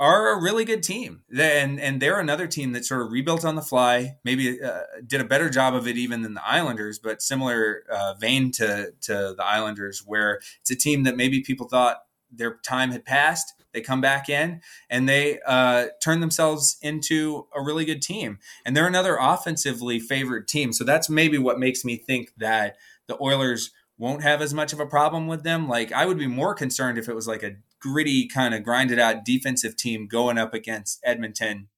are 0.03 0.31
a 0.31 0.43
really 0.43 0.65
good 0.65 0.83
team. 0.83 1.23
And, 1.39 1.79
and 1.79 2.03
they're 2.03 2.19
another 2.19 2.49
team 2.49 2.73
that 2.73 2.85
sort 2.85 3.03
of 3.03 3.13
rebuilt 3.13 3.45
on 3.45 3.55
the 3.55 3.63
fly, 3.63 4.17
maybe 4.25 4.61
uh, 4.61 4.81
did 5.07 5.21
a 5.21 5.25
better 5.25 5.49
job 5.49 5.77
of 5.77 5.87
it 5.87 5.97
even 5.97 6.23
than 6.23 6.35
the 6.35 6.45
Islanders, 6.45 6.99
but 6.99 7.23
similar 7.23 7.85
uh, 7.89 8.15
vein 8.15 8.51
to, 8.53 8.93
to 9.03 9.35
the 9.37 9.45
Islanders, 9.45 10.03
where 10.05 10.41
it's 10.61 10.73
a 10.73 10.77
team 10.77 11.05
that 11.05 11.17
maybe 11.17 11.41
people 11.41 11.69
thought 11.69 11.99
their 12.33 12.57
time 12.65 12.91
had 12.91 13.05
passed. 13.05 13.55
They 13.73 13.81
come 13.81 14.01
back 14.01 14.29
in 14.29 14.61
and 14.91 15.09
they 15.09 15.39
uh, 15.47 15.87
turn 16.03 16.19
themselves 16.19 16.79
into 16.83 17.47
a 17.55 17.63
really 17.63 17.85
good 17.85 18.03
team. 18.03 18.41
And 18.67 18.77
they're 18.77 18.89
another 18.89 19.17
offensively 19.21 20.01
favored 20.01 20.49
team. 20.49 20.73
So 20.73 20.83
that's 20.83 21.09
maybe 21.09 21.39
what 21.39 21.61
makes 21.61 21.85
me 21.85 21.97
think 21.97 22.33
that 22.39 22.77
the 23.07 23.23
Oilers 23.23 23.71
won't 24.03 24.25
have 24.25 24.43
as 24.43 24.53
much 24.53 24.73
of 24.73 24.81
a 24.81 24.87
problem 24.87 25.29
with 25.29 25.45
them. 25.45 25.69
Like 25.69 25.93
I 25.93 26.07
would 26.07 26.19
be 26.19 26.27
more 26.27 26.55
concerned 26.55 26.99
if 26.99 27.09
it 27.09 27.15
was 27.15 27.29
like 27.29 27.45
a 27.45 27.55
gritty 27.79 28.27
kind 28.27 28.53
of 28.53 28.65
grinded 28.65 28.99
out 28.99 29.25
defensive 29.25 29.77
team 29.77 30.09
going 30.09 30.39
up 30.39 30.53
against 30.53 30.99
Edmonton 31.05 31.69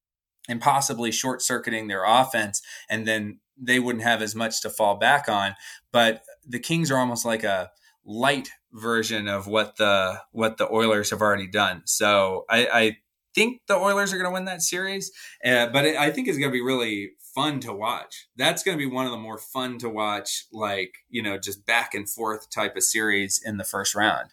and 0.48 0.58
possibly 0.58 1.12
short 1.12 1.42
circuiting 1.42 1.86
their 1.86 2.02
offense 2.02 2.62
and 2.88 3.06
then 3.06 3.40
they 3.60 3.78
wouldn't 3.78 4.04
have 4.04 4.22
as 4.22 4.34
much 4.34 4.62
to 4.62 4.70
fall 4.70 4.96
back 4.96 5.28
on 5.28 5.54
but 5.92 6.22
the 6.46 6.58
kings 6.58 6.90
are 6.90 6.98
almost 6.98 7.26
like 7.26 7.44
a 7.44 7.70
light 8.06 8.48
version 8.72 9.28
of 9.28 9.46
what 9.46 9.76
the 9.76 10.20
what 10.32 10.56
the 10.56 10.70
oilers 10.70 11.10
have 11.10 11.20
already 11.22 11.46
done 11.46 11.82
so 11.86 12.44
i, 12.50 12.66
I 12.66 12.96
think 13.34 13.62
the 13.68 13.76
oilers 13.76 14.12
are 14.12 14.16
going 14.16 14.28
to 14.28 14.34
win 14.34 14.44
that 14.46 14.60
series 14.60 15.12
uh, 15.44 15.68
but 15.68 15.84
it, 15.86 15.96
i 15.96 16.10
think 16.10 16.28
it's 16.28 16.36
going 16.36 16.50
to 16.50 16.52
be 16.52 16.60
really 16.60 17.12
fun 17.34 17.60
to 17.60 17.72
watch 17.72 18.28
that's 18.36 18.62
going 18.62 18.76
to 18.76 18.82
be 18.82 18.90
one 18.90 19.06
of 19.06 19.10
the 19.10 19.18
more 19.18 19.38
fun 19.38 19.78
to 19.78 19.88
watch 19.88 20.46
like 20.52 20.94
you 21.08 21.22
know 21.22 21.36
just 21.36 21.66
back 21.66 21.94
and 21.94 22.08
forth 22.08 22.48
type 22.50 22.76
of 22.76 22.82
series 22.82 23.40
in 23.44 23.56
the 23.56 23.64
first 23.64 23.94
round 23.94 24.30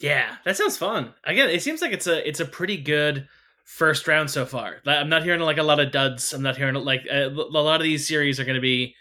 yeah, 0.00 0.36
that 0.44 0.56
sounds 0.56 0.78
fun. 0.78 1.12
Again, 1.24 1.50
it 1.50 1.62
seems 1.62 1.82
like 1.82 1.92
it's 1.92 2.06
a 2.06 2.26
it's 2.26 2.40
a 2.40 2.46
pretty 2.46 2.78
good 2.78 3.28
first 3.64 4.08
round 4.08 4.30
so 4.30 4.46
far. 4.46 4.78
I'm 4.86 5.10
not 5.10 5.22
hearing 5.22 5.40
like 5.40 5.58
a 5.58 5.62
lot 5.62 5.78
of 5.78 5.92
duds. 5.92 6.32
I'm 6.32 6.42
not 6.42 6.56
hearing 6.56 6.74
like 6.74 7.02
a, 7.10 7.26
a 7.26 7.28
lot 7.28 7.80
of 7.80 7.84
these 7.84 8.08
series 8.08 8.40
are 8.40 8.44
going 8.44 8.54
to 8.54 8.62
be 8.62 8.94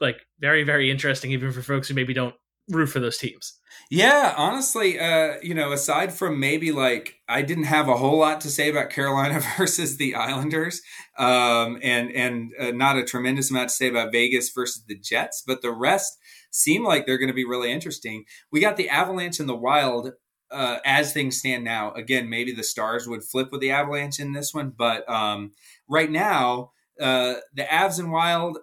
like 0.00 0.26
very 0.40 0.64
very 0.64 0.90
interesting, 0.90 1.30
even 1.32 1.52
for 1.52 1.60
folks 1.60 1.88
who 1.88 1.94
maybe 1.94 2.14
don't 2.14 2.34
root 2.70 2.88
for 2.88 3.00
those 3.00 3.18
teams. 3.18 3.54
Yeah, 3.90 4.34
honestly, 4.36 4.98
uh, 4.98 5.34
you 5.42 5.54
know, 5.54 5.72
aside 5.72 6.12
from 6.12 6.38
maybe 6.38 6.70
like 6.70 7.16
I 7.28 7.42
didn't 7.42 7.64
have 7.64 7.88
a 7.88 7.96
whole 7.96 8.18
lot 8.18 8.40
to 8.42 8.50
say 8.50 8.70
about 8.70 8.90
Carolina 8.90 9.40
versus 9.56 9.96
the 9.96 10.14
Islanders, 10.14 10.80
um, 11.18 11.78
and 11.82 12.10
and 12.12 12.52
uh, 12.58 12.70
not 12.70 12.96
a 12.96 13.04
tremendous 13.04 13.50
amount 13.50 13.70
to 13.70 13.74
say 13.74 13.88
about 13.88 14.12
Vegas 14.12 14.50
versus 14.50 14.84
the 14.86 14.98
Jets, 14.98 15.42
but 15.46 15.62
the 15.62 15.72
rest 15.72 16.18
seem 16.50 16.84
like 16.84 17.06
they're 17.06 17.18
going 17.18 17.28
to 17.28 17.34
be 17.34 17.44
really 17.44 17.72
interesting. 17.72 18.24
We 18.52 18.60
got 18.60 18.76
the 18.76 18.88
Avalanche 18.88 19.40
and 19.40 19.48
the 19.48 19.56
Wild 19.56 20.12
uh, 20.50 20.78
as 20.84 21.12
things 21.12 21.38
stand 21.38 21.64
now, 21.64 21.92
again, 21.92 22.28
maybe 22.28 22.52
the 22.52 22.64
stars 22.64 23.06
would 23.06 23.22
flip 23.22 23.50
with 23.52 23.60
the 23.60 23.70
Avalanche 23.70 24.18
in 24.18 24.32
this 24.32 24.52
one, 24.52 24.72
but 24.76 25.08
um, 25.08 25.52
right 25.88 26.10
now, 26.10 26.72
uh, 27.00 27.34
the 27.54 27.62
Avs 27.62 27.98
and 27.98 28.10
Wild, 28.10 28.58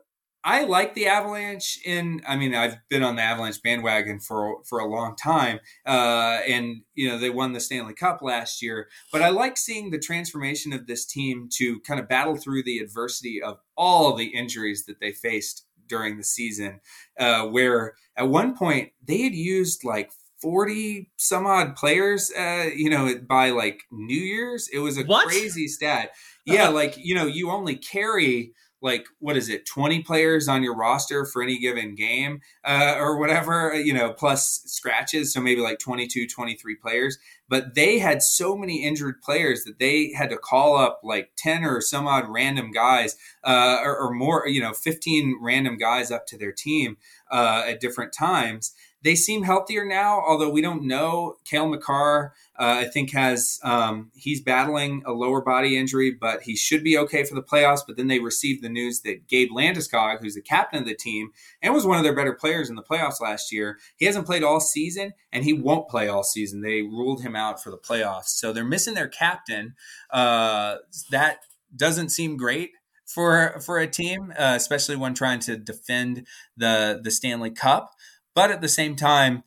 I 0.48 0.64
like 0.64 0.93
the 0.93 1.08
Avalanche. 1.08 1.78
In, 1.84 2.22
I 2.26 2.38
mean, 2.38 2.56
I've 2.56 2.78
been 2.88 3.04
on 3.04 3.18
the 3.18 3.22
Avalanche 3.22 3.62
bandwagon 3.62 4.22
for 4.22 4.64
for 4.64 4.80
a 4.80 4.88
long 4.88 5.18
time, 5.18 5.60
uh, 5.86 6.39
and 6.48 6.84
you 6.95 7.10
know 7.10 7.18
they 7.18 7.30
won 7.30 7.52
the 7.52 7.60
Stanley 7.60 7.93
Cup 7.93 8.22
last 8.22 8.62
year. 8.62 8.88
But 9.12 9.22
I 9.22 9.28
like 9.28 9.58
seeing 9.58 9.91
the 9.91 10.00
transformation 10.00 10.72
of 10.72 10.88
this 10.88 11.06
team 11.06 11.50
to 11.56 11.82
kind 11.82 12.00
of 12.00 12.08
battle 12.08 12.38
through 12.38 12.64
the 12.64 12.80
adversity 12.80 13.41
of 13.43 13.58
all 13.76 14.14
the 14.14 14.28
injuries 14.28 14.86
that 14.86 15.02
they 15.02 15.12
faced 15.12 15.66
during 15.86 16.16
the 16.16 16.24
season, 16.24 16.80
uh, 17.20 17.45
where 17.48 17.95
at 18.16 18.30
one 18.30 18.56
point 18.56 18.91
they 19.06 19.24
had 19.24 19.36
used 19.36 19.84
like 19.84 20.12
40 20.41 21.10
some 21.18 21.48
odd 21.48 21.76
players 21.76 22.32
uh 22.38 22.70
you 22.76 22.91
know 22.91 23.16
by 23.28 23.50
like 23.50 23.82
new 23.91 24.14
year's 24.14 24.68
it 24.72 24.78
was 24.78 25.00
a 25.00 25.04
what? 25.04 25.26
crazy 25.26 25.68
stat 25.68 26.12
yeah 26.45 26.68
like 26.68 26.93
you 26.95 27.16
know 27.16 27.26
you 27.26 27.50
only 27.50 27.76
carry 27.76 28.54
like 28.82 29.05
what 29.19 29.36
is 29.36 29.49
it 29.49 29.65
20 29.65 30.03
players 30.03 30.47
on 30.47 30.63
your 30.63 30.75
roster 30.75 31.25
for 31.25 31.41
any 31.41 31.57
given 31.57 31.95
game 31.95 32.41
uh, 32.63 32.95
or 32.97 33.17
whatever 33.19 33.73
you 33.73 33.93
know 33.93 34.13
plus 34.13 34.61
scratches 34.65 35.34
so 35.34 35.41
maybe 35.41 35.61
like 35.61 35.80
22 35.80 36.28
23 36.28 36.75
players. 36.75 37.17
But 37.49 37.75
they 37.75 37.99
had 37.99 38.21
so 38.21 38.57
many 38.57 38.84
injured 38.84 39.21
players 39.21 39.63
that 39.63 39.80
they 39.80 40.11
had 40.11 40.30
to 40.32 40.38
call 40.38 40.75
up 40.75 40.99
like 41.03 41.32
10 41.38 41.63
or 41.63 41.80
some 41.80 42.07
odd 42.07 42.25
random 42.28 42.71
guys 42.71 43.15
uh, 43.43 43.80
or, 43.84 43.97
or, 43.97 44.13
more 44.13 44.47
you 44.47 44.61
know 44.61 44.73
15 44.73 45.39
random 45.41 45.78
guys 45.78 46.11
up 46.11 46.28
to 46.28 46.38
their 46.38 46.51
team 46.51 46.97
uh, 47.32 47.63
at 47.67 47.80
different 47.80 48.13
times 48.13 48.73
they 49.04 49.16
seem 49.16 49.43
healthier 49.43 49.86
now, 49.86 50.22
although 50.26 50.50
we 50.50 50.62
don't 50.62 50.84
know. 50.84 51.36
Cale 51.45 51.68
Makar, 51.68 52.34
uh, 52.60 52.82
I 52.82 52.86
think, 52.86 53.12
has 53.12 53.60
um, 53.64 54.12
he's 54.16 54.41
battling 54.41 55.04
a 55.06 55.12
lower 55.12 55.41
body 55.41 55.78
injury, 55.78 56.12
but 56.12 56.41
he 56.43 56.56
should 56.56 56.84
be 56.84 56.98
okay 56.98 57.24
for 57.24 57.36
the 57.36 57.43
playoffs. 57.43 57.82
But 57.86 57.95
then 57.95 58.08
they 58.08 58.20
received 58.20 58.64
the 58.64 58.70
news 58.70 59.02
that 59.02 59.28
Gabe 59.28 59.50
Landeskog, 59.52 60.22
who's 60.22 60.36
the 60.36 60.41
captain 60.41 60.80
of 60.80 60.88
the 60.88 60.95
team 60.95 61.30
and 61.62 61.74
was 61.74 61.86
one 61.86 61.98
of 61.98 62.04
their 62.04 62.16
better 62.16 62.34
players 62.34 62.70
in 62.70 62.76
the 62.76 62.84
playoffs 62.84 63.22
last 63.22 63.52
year, 63.52 63.78
he 63.98 64.06
hasn't 64.06 64.26
played 64.26 64.43
all 64.43 64.60
season 64.60 65.14
and 65.32 65.43
he 65.43 65.54
won't 65.54 65.89
play 65.89 66.08
all 66.08 66.24
season. 66.24 66.62
They 66.62 66.82
ruled 66.82 67.22
him 67.22 67.36
out 67.36 67.62
for 67.62 67.70
the 67.70 67.78
playoffs, 67.78 68.30
so 68.30 68.52
they're 68.52 68.64
missing 68.64 68.95
their 68.95 69.08
captain. 69.08 69.76
Uh, 70.12 70.78
that 71.12 71.39
doesn't 71.76 72.10
seem 72.10 72.38
great 72.38 72.72
for 73.06 73.60
for 73.62 73.80
a 73.80 73.88
team, 73.88 74.34
uh, 74.38 74.54
especially 74.56 74.95
when 74.95 75.14
trying 75.14 75.39
to 75.39 75.58
defend 75.58 76.28
the 76.56 77.00
the 77.02 77.12
Stanley 77.12 77.52
Cup. 77.52 77.93
But 78.38 78.51
at 78.51 78.61
the 78.61 78.69
same 78.69 78.95
time, 78.95 79.41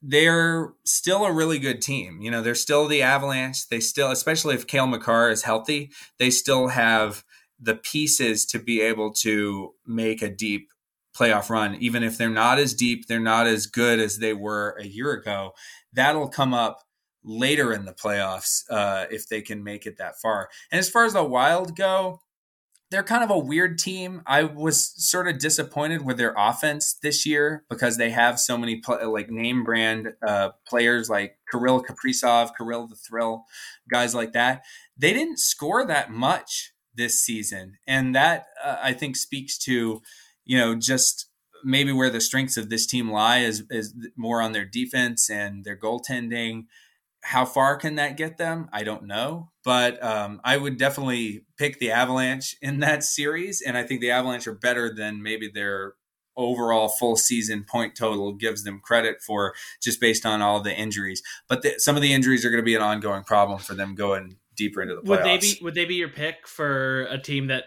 they're 0.00 0.74
still 0.84 1.24
a 1.24 1.32
really 1.32 1.58
good 1.58 1.82
team. 1.82 2.22
You 2.22 2.30
know, 2.30 2.42
they're 2.42 2.54
still 2.54 2.86
the 2.86 3.02
Avalanche. 3.02 3.66
They 3.68 3.80
still, 3.80 4.12
especially 4.12 4.54
if 4.54 4.68
Cale 4.68 4.86
Makar 4.86 5.30
is 5.30 5.42
healthy, 5.42 5.90
they 6.20 6.30
still 6.30 6.68
have 6.68 7.24
the 7.58 7.74
pieces 7.74 8.46
to 8.46 8.60
be 8.60 8.82
able 8.82 9.12
to 9.14 9.74
make 9.84 10.22
a 10.22 10.30
deep 10.30 10.70
playoff 11.12 11.50
run. 11.50 11.74
Even 11.80 12.04
if 12.04 12.16
they're 12.16 12.30
not 12.30 12.60
as 12.60 12.72
deep, 12.72 13.08
they're 13.08 13.18
not 13.18 13.48
as 13.48 13.66
good 13.66 13.98
as 13.98 14.18
they 14.18 14.32
were 14.32 14.76
a 14.78 14.86
year 14.86 15.10
ago. 15.10 15.50
That'll 15.92 16.28
come 16.28 16.54
up 16.54 16.84
later 17.24 17.72
in 17.72 17.84
the 17.84 17.92
playoffs 17.92 18.62
uh, 18.70 19.06
if 19.10 19.26
they 19.26 19.42
can 19.42 19.64
make 19.64 19.86
it 19.86 19.98
that 19.98 20.20
far. 20.20 20.50
And 20.70 20.78
as 20.78 20.88
far 20.88 21.04
as 21.04 21.14
the 21.14 21.24
Wild 21.24 21.74
go, 21.74 22.20
they're 22.90 23.04
kind 23.04 23.22
of 23.22 23.30
a 23.30 23.38
weird 23.38 23.78
team. 23.78 24.22
I 24.26 24.42
was 24.42 24.92
sort 24.96 25.28
of 25.28 25.38
disappointed 25.38 26.04
with 26.04 26.16
their 26.16 26.34
offense 26.36 26.94
this 26.94 27.24
year 27.24 27.64
because 27.70 27.96
they 27.96 28.10
have 28.10 28.40
so 28.40 28.58
many 28.58 28.76
pl- 28.80 29.12
like 29.12 29.30
name 29.30 29.62
brand 29.62 30.14
uh, 30.26 30.50
players 30.66 31.08
like 31.08 31.38
Kirill 31.50 31.84
Kaprizov, 31.84 32.50
Kirill 32.56 32.88
the 32.88 32.96
Thrill, 32.96 33.44
guys 33.88 34.14
like 34.14 34.32
that. 34.32 34.62
They 34.96 35.12
didn't 35.12 35.38
score 35.38 35.86
that 35.86 36.10
much 36.10 36.72
this 36.94 37.20
season, 37.22 37.78
and 37.86 38.14
that 38.14 38.46
uh, 38.62 38.76
I 38.82 38.92
think 38.92 39.16
speaks 39.16 39.56
to 39.58 40.02
you 40.44 40.58
know 40.58 40.74
just 40.74 41.26
maybe 41.62 41.92
where 41.92 42.10
the 42.10 42.20
strengths 42.20 42.56
of 42.56 42.70
this 42.70 42.86
team 42.86 43.10
lie 43.10 43.38
is 43.38 43.62
is 43.70 43.94
more 44.16 44.42
on 44.42 44.50
their 44.52 44.64
defense 44.64 45.30
and 45.30 45.64
their 45.64 45.76
goaltending 45.76 46.64
how 47.22 47.44
far 47.44 47.76
can 47.76 47.96
that 47.96 48.16
get 48.16 48.38
them? 48.38 48.68
I 48.72 48.82
don't 48.82 49.04
know, 49.06 49.50
but 49.64 50.02
um, 50.02 50.40
I 50.44 50.56
would 50.56 50.78
definitely 50.78 51.44
pick 51.58 51.78
the 51.78 51.90
Avalanche 51.90 52.56
in 52.62 52.80
that 52.80 53.04
series, 53.04 53.60
and 53.60 53.76
I 53.76 53.82
think 53.82 54.00
the 54.00 54.10
Avalanche 54.10 54.46
are 54.46 54.54
better 54.54 54.92
than 54.92 55.22
maybe 55.22 55.50
their 55.52 55.94
overall 56.36 56.88
full 56.88 57.16
season 57.16 57.64
point 57.64 57.94
total 57.94 58.32
gives 58.32 58.64
them 58.64 58.80
credit 58.82 59.22
for, 59.22 59.54
just 59.82 60.00
based 60.00 60.24
on 60.24 60.40
all 60.40 60.60
the 60.60 60.74
injuries. 60.74 61.22
But 61.48 61.62
the, 61.62 61.74
some 61.78 61.96
of 61.96 62.02
the 62.02 62.12
injuries 62.12 62.44
are 62.44 62.50
going 62.50 62.62
to 62.62 62.66
be 62.66 62.74
an 62.74 62.82
ongoing 62.82 63.24
problem 63.24 63.58
for 63.58 63.74
them 63.74 63.94
going 63.94 64.36
deeper 64.56 64.82
into 64.82 64.94
the 64.94 65.02
playoffs. 65.02 65.08
Would 65.08 65.24
they 65.24 65.38
be 65.38 65.58
Would 65.62 65.74
they 65.74 65.84
be 65.84 65.94
your 65.96 66.08
pick 66.08 66.46
for 66.46 67.02
a 67.10 67.18
team 67.18 67.48
that 67.48 67.64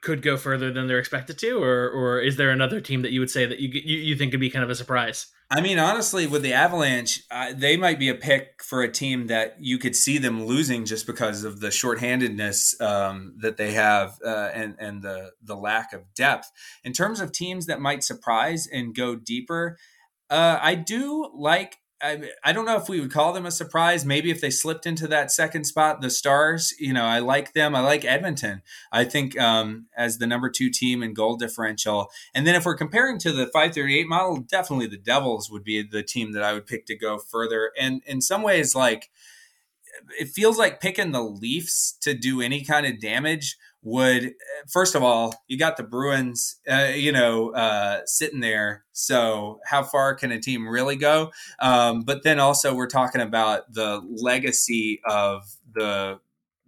could 0.00 0.22
go 0.22 0.36
further 0.36 0.72
than 0.72 0.86
they're 0.86 0.98
expected 0.98 1.38
to, 1.38 1.62
or 1.62 1.88
or 1.88 2.20
is 2.20 2.36
there 2.36 2.50
another 2.50 2.80
team 2.80 3.02
that 3.02 3.12
you 3.12 3.20
would 3.20 3.30
say 3.30 3.46
that 3.46 3.58
you 3.58 3.68
you, 3.68 3.98
you 3.98 4.16
think 4.16 4.32
could 4.32 4.40
be 4.40 4.50
kind 4.50 4.64
of 4.64 4.70
a 4.70 4.74
surprise? 4.74 5.26
I 5.50 5.60
mean, 5.60 5.78
honestly, 5.78 6.26
with 6.26 6.42
the 6.42 6.54
Avalanche, 6.54 7.22
uh, 7.30 7.52
they 7.54 7.76
might 7.76 7.98
be 7.98 8.08
a 8.08 8.14
pick 8.14 8.62
for 8.62 8.82
a 8.82 8.90
team 8.90 9.26
that 9.26 9.56
you 9.60 9.78
could 9.78 9.94
see 9.94 10.18
them 10.18 10.46
losing 10.46 10.84
just 10.84 11.06
because 11.06 11.44
of 11.44 11.60
the 11.60 11.68
shorthandedness 11.68 12.80
um, 12.80 13.36
that 13.40 13.56
they 13.56 13.72
have 13.72 14.18
uh, 14.24 14.50
and 14.54 14.76
and 14.78 15.02
the 15.02 15.32
the 15.42 15.56
lack 15.56 15.92
of 15.92 16.12
depth. 16.14 16.50
In 16.82 16.92
terms 16.92 17.20
of 17.20 17.32
teams 17.32 17.66
that 17.66 17.80
might 17.80 18.02
surprise 18.02 18.66
and 18.66 18.94
go 18.94 19.14
deeper, 19.14 19.78
uh, 20.30 20.58
I 20.60 20.74
do 20.74 21.30
like 21.34 21.76
I, 22.04 22.30
I 22.44 22.52
don't 22.52 22.66
know 22.66 22.76
if 22.76 22.88
we 22.88 23.00
would 23.00 23.10
call 23.10 23.32
them 23.32 23.46
a 23.46 23.50
surprise. 23.50 24.04
Maybe 24.04 24.30
if 24.30 24.42
they 24.42 24.50
slipped 24.50 24.84
into 24.84 25.06
that 25.08 25.32
second 25.32 25.64
spot, 25.64 26.02
the 26.02 26.10
Stars, 26.10 26.74
you 26.78 26.92
know, 26.92 27.04
I 27.04 27.20
like 27.20 27.54
them. 27.54 27.74
I 27.74 27.80
like 27.80 28.04
Edmonton. 28.04 28.60
I 28.92 29.04
think 29.04 29.40
um, 29.40 29.86
as 29.96 30.18
the 30.18 30.26
number 30.26 30.50
two 30.50 30.68
team 30.68 31.02
in 31.02 31.14
goal 31.14 31.36
differential. 31.36 32.10
And 32.34 32.46
then 32.46 32.56
if 32.56 32.66
we're 32.66 32.76
comparing 32.76 33.18
to 33.20 33.32
the 33.32 33.46
538 33.46 34.06
model, 34.06 34.36
definitely 34.36 34.86
the 34.86 34.98
Devils 34.98 35.50
would 35.50 35.64
be 35.64 35.82
the 35.82 36.02
team 36.02 36.32
that 36.32 36.42
I 36.42 36.52
would 36.52 36.66
pick 36.66 36.84
to 36.86 36.96
go 36.96 37.16
further. 37.16 37.72
And 37.80 38.02
in 38.04 38.20
some 38.20 38.42
ways, 38.42 38.74
like 38.74 39.10
it 40.18 40.28
feels 40.28 40.58
like 40.58 40.80
picking 40.80 41.12
the 41.12 41.22
Leafs 41.22 41.96
to 42.02 42.12
do 42.12 42.42
any 42.42 42.64
kind 42.64 42.84
of 42.84 43.00
damage 43.00 43.56
would 43.84 44.32
first 44.66 44.94
of 44.94 45.02
all 45.02 45.34
you 45.46 45.58
got 45.58 45.76
the 45.76 45.82
bruins 45.82 46.56
uh, 46.68 46.90
you 46.94 47.12
know 47.12 47.50
uh, 47.50 48.00
sitting 48.06 48.40
there. 48.40 48.84
So 48.92 49.60
how 49.64 49.82
far 49.82 50.14
can 50.14 50.32
a 50.32 50.40
team 50.40 50.66
really 50.66 50.96
go? 50.96 51.30
Um, 51.60 52.02
but 52.02 52.22
then 52.24 52.40
also 52.40 52.74
we're 52.74 52.86
talking 52.86 53.20
about 53.20 53.72
the 53.72 54.00
legacy 54.08 55.00
of 55.04 55.42
the 55.72 56.18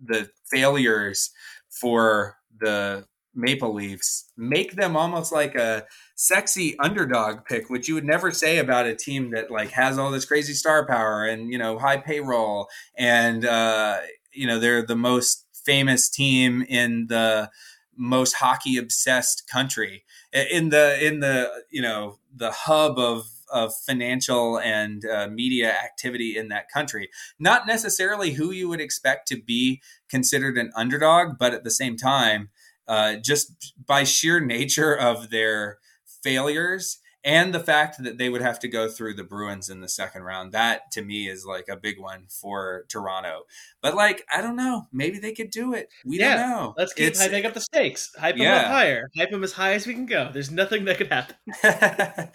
the 0.05 0.29
failures 0.51 1.31
for 1.71 2.37
the 2.61 3.07
maple 3.35 3.75
leafs. 3.75 4.31
Make 4.37 4.77
them 4.77 4.97
almost 4.97 5.33
like 5.33 5.55
a 5.55 5.87
sexy 6.15 6.79
underdog 6.79 7.45
pick 7.45 7.69
which 7.69 7.89
you 7.89 7.95
would 7.95 8.05
never 8.05 8.31
say 8.31 8.59
about 8.59 8.87
a 8.87 8.95
team 8.95 9.31
that 9.31 9.51
like 9.51 9.71
has 9.71 9.99
all 9.99 10.11
this 10.11 10.25
crazy 10.25 10.55
star 10.55 10.87
power 10.87 11.25
and 11.25 11.53
you 11.53 11.59
know 11.59 11.79
high 11.79 11.99
payroll 11.99 12.69
and 12.97 13.45
uh, 13.45 13.99
you 14.33 14.47
know 14.47 14.59
they're 14.59 14.85
the 14.85 14.97
most 14.97 15.46
famous 15.67 16.09
team 16.09 16.63
in 16.63 17.09
the 17.09 17.51
most 17.97 18.35
hockey 18.35 18.77
obsessed 18.77 19.49
country 19.51 20.05
in 20.33 20.69
the 20.69 21.05
in 21.05 21.21
the 21.21 21.51
you 21.71 21.83
know 21.83 22.19
the 22.35 22.51
hub 22.51 22.99
of 22.99 23.27
of 23.53 23.75
financial 23.75 24.59
and 24.59 25.05
uh, 25.05 25.29
media 25.29 25.73
activity 25.73 26.37
in 26.37 26.49
that 26.49 26.69
country. 26.69 27.09
Not 27.39 27.67
necessarily 27.67 28.33
who 28.33 28.51
you 28.51 28.69
would 28.69 28.81
expect 28.81 29.29
to 29.29 29.41
be 29.41 29.81
considered 30.09 30.59
an 30.59 30.73
underdog 30.75 31.39
but 31.39 31.55
at 31.55 31.65
the 31.65 31.71
same 31.71 31.97
time 31.97 32.51
uh, 32.89 33.17
just 33.17 33.75
by 33.85 34.05
sheer 34.05 34.41
nature 34.41 34.95
of 34.95 35.31
their 35.31 35.79
failures 36.23 36.99
and 37.27 37.53
the 37.53 37.61
fact 37.61 38.03
that 38.05 38.19
they 38.19 38.29
would 38.29 38.41
have 38.41 38.61
to 38.61 38.69
go 38.69 38.89
through 38.89 39.15
the 39.15 39.25
Bruins 39.25 39.69
in 39.69 39.81
the 39.81 39.89
second 39.89 40.23
round. 40.23 40.53
That 40.53 40.93
to 40.93 41.03
me 41.03 41.29
is 41.29 41.45
like 41.45 41.67
a 41.69 41.77
big 41.77 41.99
one 41.99 42.27
for 42.29 42.85
Toronto. 42.89 43.43
But 43.83 43.97
like, 43.97 44.25
I 44.33 44.41
don't 44.41 44.55
know. 44.55 44.87
Maybe 44.93 45.19
they 45.19 45.33
could 45.33 45.51
do 45.51 45.75
it. 45.75 45.89
We 46.05 46.21
yeah, 46.21 46.37
don't 46.37 46.51
know. 46.51 46.75
Let's 46.79 46.93
keep 46.93 47.09
it's, 47.09 47.21
hyping 47.21 47.45
up 47.45 47.53
the 47.53 47.61
stakes. 47.61 48.13
Hype 48.17 48.37
yeah. 48.37 48.55
them 48.55 48.65
up 48.65 48.71
higher. 48.71 49.11
Hype 49.19 49.31
them 49.33 49.43
as 49.43 49.53
high 49.53 49.75
as 49.75 49.89
we 49.89 49.95
can 49.95 50.07
go. 50.07 50.31
There's 50.33 50.53
nothing 50.53 50.85
that 50.85 50.99
could 50.99 51.09
happen. 51.09 51.35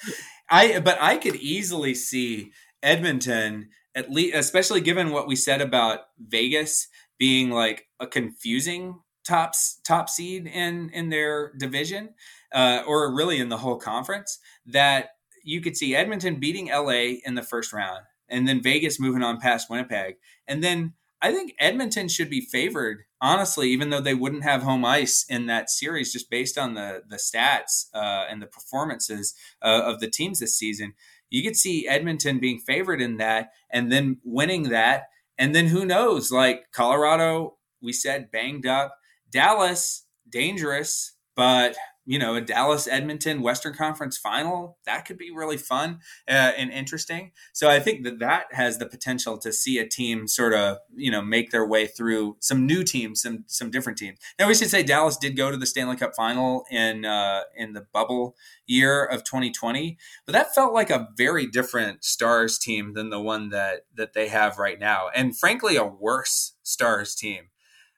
I 0.49 0.81
but 0.81 0.97
I 1.01 1.15
could 1.15 1.37
easily 1.37 1.95
see 1.95 2.51
Edmonton 2.83 3.69
at 3.95 4.11
least, 4.11 4.35
especially 4.35 4.81
given 4.81 5.11
what 5.11 5.25
we 5.25 5.37
said 5.37 5.61
about 5.61 5.99
Vegas 6.19 6.89
being 7.17 7.49
like 7.49 7.87
a 8.01 8.07
confusing 8.07 8.99
top 9.25 9.53
top 9.85 10.09
seed 10.09 10.47
in 10.47 10.89
in 10.89 11.09
their 11.09 11.53
division 11.57 12.09
uh, 12.53 12.83
or 12.87 13.13
really 13.13 13.39
in 13.39 13.49
the 13.49 13.57
whole 13.57 13.77
conference, 13.77 14.39
that 14.65 15.11
you 15.43 15.61
could 15.61 15.75
see 15.75 15.95
Edmonton 15.95 16.35
beating 16.39 16.67
LA 16.67 17.17
in 17.25 17.35
the 17.35 17.41
first 17.41 17.73
round 17.73 18.01
and 18.31 18.47
then 18.47 18.63
Vegas 18.63 18.99
moving 18.99 19.21
on 19.21 19.39
past 19.39 19.69
Winnipeg. 19.69 20.15
And 20.47 20.63
then 20.63 20.93
I 21.21 21.31
think 21.31 21.53
Edmonton 21.59 22.07
should 22.07 22.29
be 22.29 22.41
favored, 22.41 23.03
honestly, 23.19 23.69
even 23.69 23.91
though 23.91 24.01
they 24.01 24.15
wouldn't 24.15 24.43
have 24.43 24.63
home 24.63 24.83
ice 24.83 25.23
in 25.29 25.45
that 25.47 25.69
series, 25.69 26.13
just 26.13 26.31
based 26.31 26.57
on 26.57 26.73
the 26.73 27.03
the 27.07 27.17
stats 27.17 27.85
uh, 27.93 28.25
and 28.27 28.41
the 28.41 28.47
performances 28.47 29.35
uh, 29.61 29.83
of 29.85 29.99
the 29.99 30.09
teams 30.09 30.39
this 30.39 30.57
season. 30.57 30.93
You 31.29 31.43
could 31.43 31.55
see 31.55 31.87
Edmonton 31.87 32.39
being 32.39 32.59
favored 32.59 33.01
in 33.01 33.17
that, 33.17 33.51
and 33.69 33.91
then 33.91 34.17
winning 34.23 34.69
that, 34.69 35.09
and 35.37 35.53
then 35.53 35.67
who 35.67 35.85
knows? 35.85 36.31
Like 36.31 36.71
Colorado, 36.71 37.57
we 37.81 37.93
said 37.93 38.31
banged 38.31 38.65
up. 38.65 38.97
Dallas, 39.29 40.05
dangerous, 40.29 41.13
but 41.35 41.75
you 42.11 42.19
know, 42.19 42.35
a 42.35 42.41
Dallas 42.41 42.89
Edmonton 42.89 43.41
Western 43.41 43.73
Conference 43.73 44.17
final, 44.17 44.77
that 44.85 45.05
could 45.05 45.17
be 45.17 45.31
really 45.31 45.55
fun 45.55 45.99
uh, 46.27 46.51
and 46.57 46.69
interesting. 46.69 47.31
So 47.53 47.69
I 47.69 47.79
think 47.79 48.03
that 48.03 48.19
that 48.19 48.47
has 48.51 48.79
the 48.79 48.85
potential 48.85 49.37
to 49.37 49.53
see 49.53 49.77
a 49.77 49.87
team 49.87 50.27
sort 50.27 50.53
of, 50.53 50.79
you 50.93 51.09
know, 51.09 51.21
make 51.21 51.51
their 51.51 51.65
way 51.65 51.87
through 51.87 52.35
some 52.41 52.65
new 52.65 52.83
teams, 52.83 53.21
some 53.21 53.45
some 53.47 53.71
different 53.71 53.97
teams. 53.97 54.19
Now 54.37 54.49
we 54.49 54.55
should 54.55 54.69
say 54.69 54.83
Dallas 54.83 55.15
did 55.15 55.37
go 55.37 55.51
to 55.51 55.55
the 55.55 55.65
Stanley 55.65 55.95
Cup 55.95 56.11
final 56.13 56.65
in 56.69 57.05
uh, 57.05 57.43
in 57.55 57.71
the 57.71 57.87
bubble 57.93 58.35
year 58.67 59.05
of 59.05 59.23
2020, 59.23 59.97
but 60.25 60.33
that 60.33 60.53
felt 60.53 60.73
like 60.73 60.89
a 60.89 61.07
very 61.15 61.47
different 61.47 62.03
Stars 62.03 62.59
team 62.59 62.93
than 62.93 63.09
the 63.09 63.21
one 63.21 63.51
that 63.51 63.85
that 63.95 64.11
they 64.11 64.27
have 64.27 64.57
right 64.57 64.81
now, 64.81 65.07
and 65.15 65.39
frankly, 65.39 65.77
a 65.77 65.85
worse 65.85 66.55
Stars 66.61 67.15
team. 67.15 67.43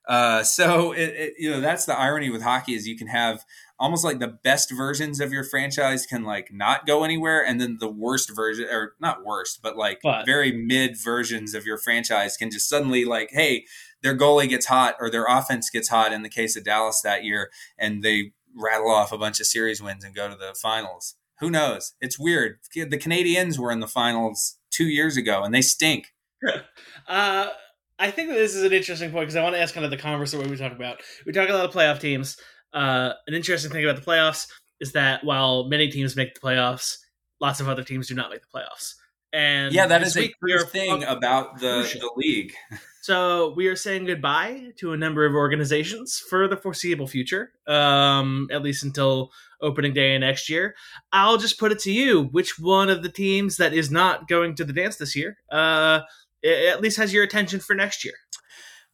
Uh, 0.07 0.43
so 0.43 0.91
it, 0.91 1.09
it, 1.15 1.33
you 1.39 1.49
know 1.49 1.61
that's 1.61 1.85
the 1.85 1.97
irony 1.97 2.29
with 2.29 2.41
hockey 2.41 2.73
is 2.73 2.87
you 2.87 2.97
can 2.97 3.07
have 3.07 3.45
almost 3.79 4.03
like 4.03 4.19
the 4.19 4.27
best 4.43 4.71
versions 4.71 5.19
of 5.19 5.31
your 5.31 5.43
franchise 5.43 6.05
can 6.05 6.23
like 6.23 6.53
not 6.53 6.85
go 6.85 7.03
anywhere 7.03 7.43
and 7.45 7.59
then 7.59 7.77
the 7.79 7.89
worst 7.89 8.33
version 8.35 8.67
or 8.69 8.93
not 8.99 9.25
worst 9.25 9.59
but 9.61 9.75
like 9.77 9.99
but. 10.03 10.25
very 10.25 10.51
mid 10.51 10.95
versions 10.97 11.53
of 11.53 11.65
your 11.65 11.77
franchise 11.77 12.37
can 12.37 12.51
just 12.51 12.69
suddenly 12.69 13.03
like 13.03 13.29
hey 13.31 13.65
their 14.01 14.17
goalie 14.17 14.49
gets 14.49 14.67
hot 14.67 14.95
or 14.99 15.09
their 15.09 15.25
offense 15.25 15.69
gets 15.69 15.89
hot 15.89 16.13
in 16.13 16.23
the 16.23 16.29
case 16.29 16.55
of 16.55 16.63
Dallas 16.63 17.01
that 17.01 17.23
year 17.23 17.49
and 17.77 18.03
they 18.03 18.31
rattle 18.55 18.91
off 18.91 19.11
a 19.11 19.17
bunch 19.17 19.39
of 19.39 19.47
series 19.47 19.81
wins 19.81 20.03
and 20.03 20.15
go 20.15 20.27
to 20.27 20.35
the 20.35 20.55
finals 20.61 21.15
who 21.39 21.49
knows 21.49 21.93
it's 21.99 22.19
weird 22.19 22.59
the 22.73 22.85
Canadiens 22.97 23.57
were 23.57 23.71
in 23.71 23.79
the 23.79 23.87
finals 23.87 24.57
2 24.71 24.85
years 24.85 25.17
ago 25.17 25.43
and 25.43 25.53
they 25.53 25.61
stink 25.61 26.13
uh 27.07 27.47
I 27.99 28.11
think 28.11 28.29
that 28.29 28.35
this 28.35 28.55
is 28.55 28.63
an 28.63 28.73
interesting 28.73 29.11
point 29.11 29.23
because 29.23 29.35
I 29.35 29.43
want 29.43 29.55
to 29.55 29.61
ask 29.61 29.73
kind 29.73 29.85
of 29.85 29.91
the 29.91 29.97
converse 29.97 30.33
of 30.33 30.39
what 30.39 30.49
we 30.49 30.57
talk 30.57 30.71
about. 30.71 30.99
We 31.25 31.31
talk 31.31 31.47
a 31.47 31.53
lot 31.53 31.65
of 31.65 31.71
playoff 31.71 31.99
teams. 31.99 32.37
Uh, 32.73 33.13
an 33.27 33.33
interesting 33.33 33.71
thing 33.71 33.83
about 33.85 33.95
the 33.95 34.05
playoffs 34.05 34.47
is 34.79 34.93
that 34.93 35.23
while 35.23 35.65
many 35.65 35.89
teams 35.89 36.15
make 36.15 36.33
the 36.33 36.39
playoffs, 36.39 36.97
lots 37.39 37.59
of 37.59 37.69
other 37.69 37.83
teams 37.83 38.07
do 38.07 38.15
not 38.15 38.29
make 38.29 38.41
the 38.41 38.47
playoffs. 38.53 38.95
And 39.33 39.73
yeah, 39.73 39.87
that 39.87 40.03
is 40.03 40.15
a 40.15 40.31
clear 40.43 40.59
thing 40.59 41.03
about 41.03 41.59
the, 41.59 41.81
the 41.99 42.11
league. 42.15 42.53
so 43.01 43.51
we 43.55 43.65
are 43.65 43.75
saying 43.75 44.05
goodbye 44.05 44.73
to 44.77 44.93
a 44.93 44.97
number 44.97 45.25
of 45.25 45.33
organizations 45.33 46.19
for 46.29 46.47
the 46.47 46.55
foreseeable 46.55 47.07
future, 47.07 47.51
um, 47.65 48.47
at 48.51 48.61
least 48.61 48.83
until 48.83 49.31
opening 49.59 49.91
day 49.91 50.15
next 50.19 50.49
year. 50.49 50.75
I'll 51.11 51.37
just 51.37 51.59
put 51.59 51.71
it 51.71 51.79
to 51.79 51.91
you: 51.91 52.25
which 52.25 52.59
one 52.59 52.89
of 52.89 53.01
the 53.01 53.09
teams 53.09 53.57
that 53.57 53.73
is 53.73 53.89
not 53.89 54.27
going 54.27 54.53
to 54.55 54.63
the 54.63 54.73
dance 54.73 54.97
this 54.97 55.15
year, 55.15 55.37
uh, 55.51 56.01
at 56.45 56.81
least 56.81 56.97
has 56.97 57.11
your 57.11 57.23
attention 57.23 57.59
for 57.59 57.73
next 57.73 58.05
year? 58.05 58.13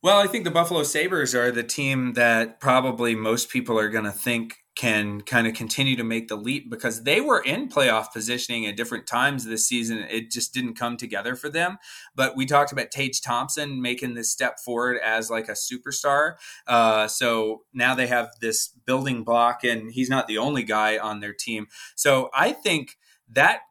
Well, 0.02 0.20
I 0.20 0.28
think 0.28 0.46
the 0.46 0.52
Buffalo 0.52 0.84
Sabres 0.84 1.36
are 1.36 1.52
the 1.52 1.62
team 1.62 2.14
that 2.14 2.62
probably 2.62 3.16
most 3.16 3.50
people 3.50 3.78
are 3.78 3.90
going 3.90 4.06
to 4.06 4.14
think 4.14 4.56
can 4.78 5.20
kind 5.20 5.46
of 5.46 5.54
continue 5.54 5.98
to 5.98 6.06
make 6.06 6.30
the 6.30 6.38
leap 6.38 6.70
because 6.70 7.04
they 7.04 7.20
were 7.20 7.42
in 7.42 7.68
playoff 7.68 8.14
positioning 8.14 8.66
at 8.66 8.78
different 8.78 9.06
times 9.06 9.44
this 9.44 9.68
season. 9.68 9.98
It 10.10 10.32
just 10.32 10.54
didn't 10.54 10.76
come 10.76 10.96
together 10.96 11.36
for 11.36 11.50
them. 11.50 11.80
But 12.16 12.38
we 12.38 12.46
talked 12.46 12.72
about 12.72 12.92
Tage 12.92 13.20
Thompson 13.20 13.82
making 13.82 14.14
this 14.14 14.32
step 14.32 14.58
forward 14.64 14.98
as 15.04 15.30
like 15.30 15.50
a 15.50 15.52
superstar. 15.52 16.36
Uh, 16.66 17.10
so 17.10 17.64
now 17.74 17.94
they 17.94 18.08
have 18.08 18.30
this 18.40 18.70
building 18.86 19.26
block, 19.26 19.66
and 19.66 19.92
he's 19.92 20.10
not 20.10 20.28
the 20.28 20.38
only 20.38 20.64
guy 20.64 20.98
on 20.98 21.20
their 21.20 21.34
team. 21.34 21.68
So 21.98 22.30
I 22.34 22.54
think 22.54 22.96
that 23.32 23.64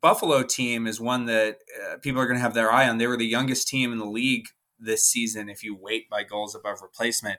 Buffalo 0.00 0.42
team 0.42 0.88
is 0.88 1.00
one 1.00 1.26
that 1.26 1.58
uh, 1.80 1.98
people 1.98 2.20
are 2.20 2.26
going 2.26 2.38
to 2.38 2.42
have 2.42 2.54
their 2.54 2.72
eye 2.72 2.88
on. 2.88 2.98
They 2.98 3.06
were 3.06 3.16
the 3.16 3.24
youngest 3.24 3.68
team 3.68 3.92
in 3.92 3.98
the 3.98 4.04
league 4.04 4.48
this 4.78 5.04
season 5.04 5.48
if 5.48 5.62
you 5.62 5.76
weight 5.76 6.08
by 6.10 6.22
goals 6.22 6.54
above 6.54 6.82
replacement. 6.82 7.38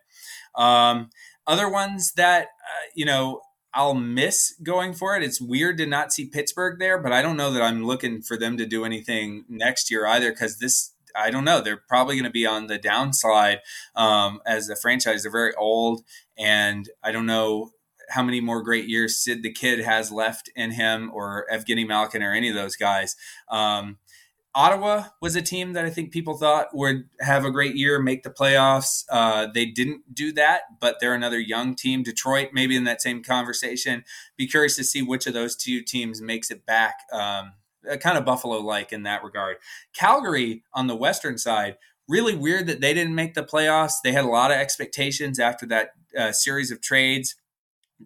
Um, 0.55 1.09
other 1.45 1.69
ones 1.69 2.13
that 2.13 2.43
uh, 2.43 2.87
you 2.95 3.05
know 3.05 3.41
I'll 3.73 3.93
miss 3.93 4.55
going 4.63 4.93
for 4.93 5.15
it. 5.15 5.23
It's 5.23 5.39
weird 5.39 5.77
to 5.77 5.85
not 5.85 6.11
see 6.11 6.25
Pittsburgh 6.25 6.79
there, 6.79 6.97
but 6.97 7.11
I 7.11 7.21
don't 7.21 7.37
know 7.37 7.51
that 7.51 7.61
I'm 7.61 7.85
looking 7.85 8.21
for 8.21 8.37
them 8.37 8.57
to 8.57 8.65
do 8.65 8.83
anything 8.85 9.45
next 9.47 9.91
year 9.91 10.07
either 10.07 10.31
because 10.31 10.57
this 10.59 10.93
I 11.15 11.31
don't 11.31 11.45
know. 11.45 11.61
They're 11.61 11.81
probably 11.87 12.15
going 12.15 12.25
to 12.25 12.29
be 12.29 12.45
on 12.45 12.67
the 12.67 12.77
downslide 12.77 13.59
um, 13.95 14.39
as 14.45 14.69
a 14.69 14.75
franchise. 14.75 15.23
They're 15.23 15.31
very 15.31 15.53
old, 15.55 16.03
and 16.37 16.89
I 17.03 17.11
don't 17.11 17.25
know 17.25 17.71
how 18.09 18.23
many 18.23 18.39
more 18.39 18.61
great 18.61 18.87
years 18.87 19.21
Sid 19.21 19.43
the 19.43 19.51
Kid 19.51 19.79
has 19.79 20.11
left 20.11 20.49
in 20.55 20.71
him, 20.71 21.11
or 21.13 21.45
Evgeny 21.51 21.87
Malkin, 21.87 22.23
or 22.23 22.33
any 22.33 22.49
of 22.49 22.55
those 22.55 22.75
guys. 22.75 23.15
Um, 23.49 23.97
Ottawa 24.55 25.05
was 25.21 25.35
a 25.35 25.41
team 25.41 25.73
that 25.73 25.85
I 25.85 25.89
think 25.89 26.11
people 26.11 26.35
thought 26.35 26.69
would 26.73 27.09
have 27.19 27.45
a 27.45 27.51
great 27.51 27.75
year, 27.75 27.99
make 27.99 28.23
the 28.23 28.29
playoffs. 28.29 29.03
Uh, 29.09 29.47
they 29.53 29.65
didn't 29.65 30.15
do 30.15 30.31
that, 30.33 30.61
but 30.79 30.97
they're 30.99 31.13
another 31.13 31.39
young 31.39 31.75
team. 31.75 32.01
Detroit, 32.01 32.49
maybe 32.53 32.75
in 32.75 32.83
that 32.85 33.01
same 33.01 33.21
conversation. 33.23 34.03
Be 34.35 34.47
curious 34.47 34.75
to 34.77 34.83
see 34.83 35.01
which 35.01 35.27
of 35.27 35.33
those 35.33 35.55
two 35.55 35.81
teams 35.81 36.21
makes 36.21 36.49
it 36.49 36.65
back. 36.65 36.95
Um, 37.13 37.53
kind 37.99 38.17
of 38.17 38.25
Buffalo 38.25 38.59
like 38.59 38.91
in 38.91 39.03
that 39.03 39.23
regard. 39.23 39.57
Calgary 39.93 40.63
on 40.73 40.87
the 40.87 40.95
Western 40.95 41.37
side, 41.37 41.77
really 42.07 42.35
weird 42.35 42.67
that 42.67 42.81
they 42.81 42.93
didn't 42.93 43.15
make 43.15 43.33
the 43.33 43.43
playoffs. 43.43 43.93
They 44.03 44.11
had 44.11 44.25
a 44.25 44.29
lot 44.29 44.51
of 44.51 44.57
expectations 44.57 45.39
after 45.39 45.65
that 45.67 45.91
uh, 46.17 46.31
series 46.31 46.71
of 46.71 46.81
trades 46.81 47.35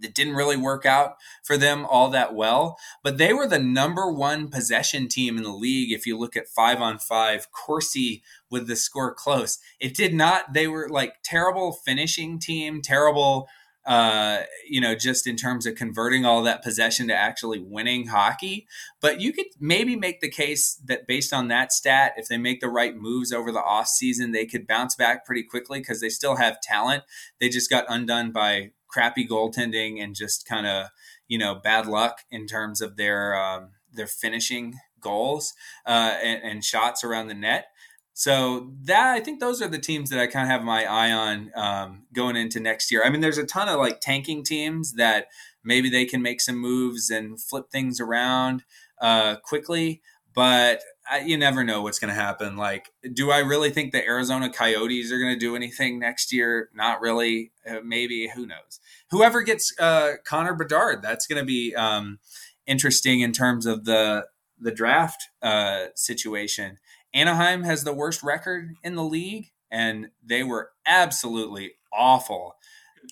it 0.02 0.14
didn't 0.14 0.36
really 0.36 0.58
work 0.58 0.86
out 0.86 1.16
for 1.44 1.58
them 1.58 1.86
all 1.86 2.10
that 2.10 2.34
well, 2.34 2.78
but 3.04 3.18
they 3.18 3.34
were 3.34 3.48
the 3.48 3.60
number 3.60 4.12
one 4.12 4.48
possession 4.48 5.08
team 5.08 5.38
in 5.38 5.44
the 5.44 5.52
league. 5.52 5.92
If 5.92 6.06
you 6.06 6.18
look 6.18 6.36
at 6.36 6.48
five 6.48 6.82
on 6.82 7.00
five, 7.00 7.52
Corsi 7.52 8.24
with 8.50 8.68
the 8.68 8.76
score 8.76 9.14
close. 9.14 9.60
It 9.80 9.96
did 9.96 10.14
not, 10.14 10.54
they 10.54 10.68
were 10.68 10.88
like 10.90 11.16
terrible 11.24 11.72
finishing 11.72 12.40
team, 12.40 12.82
terrible, 12.82 13.48
uh, 13.86 14.44
you 14.70 14.80
know, 14.80 14.94
just 14.94 15.26
in 15.26 15.36
terms 15.36 15.66
of 15.66 15.76
converting 15.76 16.24
all 16.24 16.44
that 16.44 16.64
possession 16.64 17.08
to 17.08 17.16
actually 17.16 17.60
winning 17.60 18.08
hockey. 18.08 18.68
But 19.02 19.20
you 19.20 19.34
could 19.34 19.48
maybe 19.60 19.96
make 19.96 20.22
the 20.22 20.30
case 20.30 20.80
that 20.86 21.08
based 21.08 21.34
on 21.34 21.48
that 21.48 21.72
stat, 21.72 22.14
if 22.16 22.28
they 22.28 22.38
make 22.38 22.62
the 22.62 22.70
right 22.70 22.96
moves 22.96 23.32
over 23.34 23.52
the 23.52 23.64
off 23.64 23.88
season, 23.88 24.32
they 24.32 24.46
could 24.46 24.68
bounce 24.68 24.96
back 24.96 25.26
pretty 25.26 25.44
quickly 25.44 25.80
because 25.80 26.00
they 26.00 26.10
still 26.10 26.36
have 26.36 26.62
talent. 26.62 27.04
They 27.40 27.50
just 27.50 27.70
got 27.70 27.86
undone 27.90 28.32
by 28.32 28.72
crappy 28.92 29.28
goaltending 29.28 30.04
and 30.04 30.16
just 30.16 30.48
kind 30.48 30.68
of 30.68 30.88
you 31.28 31.38
know 31.38 31.56
bad 31.56 31.88
luck 31.88 32.20
in 32.30 32.46
terms 32.46 32.82
of 32.82 32.98
their 32.98 33.36
um, 33.36 33.70
their 33.94 34.08
finishing 34.08 34.76
goals 35.00 35.54
uh, 35.86 36.16
and, 36.22 36.44
and, 36.44 36.64
shots 36.64 37.04
around 37.04 37.28
the 37.28 37.34
net. 37.34 37.66
So 38.14 38.72
that 38.84 39.08
I 39.08 39.20
think 39.20 39.40
those 39.40 39.62
are 39.62 39.68
the 39.68 39.80
teams 39.80 40.10
that 40.12 40.20
I 40.20 40.28
kind 40.28 40.44
of 40.44 40.52
have 40.52 40.64
my 40.64 40.86
eye 40.86 41.12
on 41.12 41.52
um, 41.56 42.04
going 42.14 42.36
into 42.36 42.60
next 42.60 42.92
year. 42.92 43.02
I 43.04 43.10
mean, 43.10 43.22
there's 43.22 43.38
a 43.38 43.46
ton 43.46 43.68
of 43.68 43.80
like 43.80 44.00
tanking 44.00 44.44
teams 44.44 44.94
that 44.94 45.28
maybe 45.64 45.90
they 45.90 46.06
can 46.06 46.22
make 46.22 46.42
some 46.42 46.58
moves 46.58 47.10
and 47.10 47.42
flip 47.42 47.72
things 47.72 48.00
around 48.00 48.64
uh, 49.02 49.38
quickly, 49.38 50.02
but 50.36 50.82
I, 51.10 51.20
you 51.20 51.38
never 51.38 51.64
know 51.64 51.82
what's 51.82 52.00
going 52.00 52.14
to 52.14 52.22
happen. 52.22 52.58
Like, 52.58 52.92
do 53.14 53.32
I 53.32 53.40
really 53.40 53.70
think 53.70 53.92
the 53.92 54.06
Arizona 54.06 54.50
Coyotes 54.50 55.12
are 55.12 55.20
going 55.20 55.34
to 55.34 55.40
do 55.40 55.56
anything 55.56 55.98
next 55.98 56.32
year? 56.32 56.70
Not 56.74 57.02
really. 57.02 57.52
Uh, 57.68 57.78
maybe. 57.84 58.30
Who 58.36 58.46
knows? 58.46 58.80
Whoever 59.12 59.44
gets 59.44 59.74
uh, 59.80 60.14
Connor 60.26 60.54
Bedard, 60.54 61.02
that's 61.02 61.28
going 61.28 61.40
to 61.40 61.46
be 61.46 61.76
um, 61.76 62.20
interesting 62.66 63.22
in 63.22 63.32
terms 63.32 63.66
of 63.66 63.86
the 63.86 64.28
the 64.60 64.72
draft 64.72 65.24
uh, 65.42 65.86
situation. 65.96 66.78
Anaheim 67.14 67.64
has 67.64 67.84
the 67.84 67.94
worst 67.94 68.24
record 68.24 68.76
in 68.84 68.96
the 68.96 69.04
league, 69.04 69.52
and 69.72 70.10
they 70.24 70.44
were 70.44 70.70
absolutely 70.86 71.74
awful. 71.92 72.56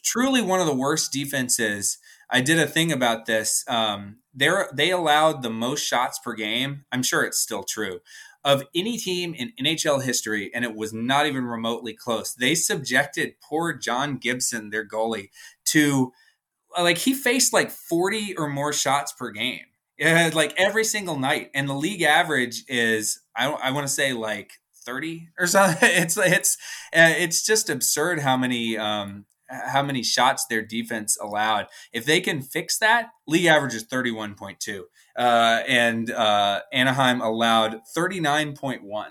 Truly, 0.03 0.41
one 0.41 0.59
of 0.59 0.67
the 0.67 0.75
worst 0.75 1.11
defenses. 1.11 1.97
I 2.29 2.41
did 2.41 2.59
a 2.59 2.67
thing 2.67 2.91
about 2.91 3.25
this. 3.25 3.65
Um, 3.67 4.19
they 4.33 4.49
they 4.73 4.91
allowed 4.91 5.41
the 5.41 5.49
most 5.49 5.81
shots 5.81 6.19
per 6.19 6.33
game. 6.33 6.85
I'm 6.91 7.03
sure 7.03 7.23
it's 7.23 7.39
still 7.39 7.63
true 7.63 7.99
of 8.43 8.63
any 8.73 8.97
team 8.97 9.33
in 9.33 9.51
NHL 9.59 10.03
history, 10.03 10.49
and 10.53 10.63
it 10.63 10.75
was 10.75 10.93
not 10.93 11.25
even 11.25 11.43
remotely 11.43 11.93
close. 11.93 12.33
They 12.33 12.55
subjected 12.55 13.35
poor 13.41 13.73
John 13.73 14.17
Gibson, 14.17 14.69
their 14.69 14.87
goalie, 14.87 15.29
to 15.71 16.11
like 16.77 16.99
he 16.99 17.13
faced 17.13 17.53
like 17.53 17.71
40 17.71 18.37
or 18.37 18.47
more 18.47 18.73
shots 18.73 19.11
per 19.11 19.31
game. 19.31 19.65
Like 20.33 20.53
every 20.57 20.85
single 20.85 21.19
night, 21.19 21.51
and 21.53 21.67
the 21.67 21.73
league 21.73 22.01
average 22.01 22.63
is 22.67 23.19
I 23.35 23.47
I 23.49 23.71
want 23.71 23.85
to 23.87 23.93
say 23.93 24.13
like 24.13 24.51
30 24.85 25.29
or 25.37 25.47
something. 25.47 25.77
It's 25.93 26.17
it's 26.17 26.57
uh, 26.95 27.13
it's 27.17 27.45
just 27.45 27.69
absurd 27.69 28.19
how 28.19 28.37
many 28.37 28.77
um, 28.77 29.25
how 29.49 29.83
many 29.83 30.03
shots 30.03 30.45
their 30.45 30.61
defense 30.61 31.17
allowed. 31.21 31.67
If 31.91 32.05
they 32.05 32.21
can 32.21 32.41
fix 32.41 32.77
that, 32.79 33.09
league 33.27 33.45
average 33.45 33.75
is 33.75 33.85
31.2. 33.85 34.83
Uh, 35.17 35.63
and 35.67 36.11
uh, 36.11 36.61
Anaheim 36.71 37.21
allowed 37.21 37.81
39.1. 37.95 39.07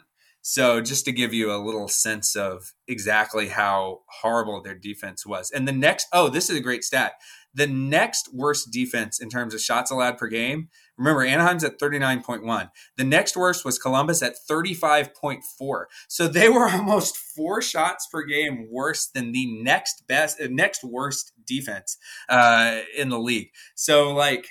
So 0.49 0.81
just 0.81 1.05
to 1.05 1.13
give 1.13 1.35
you 1.35 1.53
a 1.53 1.61
little 1.63 1.89
sense 1.89 2.35
of 2.35 2.73
exactly 2.87 3.49
how 3.49 4.01
horrible 4.09 4.63
their 4.63 4.75
defense 4.75 5.27
was. 5.27 5.51
And 5.51 5.69
the 5.69 5.73
next, 5.73 6.07
oh, 6.11 6.31
this 6.31 6.49
is 6.49 6.57
a 6.57 6.63
great 6.63 6.85
stat. 6.85 7.13
The 7.53 7.67
next 7.67 8.31
worst 8.33 8.71
defense 8.71 9.21
in 9.21 9.29
terms 9.29 9.53
of 9.53 9.61
shots 9.61 9.91
allowed 9.91 10.17
per 10.17 10.27
game 10.27 10.71
Remember, 10.99 11.23
Anaheim's 11.23 11.63
at 11.63 11.79
39.1. 11.79 12.71
The 12.97 13.05
next 13.05 13.37
worst 13.37 13.65
was 13.65 13.79
Columbus 13.79 14.21
at 14.21 14.35
35.4. 14.51 15.85
So 16.09 16.27
they 16.27 16.49
were 16.49 16.69
almost 16.71 17.17
four 17.17 17.63
shots 17.63 18.09
per 18.11 18.25
game 18.25 18.67
worse 18.69 19.07
than 19.07 19.31
the 19.31 19.47
next 19.63 20.05
best, 20.09 20.41
next 20.51 20.83
worst 20.83 21.33
defense 21.47 21.97
uh, 22.29 22.81
in 22.97 23.11
the 23.11 23.19
league. 23.19 23.51
So, 23.77 24.13
like, 24.13 24.49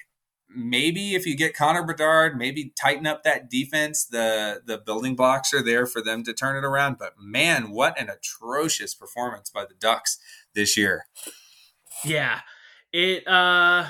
maybe 0.49 1.15
if 1.15 1.25
you 1.25 1.35
get 1.35 1.55
Connor 1.55 1.83
Bedard, 1.83 2.37
maybe 2.37 2.73
tighten 2.79 3.05
up 3.05 3.23
that 3.23 3.49
defense. 3.49 4.05
The 4.05 4.61
the 4.65 4.77
building 4.77 5.15
blocks 5.15 5.53
are 5.53 5.63
there 5.63 5.85
for 5.85 6.01
them 6.01 6.23
to 6.23 6.33
turn 6.33 6.55
it 6.55 6.65
around. 6.65 6.97
But 6.97 7.13
man, 7.19 7.71
what 7.71 7.99
an 7.99 8.09
atrocious 8.09 8.93
performance 8.95 9.49
by 9.49 9.65
the 9.65 9.75
Ducks 9.75 10.17
this 10.53 10.77
year. 10.77 11.05
Yeah. 12.03 12.41
It 12.93 13.27
uh 13.27 13.89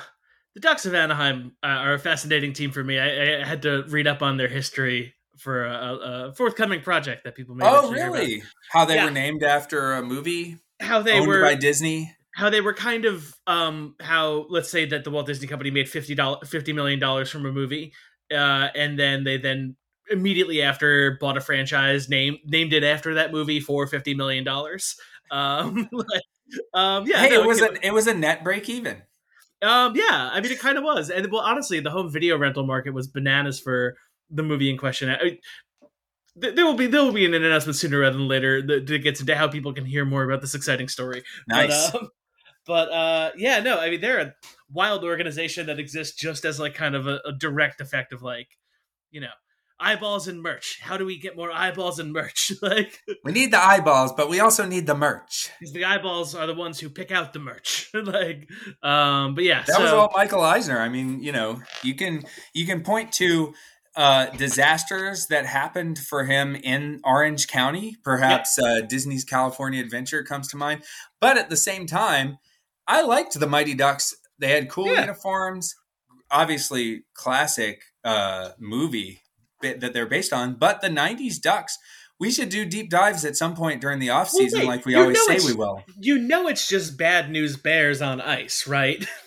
the 0.56 0.62
Ducks 0.62 0.88
of 0.88 0.96
Anaheim 0.96 1.54
uh, 1.64 1.68
are 1.68 1.94
a 1.94 2.00
fascinating 2.00 2.52
team 2.52 2.72
for 2.72 2.84
me. 2.84 2.98
I, 2.98 3.42
I, 3.42 3.46
had 3.46 3.62
to 3.62 3.84
read 3.90 4.08
up 4.08 4.24
on 4.24 4.38
their 4.38 4.48
history 4.48 5.14
for 5.38 5.66
a, 5.66 6.30
a 6.30 6.34
forthcoming 6.34 6.82
project 6.82 7.26
that 7.26 7.36
people 7.36 7.54
made. 7.54 7.68
Oh, 7.70 7.92
really? 7.92 8.42
How 8.72 8.84
they 8.84 8.96
yeah. 8.96 9.06
were 9.06 9.12
named 9.12 9.44
after 9.44 9.94
a 9.94 10.02
movie? 10.02 10.58
How 10.80 11.04
they 11.04 11.22
were 11.22 11.44
by 11.44 11.54
Disney? 11.54 12.17
How 12.38 12.52
they 12.52 12.62
were 12.62 12.74
kind 12.74 13.06
of 13.06 13.34
um, 13.48 13.96
how 14.00 14.46
let's 14.50 14.70
say 14.70 14.86
that 14.86 15.04
the 15.04 15.10
Walt 15.10 15.26
Disney 15.26 15.48
Company 15.48 15.72
made 15.72 15.90
fifty 15.90 16.14
dollars, 16.14 16.48
fifty 16.48 16.72
million 16.72 17.00
dollars 17.00 17.32
from 17.32 17.48
a 17.48 17.52
movie, 17.52 17.94
uh, 18.32 18.70
and 18.76 18.98
then 18.98 19.24
they 19.24 19.38
then 19.38 19.76
immediately 20.12 20.62
after 20.62 21.18
bought 21.20 21.36
a 21.36 21.42
franchise, 21.42 22.10
named 22.10 22.38
named 22.46 22.74
it 22.74 22.84
after 22.84 23.16
that 23.16 23.32
movie 23.32 23.60
for 23.60 23.88
fifty 23.88 24.14
million 24.14 24.44
dollars. 24.44 24.96
Um, 25.30 25.90
um, 26.74 27.06
yeah, 27.06 27.18
hey, 27.18 27.32
no, 27.32 27.42
it 27.42 27.46
was 27.46 27.62
a 27.62 27.86
it 27.86 27.92
was 27.92 28.08
a 28.08 28.14
net 28.14 28.46
break 28.46 28.70
even. 28.70 29.02
Um, 29.62 29.94
yeah, 29.94 30.30
I 30.32 30.40
mean, 30.40 30.54
it 30.54 30.60
kind 30.60 30.78
of 30.78 30.86
was, 30.86 31.10
and 31.10 31.30
well, 31.30 31.42
honestly, 31.42 31.82
the 31.82 31.90
home 31.90 32.10
video 32.10 32.38
rental 32.38 32.66
market 32.66 32.94
was 32.94 33.08
bananas 33.08 33.60
for 33.60 33.98
the 34.30 34.44
movie 34.44 34.70
in 34.70 34.78
question. 34.78 35.10
I, 35.10 35.40
there 36.38 36.66
will 36.66 36.76
be 36.76 36.88
there 36.88 37.04
will 37.04 37.12
be 37.12 37.26
an 37.26 37.34
announcement 37.34 37.76
sooner 37.76 38.00
rather 38.00 38.18
than 38.18 38.28
later 38.28 38.62
that, 38.62 39.02
gets 39.04 39.20
into 39.20 39.36
how 39.36 39.48
people 39.48 39.74
can 39.74 39.86
hear 39.86 40.06
more 40.06 40.24
about 40.24 40.42
this 40.42 40.56
exciting 40.56 40.88
story. 40.88 41.24
Nice, 41.48 41.92
but, 41.92 42.04
um, 42.04 42.10
but 42.68 42.92
uh, 42.92 43.32
yeah, 43.38 43.60
no, 43.62 43.80
I 43.80 43.90
mean 43.90 44.02
they're 44.02 44.20
a 44.20 44.34
wild 44.72 45.04
organization 45.04 45.68
that 45.68 45.80
exists 45.80 46.20
just 46.20 46.46
as 46.46 46.60
like 46.60 46.76
kind 46.76 46.96
of 46.96 47.08
a, 47.08 47.20
a 47.26 47.32
direct 47.32 47.82
effect 47.82 48.14
of 48.14 48.22
like, 48.22 48.50
you 49.10 49.22
know, 49.22 49.28
eyeballs 49.80 50.28
and 50.28 50.42
merch. 50.42 50.80
How 50.82 50.98
do 50.98 51.06
we 51.06 51.18
get 51.18 51.36
more 51.36 51.52
eyeballs 51.52 52.00
and 52.00 52.12
merch? 52.12 52.52
like 52.62 53.00
we 53.24 53.32
need 53.32 53.52
the 53.52 53.64
eyeballs, 53.64 54.14
but 54.14 54.30
we 54.30 54.40
also 54.40 54.66
need 54.66 54.88
the 54.88 54.96
merch. 54.96 55.50
Because 55.60 55.74
the 55.74 55.86
eyeballs 55.86 56.36
are 56.36 56.48
the 56.48 56.54
ones 56.54 56.80
who 56.80 56.90
pick 56.90 57.12
out 57.12 57.34
the 57.34 57.40
merch. 57.40 57.90
like, 57.94 58.50
um, 58.84 59.36
but 59.36 59.44
yeah, 59.44 59.64
that 59.66 59.76
so, 59.76 59.84
was 59.84 59.92
all 59.92 60.12
Michael 60.16 60.42
Eisner. 60.42 60.80
I 60.80 60.90
mean, 60.90 61.22
you 61.22 61.32
know, 61.32 61.62
you 61.84 61.96
can 61.96 62.24
you 62.54 62.66
can 62.66 62.84
point 62.84 63.12
to 63.14 63.54
uh, 63.96 64.28
disasters 64.38 65.28
that 65.28 65.46
happened 65.46 65.98
for 65.98 66.26
him 66.26 66.56
in 66.56 67.00
Orange 67.04 67.48
County. 67.48 67.96
Perhaps 68.04 68.60
uh, 68.60 68.82
Disney's 68.82 69.24
California 69.24 69.82
Adventure 69.82 70.24
comes 70.24 70.48
to 70.50 70.58
mind, 70.58 70.84
but 71.20 71.38
at 71.38 71.50
the 71.50 71.58
same 71.58 71.88
time, 71.88 72.38
I 72.88 73.02
liked 73.02 73.40
the 73.40 73.48
Mighty 73.48 73.74
Ducks. 73.74 74.16
They 74.40 74.50
had 74.50 74.70
cool 74.70 74.88
yeah. 74.88 75.02
uniforms. 75.02 75.76
Obviously, 76.32 77.04
classic 77.14 77.82
uh, 78.04 78.50
movie 78.60 79.22
that 79.62 79.94
they're 79.94 80.06
based 80.06 80.34
on, 80.34 80.56
but 80.56 80.82
the 80.82 80.90
90s 80.90 81.42
Ducks. 81.42 81.78
We 82.20 82.32
should 82.32 82.50
do 82.50 82.66
deep 82.66 82.90
dives 82.90 83.26
at 83.26 83.36
some 83.36 83.56
point 83.56 83.80
during 83.80 84.00
the 84.00 84.10
off 84.10 84.30
season, 84.30 84.62
well, 84.62 84.70
like 84.70 84.86
we 84.88 84.96
always 84.96 85.24
say 85.28 85.38
we 85.46 85.54
will. 85.54 85.84
You 86.00 86.18
know, 86.18 86.48
it's 86.48 86.68
just 86.68 86.98
bad 86.98 87.30
news 87.30 87.58
bears 87.58 88.02
on 88.02 88.20
ice, 88.20 88.66
right? 88.66 89.06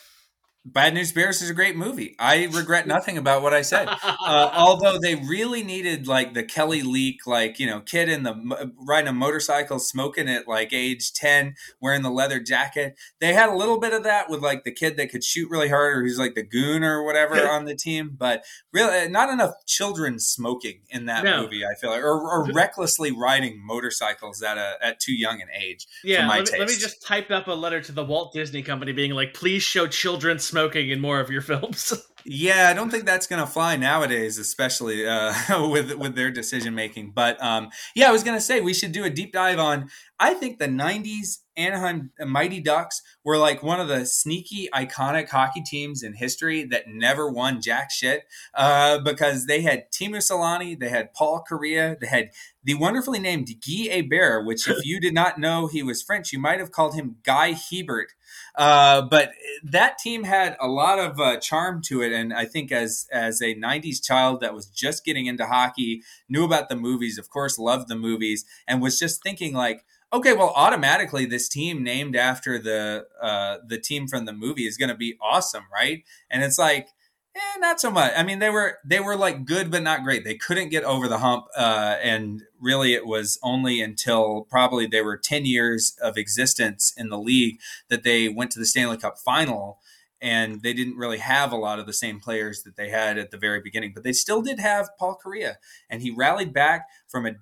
Bad 0.64 0.92
News 0.92 1.11
Bears 1.11 1.40
is 1.40 1.48
a 1.48 1.54
great 1.54 1.74
movie. 1.74 2.14
I 2.18 2.44
regret 2.52 2.86
nothing 2.86 3.16
about 3.16 3.42
what 3.42 3.54
I 3.54 3.62
said. 3.62 3.88
Uh, 4.22 4.50
although 4.54 4.98
they 4.98 5.14
really 5.14 5.62
needed 5.62 6.06
like 6.06 6.34
the 6.34 6.42
Kelly 6.42 6.82
Leak, 6.82 7.26
like 7.26 7.58
you 7.58 7.66
know, 7.66 7.80
kid 7.80 8.08
in 8.08 8.22
the 8.22 8.72
riding 8.86 9.08
a 9.08 9.12
motorcycle, 9.12 9.78
smoking 9.78 10.28
at 10.28 10.46
like 10.46 10.72
age 10.72 11.12
ten, 11.12 11.54
wearing 11.80 12.02
the 12.02 12.11
leather 12.11 12.38
jacket. 12.38 12.96
They 13.18 13.32
had 13.32 13.48
a 13.48 13.56
little 13.56 13.80
bit 13.80 13.92
of 13.92 14.04
that 14.04 14.28
with 14.28 14.40
like 14.42 14.64
the 14.64 14.72
kid 14.72 14.96
that 14.96 15.11
could 15.11 15.24
shoot 15.24 15.48
really 15.50 15.68
hard, 15.68 15.96
or 15.96 16.02
who's 16.02 16.18
like 16.18 16.34
the 16.34 16.42
goon 16.42 16.84
or 16.84 17.02
whatever 17.02 17.34
on 17.48 17.64
the 17.64 17.74
team. 17.74 18.14
But 18.16 18.44
really, 18.72 19.08
not 19.08 19.30
enough 19.30 19.54
children 19.66 20.18
smoking 20.18 20.80
in 20.90 21.06
that 21.06 21.24
no. 21.24 21.42
movie. 21.42 21.64
I 21.64 21.74
feel 21.74 21.90
like, 21.90 22.02
or, 22.02 22.20
or 22.20 22.52
recklessly 22.52 23.11
riding 23.11 23.64
motorcycles 23.64 24.42
at 24.42 24.58
a 24.58 24.74
at 24.82 25.00
too 25.00 25.14
young 25.14 25.40
an 25.40 25.48
age. 25.58 25.88
Yeah, 26.04 26.28
let 26.28 26.52
me, 26.52 26.58
let 26.58 26.68
me 26.68 26.76
just 26.76 27.04
type 27.04 27.30
up 27.30 27.48
a 27.48 27.52
letter 27.52 27.80
to 27.80 27.92
the 27.92 28.04
Walt 28.04 28.32
Disney 28.32 28.62
Company, 28.62 28.92
being 28.92 29.12
like, 29.12 29.34
please 29.34 29.62
show 29.62 29.86
children 29.86 30.38
smoking 30.51 30.90
in 30.90 31.01
more 31.01 31.20
of 31.20 31.30
your 31.30 31.40
films. 31.51 31.92
yeah, 32.24 32.68
I 32.68 32.74
don't 32.74 32.90
think 32.90 33.07
that's 33.07 33.26
going 33.26 33.40
to 33.40 33.51
fly 33.51 33.76
nowadays, 33.76 34.38
especially 34.38 35.07
uh, 35.07 35.32
with 35.70 35.94
with 35.94 36.14
their 36.14 36.30
decision 36.30 36.74
making. 36.74 37.12
But 37.14 37.42
um, 37.42 37.70
yeah, 37.94 38.09
I 38.09 38.12
was 38.12 38.24
going 38.24 38.36
to 38.36 38.42
say 38.42 38.61
we 38.61 38.74
should 38.74 38.92
do 38.92 39.05
a 39.05 39.11
deep 39.11 39.32
dive 39.32 39.59
on. 39.59 39.88
I 40.18 40.34
think 40.34 40.59
the 40.59 40.66
'90s 40.66 41.38
Anaheim 41.61 42.11
Mighty 42.18 42.61
Ducks 42.61 43.03
were 43.24 43.36
like 43.36 43.62
one 43.62 43.80
of 43.80 43.88
the 43.88 44.07
sneaky, 44.07 44.68
iconic 44.74 45.28
hockey 45.28 45.62
teams 45.62 46.03
in 46.03 46.14
history 46.14 46.64
that 46.64 46.88
never 46.88 47.30
won 47.30 47.61
jack 47.61 47.90
shit 47.90 48.24
uh, 48.55 48.98
because 48.98 49.46
they 49.46 49.61
had 49.61 49.90
Teemu 49.92 50.16
Selanne, 50.16 50.78
they 50.78 50.88
had 50.88 51.12
Paul 51.12 51.44
Kariya, 51.48 52.01
they 52.01 52.07
had 52.07 52.30
the 52.64 52.74
wonderfully 52.74 53.18
named 53.18 53.48
Guy 53.48 53.88
Hebert, 53.90 54.46
which 54.46 54.68
if 54.68 54.84
you 54.84 55.01
did 55.01 55.14
not 55.14 55.38
know 55.38 55.66
he 55.66 55.82
was 55.82 56.03
French, 56.03 56.32
you 56.32 56.38
might 56.38 56.61
have 56.61 56.72
called 56.72 56.94
him 56.94 57.16
Guy 57.22 57.53
Hebert. 57.53 58.12
Uh, 58.57 59.03
but 59.03 59.32
that 59.62 59.98
team 59.98 60.24
had 60.24 60.57
a 60.61 60.68
lot 60.68 60.98
of 60.98 61.20
uh, 61.20 61.36
charm 61.38 61.80
to 61.82 62.03
it, 62.03 62.12
and 62.12 62.32
I 62.32 62.44
think 62.44 62.72
as 62.72 63.07
as 63.12 63.40
a 63.40 63.55
'90s 63.55 64.03
child 64.03 64.40
that 64.40 64.55
was 64.55 64.66
just 64.66 65.05
getting 65.05 65.26
into 65.26 65.46
hockey, 65.46 66.03
knew 66.28 66.44
about 66.44 66.68
the 66.68 66.76
movies, 66.76 67.18
of 67.18 67.30
course, 67.30 67.59
loved 67.59 67.88
the 67.88 67.96
movies, 67.96 68.44
and 68.66 68.82
was 68.82 68.98
just 68.98 69.22
thinking 69.22 69.55
like, 69.55 69.84
okay, 70.12 70.32
well, 70.32 70.53
automatically 70.57 71.24
this 71.24 71.48
team 71.48 71.82
named 71.82 72.16
after 72.16 72.59
the 72.59 73.07
uh, 73.22 73.59
the 73.66 73.78
team 73.78 74.09
from 74.09 74.24
the 74.24 74.32
movie 74.32 74.66
is 74.66 74.76
going 74.76 74.88
to 74.88 74.96
be 74.96 75.16
awesome, 75.20 75.64
right? 75.72 76.05
And 76.30 76.42
it's 76.42 76.59
like 76.59 76.88
Eh, 77.35 77.59
not 77.59 77.81
so 77.81 77.91
much. 77.93 78.12
I 78.16 78.24
mean, 78.24 78.41
they 78.41 78.51
were 78.51 78.78
they 78.85 78.99
were 78.99 79.16
like 79.16 79.45
good 79.45 79.70
but 79.70 79.83
not 79.83 80.03
great. 80.03 80.24
They 80.24 80.35
couldn't 80.35 80.70
get 80.70 80.83
over 80.83 81.07
the 81.07 81.18
hump, 81.18 81.47
uh, 81.57 81.97
and 82.03 82.43
really, 82.61 82.93
it 82.93 83.07
was 83.07 83.39
only 83.43 83.81
until 83.81 84.47
probably 84.51 84.87
they 84.87 85.01
were 85.01 85.16
ten 85.16 85.45
years 85.45 85.97
of 86.03 86.16
existence 86.16 86.93
in 86.97 87.09
the 87.09 87.18
league 87.18 87.61
that 87.89 88.03
they 88.03 88.28
went 88.28 88.51
to 88.53 88.59
the 88.59 88.66
Stanley 88.66 88.97
Cup 88.97 89.16
final, 89.16 89.78
and 90.20 90.62
they 90.62 90.72
didn't 90.72 90.97
really 90.97 91.18
have 91.18 91.53
a 91.53 91.57
lot 91.57 91.78
of 91.78 91.87
the 91.87 91.93
same 91.93 92.18
players 92.18 92.64
that 92.64 92.76
they 92.76 92.89
had 92.89 93.16
at 93.16 93.31
the 93.31 93.39
very 93.39 93.61
beginning. 93.61 93.93
But 93.95 94.03
they 94.03 94.12
still 94.12 94.43
did 94.43 94.59
have 94.59 94.91
Paul 94.99 95.16
Kariya, 95.24 95.57
and 95.89 96.03
he 96.03 96.11
rallied 96.11 96.53
back 96.53 96.89
from 97.07 97.26
a 97.26 97.35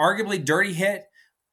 arguably 0.00 0.44
dirty 0.44 0.72
hit 0.72 1.06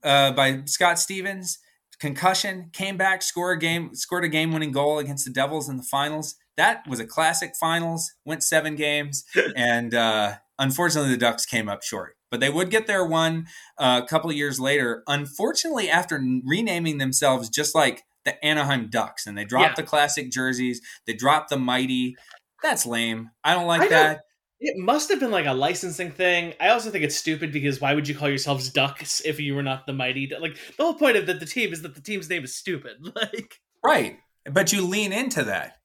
uh, 0.04 0.32
by 0.32 0.64
Scott 0.66 0.98
Stevens, 0.98 1.60
concussion, 2.00 2.72
came 2.74 2.98
back, 2.98 3.22
scored 3.22 3.60
a 3.60 3.62
game, 3.62 3.94
scored 3.94 4.24
a 4.24 4.30
game 4.30 4.52
winning 4.52 4.72
goal 4.72 4.98
against 4.98 5.26
the 5.26 5.32
Devils 5.32 5.70
in 5.70 5.78
the 5.78 5.84
finals 5.84 6.36
that 6.58 6.88
was 6.88 7.00
a 7.00 7.06
classic 7.06 7.54
finals, 7.60 8.12
went 8.26 8.44
seven 8.44 8.76
games, 8.76 9.24
and 9.56 9.94
uh, 9.94 10.36
unfortunately 10.60 11.12
the 11.12 11.18
Ducks 11.18 11.46
came 11.46 11.70
up 11.70 11.84
short. 11.84 12.16
But 12.30 12.40
they 12.40 12.50
would 12.50 12.72
get 12.72 12.88
their 12.88 13.06
one 13.06 13.46
uh, 13.78 14.02
a 14.04 14.08
couple 14.08 14.30
of 14.30 14.36
years 14.36 14.60
later. 14.60 15.04
Unfortunately, 15.08 15.90
after 15.90 16.20
renaming 16.44 16.98
themselves 16.98 17.48
just 17.50 17.76
like 17.76 18.04
the 18.26 18.44
Anaheim 18.44 18.90
Ducks, 18.90 19.28
and 19.28 19.38
they 19.38 19.46
dropped 19.46 19.78
yeah. 19.78 19.84
the 19.84 19.84
classic 19.84 20.32
jerseys, 20.32 20.82
they 21.06 21.14
dropped 21.14 21.50
the 21.50 21.58
mighty. 21.58 22.16
That's 22.64 22.86
lame. 22.86 23.30
I 23.44 23.54
don't 23.54 23.68
like 23.68 23.82
I 23.82 23.88
that. 23.90 24.22
It 24.66 24.78
must 24.78 25.10
have 25.10 25.20
been 25.20 25.30
like 25.30 25.46
a 25.46 25.54
licensing 25.54 26.10
thing. 26.10 26.54
I 26.60 26.70
also 26.70 26.90
think 26.90 27.04
it's 27.04 27.18
stupid 27.18 27.52
because 27.52 27.82
why 27.82 27.94
would 27.94 28.08
you 28.08 28.16
call 28.16 28.30
yourselves 28.30 28.70
Ducks 28.70 29.20
if 29.26 29.38
you 29.40 29.56
were 29.56 29.62
not 29.62 29.86
the 29.86 29.92
mighty? 29.92 30.32
Like 30.40 30.58
the 30.78 30.84
whole 30.84 30.94
point 30.94 31.18
of 31.18 31.26
the, 31.26 31.34
the 31.34 31.46
team 31.46 31.74
is 31.74 31.82
that 31.82 31.96
the 31.96 32.02
team's 32.02 32.30
name 32.30 32.44
is 32.44 32.56
stupid. 32.56 32.94
Like 33.16 33.60
right, 33.84 34.18
but 34.50 34.72
you 34.72 34.88
lean 34.88 35.12
into 35.12 35.44
that. 35.44 35.78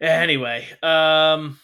Anyway, 0.00 0.66
um, 0.82 1.58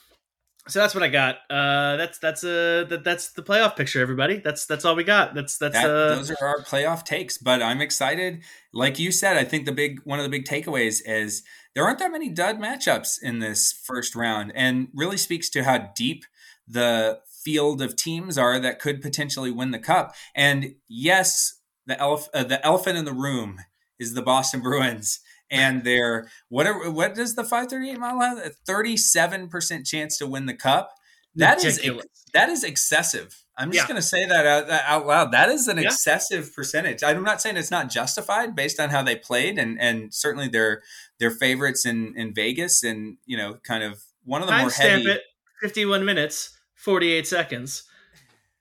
so 0.68 0.80
that's 0.80 0.94
what 0.94 1.04
I 1.04 1.08
got. 1.08 1.36
Uh, 1.48 1.96
that's 1.96 2.18
that's 2.18 2.42
uh 2.44 2.84
that, 2.88 3.04
that's 3.04 3.32
the 3.32 3.42
playoff 3.42 3.76
picture, 3.76 4.00
everybody. 4.00 4.38
That's 4.38 4.66
that's 4.66 4.84
all 4.84 4.96
we 4.96 5.04
got. 5.04 5.34
That's 5.34 5.58
that's 5.58 5.74
that, 5.74 5.88
uh, 5.88 6.16
those 6.16 6.30
are 6.30 6.46
our 6.46 6.58
playoff 6.60 7.04
takes. 7.04 7.38
But 7.38 7.62
I'm 7.62 7.80
excited. 7.80 8.42
Like 8.72 8.98
you 8.98 9.12
said, 9.12 9.36
I 9.36 9.44
think 9.44 9.64
the 9.64 9.72
big 9.72 10.00
one 10.04 10.18
of 10.18 10.24
the 10.24 10.28
big 10.28 10.44
takeaways 10.44 11.00
is 11.06 11.44
there 11.74 11.84
aren't 11.84 11.98
that 12.00 12.12
many 12.12 12.28
dud 12.28 12.58
matchups 12.58 13.22
in 13.22 13.38
this 13.38 13.72
first 13.72 14.16
round, 14.16 14.52
and 14.54 14.88
really 14.92 15.16
speaks 15.16 15.48
to 15.50 15.64
how 15.64 15.90
deep 15.94 16.24
the 16.66 17.20
field 17.44 17.80
of 17.80 17.94
teams 17.94 18.36
are 18.36 18.58
that 18.58 18.80
could 18.80 19.00
potentially 19.00 19.52
win 19.52 19.70
the 19.70 19.78
cup. 19.78 20.14
And 20.34 20.74
yes, 20.88 21.60
the 21.86 21.98
elf 21.98 22.28
uh, 22.34 22.44
the 22.44 22.64
elephant 22.66 22.98
in 22.98 23.04
the 23.04 23.12
room 23.12 23.60
is 23.98 24.14
the 24.14 24.22
Boston 24.22 24.60
Bruins 24.60 25.20
and 25.50 25.84
they're 25.84 26.28
whatever. 26.48 26.90
What 26.90 27.14
does 27.14 27.34
the 27.34 27.42
538 27.42 27.98
model 27.98 28.20
have? 28.20 28.38
A 28.38 28.50
37 28.66 29.48
percent 29.48 29.86
chance 29.86 30.18
to 30.18 30.26
win 30.26 30.46
the 30.46 30.54
cup. 30.54 30.94
That 31.34 31.62
Ridiculous. 31.62 32.04
is 32.04 32.10
that 32.32 32.48
is 32.48 32.64
excessive. 32.64 33.42
I'm 33.58 33.70
just 33.72 33.84
yeah. 33.84 33.88
going 33.88 34.00
to 34.00 34.06
say 34.06 34.26
that 34.26 34.46
out, 34.46 34.68
out, 34.68 35.06
loud. 35.06 35.32
That 35.32 35.48
is 35.48 35.66
an 35.66 35.78
yeah. 35.78 35.84
excessive 35.84 36.54
percentage. 36.54 37.02
I'm 37.02 37.22
not 37.22 37.40
saying 37.40 37.56
it's 37.56 37.70
not 37.70 37.88
justified 37.88 38.54
based 38.54 38.78
on 38.78 38.90
how 38.90 39.02
they 39.02 39.16
played, 39.16 39.58
and 39.58 39.80
and 39.80 40.12
certainly 40.12 40.48
they're 40.48 40.82
they're 41.18 41.30
favorites 41.30 41.86
in 41.86 42.12
in 42.16 42.34
Vegas, 42.34 42.82
and 42.82 43.16
you 43.24 43.36
know, 43.36 43.58
kind 43.66 43.82
of 43.82 44.02
one 44.24 44.42
of 44.42 44.48
the 44.48 44.52
Time 44.52 44.62
more 44.62 44.70
heavy. 44.70 45.10
It, 45.10 45.22
51 45.62 46.04
minutes, 46.04 46.58
48 46.74 47.26
seconds. 47.26 47.84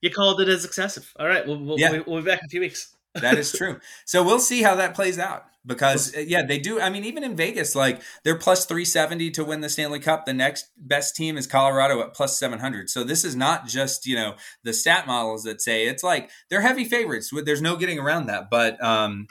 You 0.02 0.12
called 0.12 0.40
it 0.40 0.48
as 0.48 0.64
excessive. 0.64 1.12
All 1.20 1.28
right, 1.28 1.46
we'll 1.46 1.60
we'll, 1.60 1.80
yeah. 1.80 2.02
we'll 2.06 2.22
be 2.22 2.26
back 2.30 2.40
in 2.40 2.46
a 2.46 2.50
few 2.50 2.62
weeks. 2.62 2.95
That 3.22 3.38
is 3.38 3.51
true. 3.51 3.80
So 4.05 4.24
we'll 4.24 4.39
see 4.39 4.61
how 4.61 4.76
that 4.76 4.95
plays 4.95 5.18
out 5.18 5.45
because 5.66 6.16
yeah 6.16 6.43
they 6.43 6.59
do 6.59 6.80
i 6.80 6.89
mean 6.89 7.03
even 7.03 7.24
in 7.24 7.36
vegas 7.36 7.76
like 7.76 8.01
they're 8.24 8.38
plus 8.38 8.66
370 8.66 9.32
to 9.32 9.43
win 9.43 9.61
the 9.61 9.70
stanley 9.70 9.99
cup 9.99 10.26
the 10.26 10.34
next 10.34 10.70
best 10.78 11.16
team 11.16 11.38
is 11.38 11.47
colorado 11.47 12.01
at 12.01 12.13
plus 12.13 12.38
700 12.38 12.89
so 12.89 13.03
this 13.03 13.24
is 13.24 13.36
not 13.36 13.66
just 13.68 14.05
you 14.05 14.16
know 14.16 14.36
the 14.63 14.74
stat 14.74 15.07
models 15.07 15.43
that 15.43 15.61
say 15.61 15.88
it's 15.88 16.03
like 16.03 16.30
they're 16.49 16.61
heavy 16.61 16.86
favorites 16.86 17.32
there's 17.45 17.61
no 17.61 17.76
getting 17.76 17.99
around 17.99 18.28
that 18.28 18.49
but 18.49 18.82
um 18.84 19.28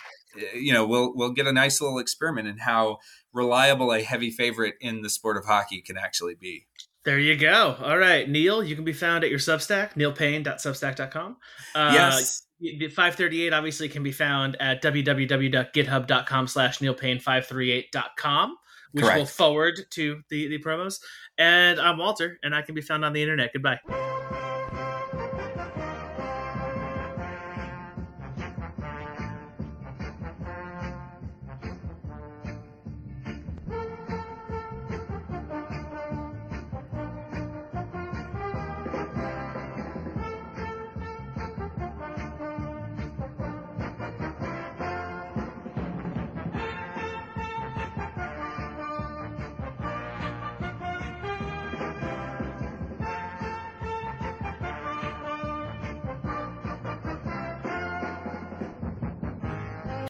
you 0.54 0.72
know 0.72 0.84
we'll 0.84 1.14
we'll 1.14 1.30
get 1.30 1.46
a 1.46 1.52
nice 1.52 1.80
little 1.80 1.98
experiment 1.98 2.48
in 2.48 2.58
how 2.58 2.98
reliable 3.32 3.92
a 3.92 4.02
heavy 4.02 4.30
favorite 4.30 4.74
in 4.80 5.02
the 5.02 5.10
sport 5.10 5.36
of 5.36 5.44
hockey 5.44 5.80
can 5.80 5.96
actually 5.96 6.34
be 6.34 6.66
there 7.04 7.18
you 7.18 7.36
go. 7.36 7.76
All 7.82 7.98
right, 7.98 8.26
Neil, 8.26 8.64
you 8.64 8.74
can 8.74 8.84
be 8.84 8.94
found 8.94 9.24
at 9.24 9.30
your 9.30 9.38
Substack, 9.38 9.92
neilpaine.substack.com. 9.92 11.36
Uh, 11.74 11.90
yes. 11.92 12.44
538 12.60 13.52
obviously 13.52 13.88
can 13.88 14.02
be 14.02 14.12
found 14.12 14.56
at 14.60 14.82
www.github.com 14.82 16.46
slash 16.46 16.78
neilpaine538.com, 16.78 18.56
which 18.92 19.04
Correct. 19.04 19.18
will 19.18 19.26
forward 19.26 19.80
to 19.90 20.22
the, 20.30 20.48
the 20.48 20.58
promos. 20.58 21.00
And 21.38 21.80
I'm 21.80 21.98
Walter, 21.98 22.38
and 22.42 22.54
I 22.54 22.62
can 22.62 22.74
be 22.74 22.80
found 22.80 23.04
on 23.04 23.12
the 23.12 23.22
internet. 23.22 23.52
Goodbye. 23.52 23.80